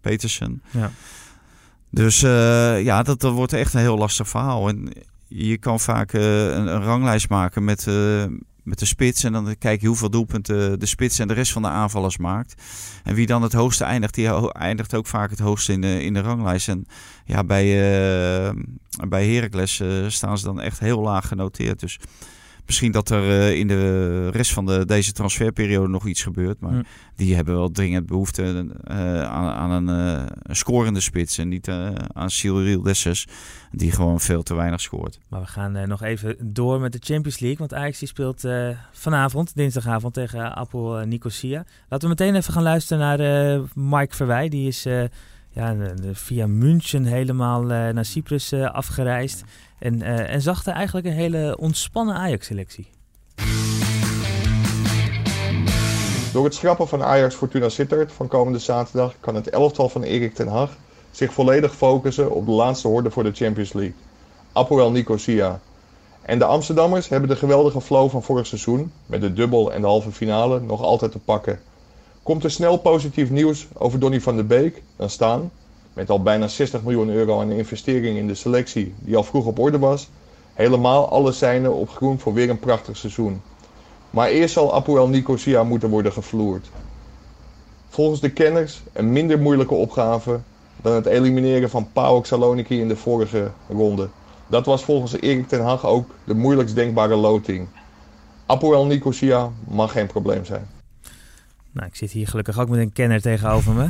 Petersen. 0.00 0.62
Ja. 0.70 0.90
Dus 1.90 2.20
ja, 2.20 3.02
dat, 3.02 3.20
dat 3.20 3.32
wordt 3.32 3.52
echt 3.52 3.74
een 3.74 3.80
heel 3.80 3.98
lastig 3.98 4.28
verhaal. 4.28 4.68
En 4.68 4.92
je 5.28 5.58
kan 5.58 5.80
vaak 5.80 6.12
een, 6.12 6.66
een, 6.66 6.82
ranglijst 6.82 7.28
maken 7.28 7.64
met 7.64 7.86
met 8.62 8.78
de 8.78 8.86
spits. 8.86 9.24
En 9.24 9.32
dan 9.32 9.56
kijk 9.58 9.80
je 9.80 9.86
hoeveel 9.86 10.10
doelpunten 10.10 10.78
de 10.78 10.86
spits 10.86 11.18
en 11.18 11.28
de 11.28 11.34
rest 11.34 11.52
van 11.52 11.62
de 11.62 11.68
aanvallers 11.68 12.16
maakt. 12.16 12.62
En 13.04 13.14
wie 13.14 13.26
dan 13.26 13.42
het 13.42 13.52
hoogste 13.52 13.84
eindigt, 13.84 14.14
die 14.14 14.52
eindigt 14.52 14.94
ook 14.94 15.06
vaak 15.06 15.30
het 15.30 15.38
hoogste 15.38 15.72
in 15.72 15.80
de, 15.80 16.02
in 16.02 16.14
de 16.14 16.20
ranglijst. 16.20 16.68
En 16.68 16.86
ja, 17.24 17.44
bij, 17.44 17.64
bij 19.08 19.28
Heracles 19.28 19.82
staan 20.06 20.38
ze 20.38 20.44
dan 20.44 20.60
echt 20.60 20.78
heel 20.78 21.00
laag 21.00 21.28
genoteerd. 21.28 21.80
Dus 21.80 21.98
Misschien 22.68 22.92
dat 22.92 23.10
er 23.10 23.22
uh, 23.22 23.58
in 23.58 23.68
de 23.68 24.30
rest 24.30 24.52
van 24.52 24.66
de, 24.66 24.84
deze 24.84 25.12
transferperiode 25.12 25.88
nog 25.88 26.06
iets 26.06 26.22
gebeurt. 26.22 26.60
Maar 26.60 26.86
die 27.16 27.34
hebben 27.34 27.54
wel 27.54 27.70
dringend 27.70 28.06
behoefte 28.06 28.42
uh, 28.42 29.22
aan, 29.22 29.52
aan 29.52 29.70
een, 29.70 30.18
uh, 30.18 30.26
een 30.42 30.56
scorende 30.56 31.00
spits. 31.00 31.38
En 31.38 31.48
niet 31.48 31.68
aan 32.12 32.30
Cyril 32.30 32.82
Dessers, 32.82 33.26
die 33.70 33.92
gewoon 33.92 34.20
veel 34.20 34.42
te 34.42 34.54
weinig 34.54 34.80
scoort. 34.80 35.18
Maar 35.28 35.40
we 35.40 35.46
gaan 35.46 35.88
nog 35.88 36.02
even 36.02 36.36
door 36.40 36.80
met 36.80 36.92
de 36.92 37.00
Champions 37.02 37.38
League. 37.38 37.58
Want 37.58 37.74
Ajax 37.74 37.98
die 37.98 38.08
speelt 38.08 38.44
vanavond, 38.92 39.54
dinsdagavond, 39.54 40.14
tegen 40.14 40.56
Apel 40.56 41.06
Nicosia. 41.06 41.64
Laten 41.88 42.08
we 42.08 42.14
meteen 42.18 42.34
even 42.34 42.52
gaan 42.52 42.62
luisteren 42.62 43.18
naar 43.18 43.60
Mike 43.74 44.16
Verwij. 44.16 44.48
Die 44.48 44.68
is 44.68 44.86
ja, 45.58 45.76
via 46.12 46.46
München 46.46 47.04
helemaal 47.04 47.62
naar 47.62 48.04
Cyprus 48.04 48.52
afgereisd. 48.52 49.44
En, 49.78 50.02
en 50.02 50.40
zag 50.40 50.66
er 50.66 50.72
eigenlijk 50.72 51.06
een 51.06 51.12
hele 51.12 51.56
ontspannen 51.58 52.14
Ajax-selectie. 52.14 52.88
Door 56.32 56.44
het 56.44 56.54
schrappen 56.54 56.88
van 56.88 57.02
Ajax 57.02 57.34
Fortuna 57.34 57.68
Sittard 57.68 58.12
van 58.12 58.28
komende 58.28 58.58
zaterdag 58.58 59.14
kan 59.20 59.34
het 59.34 59.50
elftal 59.50 59.88
van 59.88 60.02
Erik 60.02 60.34
ten 60.34 60.48
Hag 60.48 60.70
zich 61.10 61.32
volledig 61.32 61.74
focussen 61.74 62.30
op 62.30 62.46
de 62.46 62.52
laatste 62.52 62.88
horde 62.88 63.10
voor 63.10 63.22
de 63.22 63.32
Champions 63.32 63.72
League. 63.72 63.94
Apoel 64.52 64.90
Nicosia. 64.90 65.60
En 66.22 66.38
de 66.38 66.44
Amsterdammers 66.44 67.08
hebben 67.08 67.28
de 67.28 67.36
geweldige 67.36 67.80
flow 67.80 68.10
van 68.10 68.22
vorig 68.22 68.46
seizoen, 68.46 68.92
met 69.06 69.20
de 69.20 69.32
dubbel 69.32 69.72
en 69.72 69.80
de 69.80 69.86
halve 69.86 70.12
finale, 70.12 70.60
nog 70.60 70.82
altijd 70.82 71.12
te 71.12 71.18
pakken. 71.18 71.60
Komt 72.28 72.44
er 72.44 72.50
snel 72.50 72.76
positief 72.76 73.30
nieuws 73.30 73.66
over 73.74 73.98
Donny 73.98 74.20
van 74.20 74.36
der 74.36 74.46
Beek, 74.46 74.82
dan 74.96 75.10
staan, 75.10 75.50
met 75.92 76.10
al 76.10 76.22
bijna 76.22 76.48
60 76.48 76.82
miljoen 76.82 77.08
euro 77.08 77.40
aan 77.40 77.50
investering 77.50 78.18
in 78.18 78.26
de 78.26 78.34
selectie 78.34 78.94
die 78.98 79.16
al 79.16 79.22
vroeg 79.22 79.46
op 79.46 79.58
orde 79.58 79.78
was, 79.78 80.08
helemaal 80.54 81.08
alle 81.08 81.32
seinen 81.32 81.74
op 81.74 81.90
groen 81.90 82.18
voor 82.18 82.34
weer 82.34 82.50
een 82.50 82.58
prachtig 82.58 82.96
seizoen. 82.96 83.40
Maar 84.10 84.28
eerst 84.28 84.54
zal 84.54 84.74
Apoel 84.74 85.08
Nicosia 85.08 85.64
moeten 85.64 85.88
worden 85.88 86.12
gevloerd. 86.12 86.70
Volgens 87.88 88.20
de 88.20 88.30
kenners 88.30 88.82
een 88.92 89.12
minder 89.12 89.38
moeilijke 89.38 89.74
opgave 89.74 90.40
dan 90.82 90.92
het 90.92 91.06
elimineren 91.06 91.70
van 91.70 91.92
PAOK 91.92 92.26
Saloniki 92.26 92.80
in 92.80 92.88
de 92.88 92.96
vorige 92.96 93.50
ronde. 93.68 94.08
Dat 94.46 94.66
was 94.66 94.84
volgens 94.84 95.20
Erik 95.20 95.48
ten 95.48 95.62
Hag 95.62 95.86
ook 95.86 96.10
de 96.24 96.34
moeilijkst 96.34 96.74
denkbare 96.74 97.16
loting. 97.16 97.68
Apoel 98.46 98.86
Nicosia 98.86 99.50
mag 99.68 99.92
geen 99.92 100.06
probleem 100.06 100.44
zijn. 100.44 100.77
Nou, 101.78 101.90
ik 101.90 101.96
zit 101.96 102.10
hier 102.10 102.28
gelukkig 102.28 102.58
ook 102.58 102.68
met 102.68 102.78
een 102.78 102.92
kenner 102.92 103.20
tegenover 103.20 103.72
me. 103.74 103.88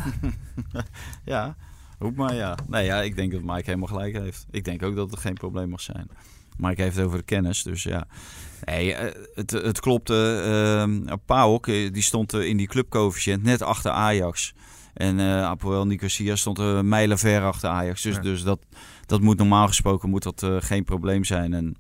ja, 1.25 1.57
Hoep 1.99 2.17
maar 2.17 2.35
ja. 2.35 2.57
Nee, 2.67 2.85
ja, 2.85 3.03
ik 3.03 3.17
denk 3.17 3.33
dat 3.33 3.43
Mike 3.43 3.63
helemaal 3.65 3.89
gelijk 3.89 4.19
heeft. 4.19 4.47
Ik 4.51 4.65
denk 4.65 4.83
ook 4.83 4.97
dat 4.97 5.11
het 5.11 5.21
geen 5.21 5.35
probleem 5.35 5.69
mag 5.69 5.81
zijn. 5.81 6.11
Mike 6.57 6.83
heeft 6.83 6.97
het 6.97 7.05
over 7.05 7.19
de 7.19 7.25
kennis, 7.25 7.63
dus 7.63 7.83
ja. 7.83 8.07
Nee, 8.65 8.95
het, 9.35 9.51
het 9.51 9.81
klopt. 9.81 10.11
Uh, 10.11 10.85
Pauk, 11.25 11.65
die 11.65 12.03
stond 12.03 12.33
in 12.33 12.57
die 12.57 12.67
clubcoëfficiënt 12.67 13.43
net 13.43 13.63
achter 13.63 13.91
Ajax. 13.91 14.55
En 14.95 15.19
uh, 15.19 15.43
Apoel 15.43 15.87
Nicosia 15.87 16.37
stond 16.37 16.59
er 16.59 16.85
mijlen 16.85 17.19
ver 17.19 17.43
achter 17.43 17.69
Ajax. 17.69 18.03
Dus, 18.03 18.15
ja. 18.15 18.21
dus 18.21 18.43
dat, 18.43 18.59
dat 19.07 19.21
moet 19.21 19.39
normaal 19.39 19.67
gesproken 19.67 20.11
moet 20.11 20.23
dat, 20.23 20.43
uh, 20.43 20.57
geen 20.59 20.85
probleem 20.85 21.25
zijn. 21.25 21.55
En 21.55 21.77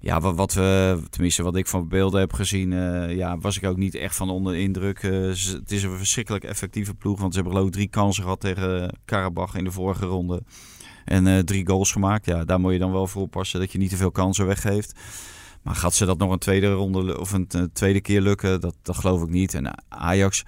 ja, 0.00 0.20
wat, 0.20 0.36
wat 0.36 0.52
we, 0.54 1.00
tenminste 1.10 1.42
wat 1.42 1.56
ik 1.56 1.66
van 1.66 1.88
beelden 1.88 2.20
heb 2.20 2.32
gezien, 2.32 2.72
uh, 2.72 3.16
ja, 3.16 3.38
was 3.38 3.56
ik 3.56 3.64
ook 3.64 3.76
niet 3.76 3.94
echt 3.94 4.16
van 4.16 4.30
onder 4.30 4.52
de 4.52 4.60
indruk. 4.60 5.02
Uh, 5.02 5.28
het 5.28 5.72
is 5.72 5.82
een 5.82 5.96
verschrikkelijk 5.96 6.44
effectieve 6.44 6.94
ploeg, 6.94 7.20
want 7.20 7.34
ze 7.34 7.40
hebben 7.40 7.56
geloof 7.56 7.72
drie 7.72 7.88
kansen 7.88 8.22
gehad 8.22 8.40
tegen 8.40 8.98
Karabach 9.04 9.54
in 9.54 9.64
de 9.64 9.70
vorige 9.70 10.06
ronde. 10.06 10.42
En 11.04 11.26
uh, 11.26 11.38
drie 11.38 11.66
goals 11.66 11.92
gemaakt. 11.92 12.26
Ja, 12.26 12.44
daar 12.44 12.60
moet 12.60 12.72
je 12.72 12.78
dan 12.78 12.92
wel 12.92 13.06
voor 13.06 13.22
oppassen 13.22 13.60
dat 13.60 13.72
je 13.72 13.78
niet 13.78 13.90
te 13.90 13.96
veel 13.96 14.10
kansen 14.10 14.46
weggeeft. 14.46 15.00
Maar 15.62 15.74
gaat 15.74 15.94
ze 15.94 16.04
dat 16.04 16.18
nog 16.18 16.32
een 16.32 16.38
tweede 16.38 16.72
ronde 16.72 17.20
of 17.20 17.32
een 17.32 17.70
tweede 17.72 18.00
keer 18.00 18.20
lukken? 18.20 18.60
Dat, 18.60 18.74
dat 18.82 18.96
geloof 18.96 19.22
ik 19.22 19.28
niet. 19.28 19.54
En 19.54 19.82
Ajax 19.88 20.44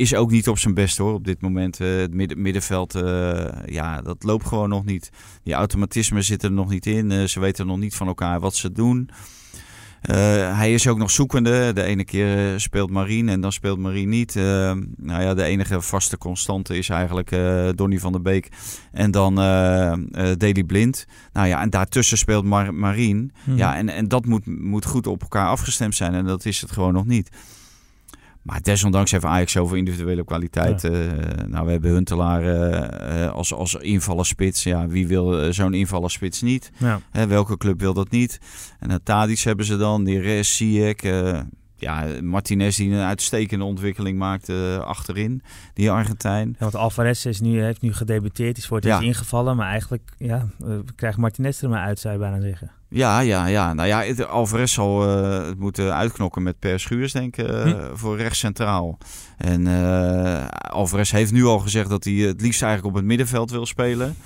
is 0.00 0.14
ook 0.14 0.30
niet 0.30 0.48
op 0.48 0.58
zijn 0.58 0.74
best 0.74 0.98
hoor 0.98 1.12
op 1.12 1.24
dit 1.24 1.40
moment. 1.40 1.80
Uh, 1.80 1.96
het 1.96 2.14
midden, 2.14 2.42
middenveld, 2.42 2.94
uh, 2.94 3.48
ja, 3.66 4.02
dat 4.02 4.22
loopt 4.22 4.46
gewoon 4.46 4.68
nog 4.68 4.84
niet. 4.84 5.10
Die 5.42 5.54
automatismen 5.54 6.24
zitten 6.24 6.48
er 6.48 6.54
nog 6.54 6.68
niet 6.68 6.86
in. 6.86 7.10
Uh, 7.10 7.24
ze 7.24 7.40
weten 7.40 7.66
nog 7.66 7.78
niet 7.78 7.94
van 7.94 8.06
elkaar 8.06 8.40
wat 8.40 8.54
ze 8.54 8.72
doen. 8.72 9.10
hij 10.00 10.72
is 10.74 10.88
ook 10.88 10.98
nog 10.98 11.10
zoekende. 11.10 11.72
De 11.72 11.82
ene 11.82 12.04
keer 12.04 12.60
speelt 12.60 12.90
Marine 12.90 13.32
en 13.32 13.40
dan 13.40 13.52
speelt 13.52 13.78
Marine 13.78 14.16
niet. 14.16 14.34
nou 14.96 15.22
ja, 15.22 15.34
de 15.34 15.44
enige 15.44 15.80
vaste 15.80 16.18
constante 16.18 16.78
is 16.78 16.88
eigenlijk 16.88 17.36
Donny 17.74 17.98
van 17.98 18.12
der 18.12 18.22
Beek 18.22 18.48
en 18.92 19.10
dan 19.10 19.34
Daily 19.34 20.64
Blind. 20.64 21.06
Nou 21.32 21.46
ja, 21.46 21.60
en 21.60 21.70
daartussen 21.70 22.18
speelt 22.18 22.44
Mar 22.44 22.74
Marine. 22.74 23.28
Hmm. 23.44 23.56
Ja, 23.56 23.76
en, 23.76 23.88
en 23.88 24.08
dat 24.08 24.26
moet, 24.26 24.46
moet 24.46 24.84
goed 24.84 25.06
op 25.06 25.22
elkaar 25.22 25.46
afgestemd 25.46 25.94
zijn. 25.94 26.14
En 26.14 26.24
dat 26.24 26.44
is 26.44 26.60
het 26.60 26.70
gewoon 26.70 26.92
nog 26.92 27.06
niet. 27.06 27.30
Maar 28.42 28.62
desondanks 28.62 29.10
heeft 29.10 29.24
Ajax 29.24 29.52
zoveel 29.52 29.76
individuele 29.76 30.24
kwaliteit. 30.24 30.82
Ja. 30.82 30.90
Uh, 30.90 31.06
nou, 31.46 31.66
we 31.66 31.70
hebben 31.70 31.90
Huntelaar 31.90 32.44
uh, 32.44 33.30
als, 33.32 33.54
als 33.54 33.74
invallerspits. 33.74 34.62
Ja, 34.62 34.86
wie 34.86 35.06
wil 35.06 35.52
zo'n 35.52 35.74
invallerspits 35.74 36.40
niet? 36.42 36.70
Ja. 36.76 37.26
welke 37.26 37.56
club 37.56 37.80
wil 37.80 37.94
dat 37.94 38.10
niet? 38.10 38.40
En 38.78 39.02
Tadic 39.02 39.38
hebben 39.38 39.64
ze 39.64 39.76
dan, 39.76 40.04
die 40.04 40.20
Res, 40.20 40.56
Ziyech. 40.56 41.02
Ja, 41.80 42.06
Martinez 42.22 42.76
die 42.76 42.90
een 42.90 43.00
uitstekende 43.00 43.64
ontwikkeling 43.64 44.18
maakt 44.18 44.50
achterin. 44.84 45.42
Die 45.74 45.90
Argentijn. 45.90 46.48
Ja, 46.48 46.56
want 46.58 46.74
Alvarez 46.74 47.24
is 47.24 47.40
nu, 47.40 47.62
heeft 47.62 47.80
nu 47.80 47.92
gedebuteerd. 47.92 48.58
Is 48.58 48.66
voor 48.66 48.76
het 48.76 48.86
ja. 48.86 49.00
ingevallen. 49.00 49.56
Maar 49.56 49.68
eigenlijk 49.68 50.10
ja, 50.18 50.46
krijgt 50.96 51.18
Martinez 51.18 51.62
er 51.62 51.68
maar 51.68 51.84
uit, 51.84 51.98
zou 51.98 52.14
je 52.14 52.20
bijna 52.20 52.40
zeggen. 52.40 52.70
Ja, 52.92 53.20
ja, 53.20 53.46
ja. 53.46 53.74
Nou 53.74 53.88
ja, 53.88 54.02
het, 54.02 54.26
Alvarez 54.26 54.72
zal 54.72 55.08
uh, 55.08 55.46
het 55.46 55.58
moeten 55.58 55.94
uitknokken 55.94 56.42
met 56.42 56.58
Per 56.58 56.80
Schuurs, 56.80 57.12
denk 57.12 57.36
ik, 57.36 57.50
uh, 57.50 57.62
hm. 57.62 57.96
voor 57.96 58.16
rechts 58.16 58.38
centraal. 58.38 58.98
En 59.36 59.66
uh, 59.66 60.48
Alvarez 60.48 61.10
heeft 61.10 61.32
nu 61.32 61.44
al 61.44 61.58
gezegd 61.58 61.88
dat 61.88 62.04
hij 62.04 62.12
het 62.12 62.40
liefst 62.40 62.62
eigenlijk 62.62 62.94
op 62.94 63.00
het 63.00 63.08
middenveld 63.08 63.50
wil 63.50 63.66
spelen. 63.66 64.16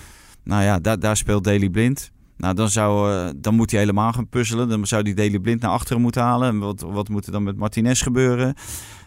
Nou 0.42 0.62
ja, 0.62 0.78
daar, 0.78 0.98
daar 0.98 1.16
speelt 1.16 1.44
Daley 1.44 1.68
Blind. 1.68 2.10
Nou, 2.44 2.56
dan, 2.56 2.70
zou, 2.70 3.32
dan 3.36 3.54
moet 3.54 3.70
hij 3.70 3.80
helemaal 3.80 4.12
gaan 4.12 4.28
puzzelen. 4.28 4.68
Dan 4.68 4.86
zou 4.86 5.02
die 5.02 5.14
Daley 5.14 5.38
Blind 5.38 5.60
naar 5.60 5.70
achteren 5.70 6.02
moeten 6.02 6.22
halen. 6.22 6.48
En 6.48 6.58
wat, 6.58 6.80
wat 6.80 7.08
moet 7.08 7.26
er 7.26 7.32
dan 7.32 7.42
met 7.42 7.56
Martinez 7.56 8.02
gebeuren? 8.02 8.54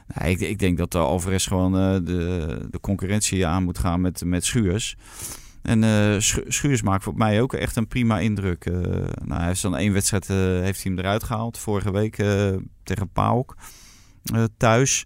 Nou, 0.08 0.30
ik, 0.30 0.40
ik 0.40 0.60
denk 0.60 0.78
dat 0.78 0.96
Alvarez 0.96 1.48
gewoon 1.48 1.72
de, 2.06 2.68
de 2.70 2.80
concurrentie 2.80 3.46
aan 3.46 3.64
moet 3.64 3.78
gaan 3.78 4.02
met, 4.02 4.24
met 4.26 4.46
Schuurs. 4.46 4.96
En 5.62 5.84
uh, 5.84 6.20
Schuurs 6.48 6.82
maakt 6.82 7.04
voor 7.04 7.16
mij 7.16 7.42
ook 7.42 7.54
echt 7.54 7.76
een 7.76 7.88
prima 7.88 8.20
indruk. 8.20 8.66
Nou, 8.66 9.40
hij 9.40 9.48
heeft 9.48 9.62
dan 9.62 9.78
één 9.78 9.94
wedstrijd 9.94 10.28
heeft 10.28 10.84
hij 10.84 10.92
hem 10.92 11.00
eruit 11.00 11.24
gehaald. 11.24 11.58
Vorige 11.58 11.92
week 11.92 12.16
tegen 12.84 13.10
PAOK 13.14 13.56
thuis. 14.58 15.06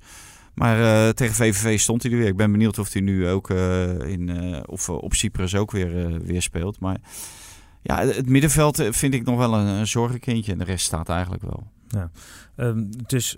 Maar 0.53 1.13
tegen 1.13 1.35
VVV 1.35 1.79
stond 1.79 2.03
hij 2.03 2.11
er 2.11 2.17
weer. 2.17 2.27
Ik 2.27 2.37
ben 2.37 2.51
benieuwd 2.51 2.79
of 2.79 2.93
hij 2.93 3.01
nu 3.01 3.27
ook 3.27 3.49
in, 3.49 4.29
of, 4.65 4.89
op 4.89 5.13
Cyprus 5.13 5.55
ook 5.55 5.71
weer, 5.71 6.21
weer 6.23 6.41
speelt. 6.41 6.79
Maar 6.79 6.97
ja, 7.81 8.05
het 8.05 8.29
middenveld 8.29 8.83
vind 8.89 9.13
ik 9.13 9.23
nog 9.23 9.37
wel 9.37 9.53
een, 9.53 9.67
een 9.67 9.87
zorgenkindje. 9.87 10.51
En 10.51 10.57
de 10.57 10.63
rest 10.63 10.85
staat 10.85 11.09
eigenlijk 11.09 11.43
wel. 11.43 11.67
Ja. 11.87 12.11
Um, 12.55 12.89
dus 13.07 13.37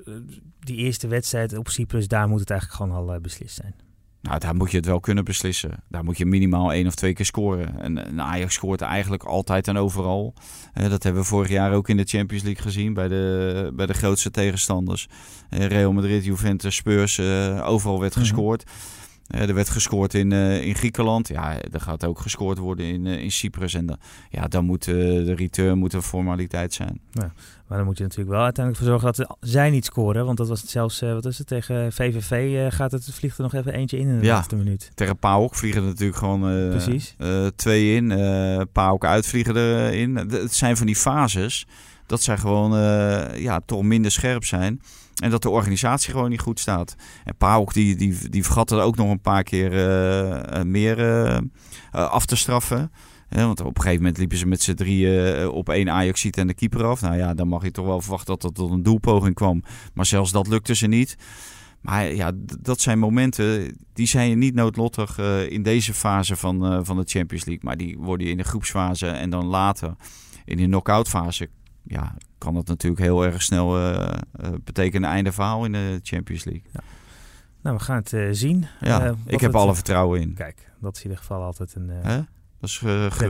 die 0.60 0.78
eerste 0.78 1.08
wedstrijd 1.08 1.58
op 1.58 1.70
Cyprus, 1.70 2.08
daar 2.08 2.28
moet 2.28 2.39
het 2.39 2.50
eigenlijk 2.50 2.82
gewoon 2.82 3.10
al 3.10 3.20
beslist 3.20 3.56
zijn. 3.56 3.76
Nou, 4.22 4.39
daar 4.39 4.56
moet 4.56 4.72
je 4.72 4.78
het 4.78 4.86
wel 4.86 5.00
kunnen 5.00 5.24
beslissen. 5.24 5.84
Daar 5.89 6.04
moet 6.04 6.18
je 6.18 6.26
minimaal 6.26 6.74
één 6.74 6.88
of 6.88 6.96
twee 6.96 7.14
keer 7.14 7.26
scoren. 7.26 7.80
En, 7.80 8.06
en 8.06 8.22
Ajax 8.22 8.54
scoort 8.54 8.82
eigenlijk 8.82 9.24
altijd 9.24 9.68
en 9.68 9.78
overal. 9.78 10.34
Uh, 10.74 10.89
dat 10.89 11.04
hebben 11.04 11.22
we 11.22 11.28
vorig 11.28 11.50
jaar 11.50 11.74
ook 11.74 11.89
in 11.89 11.98
de 11.98 12.04
Champions 12.04 12.44
League 12.44 12.64
gezien 12.64 12.94
bij 12.94 13.08
de, 13.08 13.72
bij 13.74 13.86
de 13.86 13.94
grootste 13.94 14.32
tegenstanders. 14.32 15.08
Uh, 15.50 15.66
Real 15.66 15.94
Madrid, 15.94 16.26
Juventus, 16.26 16.76
Spurs, 16.76 17.20
overal 17.62 18.00
werd 18.00 18.16
gescoord. 18.16 18.64
Eh, 19.28 19.48
er 19.48 19.54
werd 19.54 19.70
gescoord 19.70 20.14
in, 20.14 20.32
eh, 20.32 20.62
in 20.66 20.76
Griekenland. 20.76 21.28
Ja, 21.28 21.56
er 21.72 21.82
gaat 21.82 22.06
ook 22.06 22.20
gescoord 22.20 22.58
worden 22.58 22.86
in, 22.86 23.08
eh, 23.08 23.18
in 23.24 23.32
Cyprus. 23.32 23.74
En 23.74 23.86
dan, 23.86 23.98
ja, 24.30 24.48
dan 24.48 24.66
moet 24.66 24.84
de 24.84 25.34
return 25.34 25.78
moet 25.78 25.94
een 25.94 26.02
formaliteit 26.02 26.74
zijn. 26.74 27.02
Maar 27.68 27.78
dan 27.78 27.86
moet 27.86 27.98
je 27.98 28.04
natuurlijk 28.04 28.30
wel 28.32 28.44
uiteindelijk 28.44 28.86
voor 28.86 29.00
zorgen 29.00 29.14
dat 29.26 29.38
zij 29.40 29.70
niet 29.70 29.86
scoren. 29.86 30.26
Want 30.26 30.38
dat 30.38 30.48
was 30.48 30.62
het 30.62 30.70
zelfs, 30.70 31.00
wat 31.00 31.26
is 31.26 31.38
het, 31.38 31.48
tegen 31.48 31.94
VVV 31.94 32.68
gaat 32.74 32.92
het, 32.92 33.14
vliegt 33.14 33.38
er 33.38 33.44
nog 33.44 33.54
even 33.54 33.74
eentje 33.74 33.98
in 33.98 34.08
in 34.08 34.20
de 34.20 34.26
Ja. 34.26 34.34
laatste 34.34 34.56
minuut. 34.56 34.92
Tegen 34.96 35.18
PAOK 35.18 35.56
vliegen 35.56 35.82
er 35.82 35.88
natuurlijk 35.88 36.18
gewoon 36.18 36.70
Precies. 36.70 37.16
twee 37.56 37.96
in. 37.96 38.12
eh 38.12 38.62
PAOK 38.72 39.06
uitvliegen 39.06 39.56
erin. 39.56 40.16
Het 40.16 40.54
zijn 40.54 40.78
van 40.78 40.86
die 40.86 40.96
fases 40.96 41.66
dat 42.06 42.22
zij 42.22 42.38
gewoon 42.38 42.72
ja, 43.38 43.60
toch 43.66 43.84
minder 43.84 44.12
scherp 44.12 44.46
zijn. 44.46 44.82
En 45.22 45.30
dat 45.30 45.41
de 45.41 45.49
organisatie 45.49 46.11
gewoon 46.11 46.30
niet 46.30 46.39
goed 46.39 46.59
staat. 46.59 46.95
En 47.24 47.36
PAOK 47.38 47.74
die, 47.74 47.95
die, 47.95 48.30
die 48.30 48.43
vergat 48.43 48.72
er 48.72 48.82
ook 48.82 48.95
nog 48.95 49.09
een 49.09 49.22
paar 49.22 49.43
keer 49.43 49.72
eh, 49.72 50.59
eh, 50.59 50.66
meer 50.66 50.99
eh, 50.99 51.39
af 51.91 52.26
te 52.26 52.36
straffen. 52.36 52.91
Want 53.30 53.59
op 53.59 53.76
een 53.76 53.82
gegeven 53.82 53.97
moment 53.97 54.18
liepen 54.18 54.38
ze 54.38 54.45
met 54.45 54.61
z'n 54.61 54.74
drieën 54.74 55.47
op 55.49 55.70
één 55.70 55.89
ajax 55.89 56.26
en 56.26 56.47
de 56.47 56.53
keeper 56.53 56.84
af. 56.84 57.01
Nou 57.01 57.18
ja, 57.18 57.34
dan 57.34 57.47
mag 57.47 57.64
je 57.64 57.72
toch 57.72 57.86
wel 57.86 58.01
verwachten 58.01 58.34
dat 58.34 58.43
er 58.43 58.51
tot 58.51 58.72
een 58.72 58.84
doelpoging 58.84 59.36
kwam. 59.36 59.64
Maar 59.93 60.05
zelfs 60.05 60.32
dat 60.32 60.47
lukte 60.47 60.76
ze 60.76 60.88
niet. 60.88 61.18
Maar 61.82 62.14
ja, 62.14 62.32
dat 62.59 62.82
zijn 62.82 62.99
momenten, 62.99 63.78
die 63.93 64.07
zijn 64.07 64.30
je 64.30 64.36
niet 64.36 64.53
noodlottig 64.53 65.18
in 65.49 65.64
deze 65.64 65.93
fase 65.93 66.36
van, 66.36 66.86
van 66.86 66.97
de 66.97 67.03
Champions 67.05 67.45
League. 67.45 67.64
Maar 67.64 67.78
die 67.78 67.97
worden 67.97 68.28
in 68.28 68.38
de 68.38 68.43
groepsfase 68.43 69.07
en 69.07 69.30
dan 69.30 69.45
later 69.45 69.95
in 70.45 70.57
de 70.57 70.66
knock-out 70.66 71.09
fase... 71.09 71.49
Ja, 71.94 72.14
kan 72.38 72.54
dat 72.54 72.68
natuurlijk 72.68 73.02
heel 73.02 73.26
erg 73.26 73.41
snel 73.41 73.78
eh, 73.78 74.04
eh, 74.04 74.50
betekenen 74.64 75.10
einde 75.10 75.32
verhaal 75.32 75.66
in 75.66 75.72
de 75.72 76.00
Champions 76.04 76.44
League. 76.44 76.64
Nou, 77.62 77.78
we 77.78 77.84
gaan 77.84 77.96
het 77.96 78.14
eh, 78.14 78.28
zien. 78.32 78.66
Ja, 78.80 79.16
ik 79.26 79.39
heb 79.41 79.52
het- 79.52 79.62
alle 79.62 79.74
vertrouwen 79.76 80.22
in. 80.22 80.34
Kijk, 80.34 80.70
dat 80.82 80.96
is 80.96 81.04
in 81.04 81.10
ieder 81.10 81.24
geval 81.26 81.44
altijd 81.44 81.76
een? 81.76 81.91
Dat 82.60 82.70
is 82.70 82.78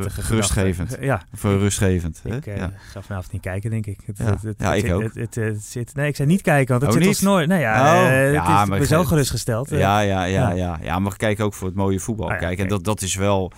gerustgevend. 0.08 0.98
Ja, 1.00 1.22
Of 1.34 1.44
rustgevend. 1.44 2.20
hè? 2.24 2.36
ik 2.36 2.46
ja. 2.46 2.72
ga 2.92 3.02
vanavond 3.02 3.32
niet 3.32 3.42
kijken, 3.42 3.70
denk 3.70 3.86
ik. 3.86 4.00
Het, 4.06 4.18
Ja. 4.18 4.26
het, 4.26 4.42
het, 4.42 4.56
Ja, 4.60 4.74
ik 4.74 4.92
ook. 4.92 5.02
Het, 5.02 5.16
het, 5.16 5.36
het 5.36 5.64
zit, 5.64 5.96
nee, 5.96 6.08
ik 6.08 6.16
zei 6.16 6.28
niet 6.28 6.42
kijken, 6.42 6.68
want 6.80 6.82
het 6.82 6.92
Oh, 6.92 6.98
zit 6.98 7.08
niet? 7.08 7.18
snor. 7.18 7.48
Nou 7.48 7.62
ja, 7.62 7.74
Oh, 7.96 8.10
het 8.10 8.34
ja, 8.34 8.42
is, 8.62 8.68
maar 8.70 8.78
ik 8.82 8.88
ben 8.88 8.98
zo 8.98 9.02
ge- 9.02 9.08
gerustgesteld. 9.08 9.70
Ja, 9.70 9.78
ja, 10.00 10.00
ja, 10.00 10.24
Ja. 10.26 10.52
ja. 10.52 10.78
ja, 10.82 11.00
maar 11.00 11.12
we 11.12 11.18
kijken 11.18 11.46
ook 11.46 11.54
voor 11.54 11.68
het 11.68 11.76
mooie 11.78 12.00
voetbal. 12.00 12.26
Ah 12.28 12.34
ja, 12.34 12.40
Kijk, 12.40 12.60
en 12.60 12.68
dat, 12.68 12.84
dat 12.84 13.02
is 13.02 13.16
wel, 13.16 13.52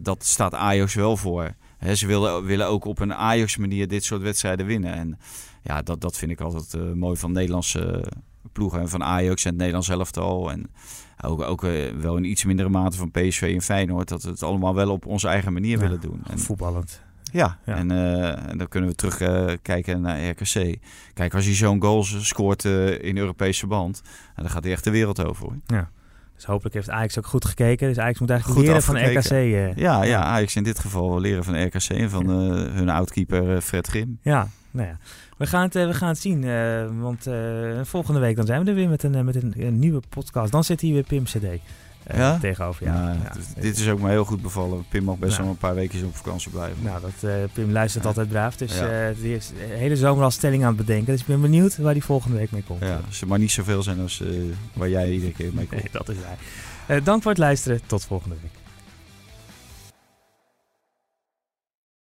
dat 0.00 0.24
staat 0.24 0.54
Ajax 0.54 0.94
wel 0.94 1.16
voor. 1.16 1.50
Ze 1.94 2.06
willen, 2.06 2.44
willen 2.44 2.66
ook 2.66 2.84
op 2.84 2.98
een 2.98 3.14
Ajax-manier 3.14 3.88
dit 3.88 4.04
soort 4.04 4.22
wedstrijden 4.22 4.66
winnen. 4.66 4.92
En 4.92 5.18
ja, 5.62 5.82
dat, 5.82 6.00
dat 6.00 6.16
vind 6.16 6.30
ik 6.30 6.40
altijd 6.40 6.74
eh, 6.74 6.92
mooi 6.92 7.16
van 7.16 7.32
Nederlandse 7.32 7.80
eh, 7.80 8.18
ploegen. 8.52 8.80
En 8.80 8.88
van 8.88 9.02
Ajax 9.02 9.42
en 9.44 9.48
het 9.48 9.58
Nederlands 9.58 9.88
elftal. 9.88 10.50
En 10.50 10.70
ook, 11.24 11.42
ook 11.42 11.64
eh, 11.64 11.92
wel 12.00 12.16
in 12.16 12.24
iets 12.24 12.44
mindere 12.44 12.68
mate 12.68 12.96
van 12.96 13.10
PSV 13.10 13.52
en 13.54 13.62
Feyenoord. 13.62 14.08
Dat 14.08 14.22
we 14.22 14.30
het 14.30 14.42
allemaal 14.42 14.74
wel 14.74 14.90
op 14.90 15.06
onze 15.06 15.28
eigen 15.28 15.52
manier 15.52 15.76
Ja, 15.76 15.82
willen 15.82 16.00
doen. 16.00 16.20
En, 16.26 16.38
Voetballend. 16.38 17.00
ja, 17.32 17.58
Ja. 17.66 17.76
En, 17.76 17.90
en 18.48 18.58
dan 18.58 18.68
kunnen 18.68 18.90
we 18.90 18.96
terugkijken 18.96 19.62
kijken 19.62 20.00
naar 20.00 20.28
RKC. 20.28 20.78
Kijk, 21.14 21.34
als 21.34 21.44
hij 21.44 21.54
zo'n 21.54 21.82
goal 21.82 22.04
scoort 22.04 22.64
in 23.00 23.16
Europees 23.16 23.58
verband, 23.58 24.02
en 24.34 24.42
dan 24.42 24.50
gaat 24.50 24.62
hij 24.62 24.72
echt 24.72 24.84
de 24.84 24.90
wereld 24.90 25.24
over. 25.24 25.44
Hoor. 25.44 25.88
Dus 26.38 26.46
hopelijk 26.46 26.74
heeft 26.74 26.90
Ajax 26.90 27.18
ook 27.18 27.26
goed 27.26 27.44
gekeken. 27.44 27.88
Dus 27.88 27.98
Ajax 27.98 28.18
moet 28.18 28.30
eigenlijk 28.30 28.60
Goed 28.60 28.68
leren 28.68 28.82
van 28.82 28.96
RKC. 28.96 29.30
eh. 29.30 29.76
Ja, 29.76 30.02
ja, 30.04 30.22
Ajax 30.22 30.56
in 30.56 30.62
dit 30.62 30.78
geval 30.78 31.20
leren 31.20 31.44
van 31.44 31.64
RKC 31.64 31.88
en 31.88 32.10
van 32.10 32.30
eh, 32.30 32.74
hun 32.74 32.88
oudkeeper 32.88 33.54
eh, 33.54 33.60
Fred 33.60 33.86
Grim. 33.86 34.18
Ja, 34.22 34.48
nou 34.70 34.88
ja. 34.88 34.98
We 35.36 35.46
gaan 35.46 35.62
het, 35.62 35.74
we 35.74 35.94
gaan 35.94 36.08
het 36.08 36.18
zien. 36.18 36.40
want 37.00 37.26
volgende 37.82 38.20
week 38.20 38.36
dan 38.36 38.46
zijn 38.46 38.64
we 38.64 38.68
er 38.70 38.76
weer 38.76 38.88
met 38.88 39.02
een, 39.02 39.24
met 39.24 39.34
een, 39.42 39.54
een 39.56 39.78
nieuwe 39.78 40.00
podcast. 40.08 40.52
Dan 40.52 40.64
zit 40.64 40.80
hier 40.80 40.92
weer 40.94 41.02
Pim 41.02 41.24
CD 41.24 41.44
Ja? 42.16 42.38
tegenover. 42.38 42.86
Ja, 42.86 43.16
dit 43.60 43.78
is 43.78 43.88
ook 43.88 44.00
me 44.00 44.08
heel 44.08 44.24
goed 44.24 44.42
bevallen. 44.42 44.84
Pim 44.88 45.04
mag 45.04 45.16
best 45.16 45.36
Ja. 45.36 45.42
wel 45.42 45.50
een 45.50 45.56
paar 45.56 45.74
weken 45.74 46.04
op 46.04 46.16
vakantie 46.16 46.50
blijven. 46.50 46.76
Nou, 46.82 47.00
dat, 47.00 47.30
eh, 47.30 47.34
Pim 47.52 47.70
luistert 47.72 48.06
altijd 48.06 48.28
braaf. 48.28 48.56
Dus 48.56 48.78
eh, 48.78 48.88
die 49.20 49.34
is 49.36 49.48
de 49.48 49.74
hele 49.74 49.96
zomer 49.96 50.24
al 50.24 50.30
stelling 50.30 50.62
aan 50.62 50.76
het 50.76 50.86
bedenken. 50.86 51.12
Dus 51.12 51.20
ik 51.20 51.26
ben 51.26 51.40
benieuwd 51.40 51.76
waar 51.76 51.92
die 51.92 52.04
volgende 52.04 52.36
week 52.36 52.50
mee 52.50 52.62
komt. 52.66 52.80
Ja, 52.80 53.00
er 53.20 53.26
maar 53.26 53.38
niet 53.38 53.50
zoveel 53.52 53.82
zijn 53.82 54.00
als 54.00 54.20
eh, 54.22 54.28
waar 54.72 54.88
jij 54.88 55.10
iedere 55.12 55.32
keer 55.32 55.50
mee 55.54 55.66
komt. 55.66 55.82
Nee, 55.82 55.92
dat 55.92 56.08
is 56.08 56.16
waar. 56.24 56.38
Eh, 56.96 57.04
dank 57.04 57.22
voor 57.22 57.30
het 57.30 57.40
luisteren. 57.40 57.80
Tot 57.86 58.04
volgende 58.04 58.36
week. 58.42 58.50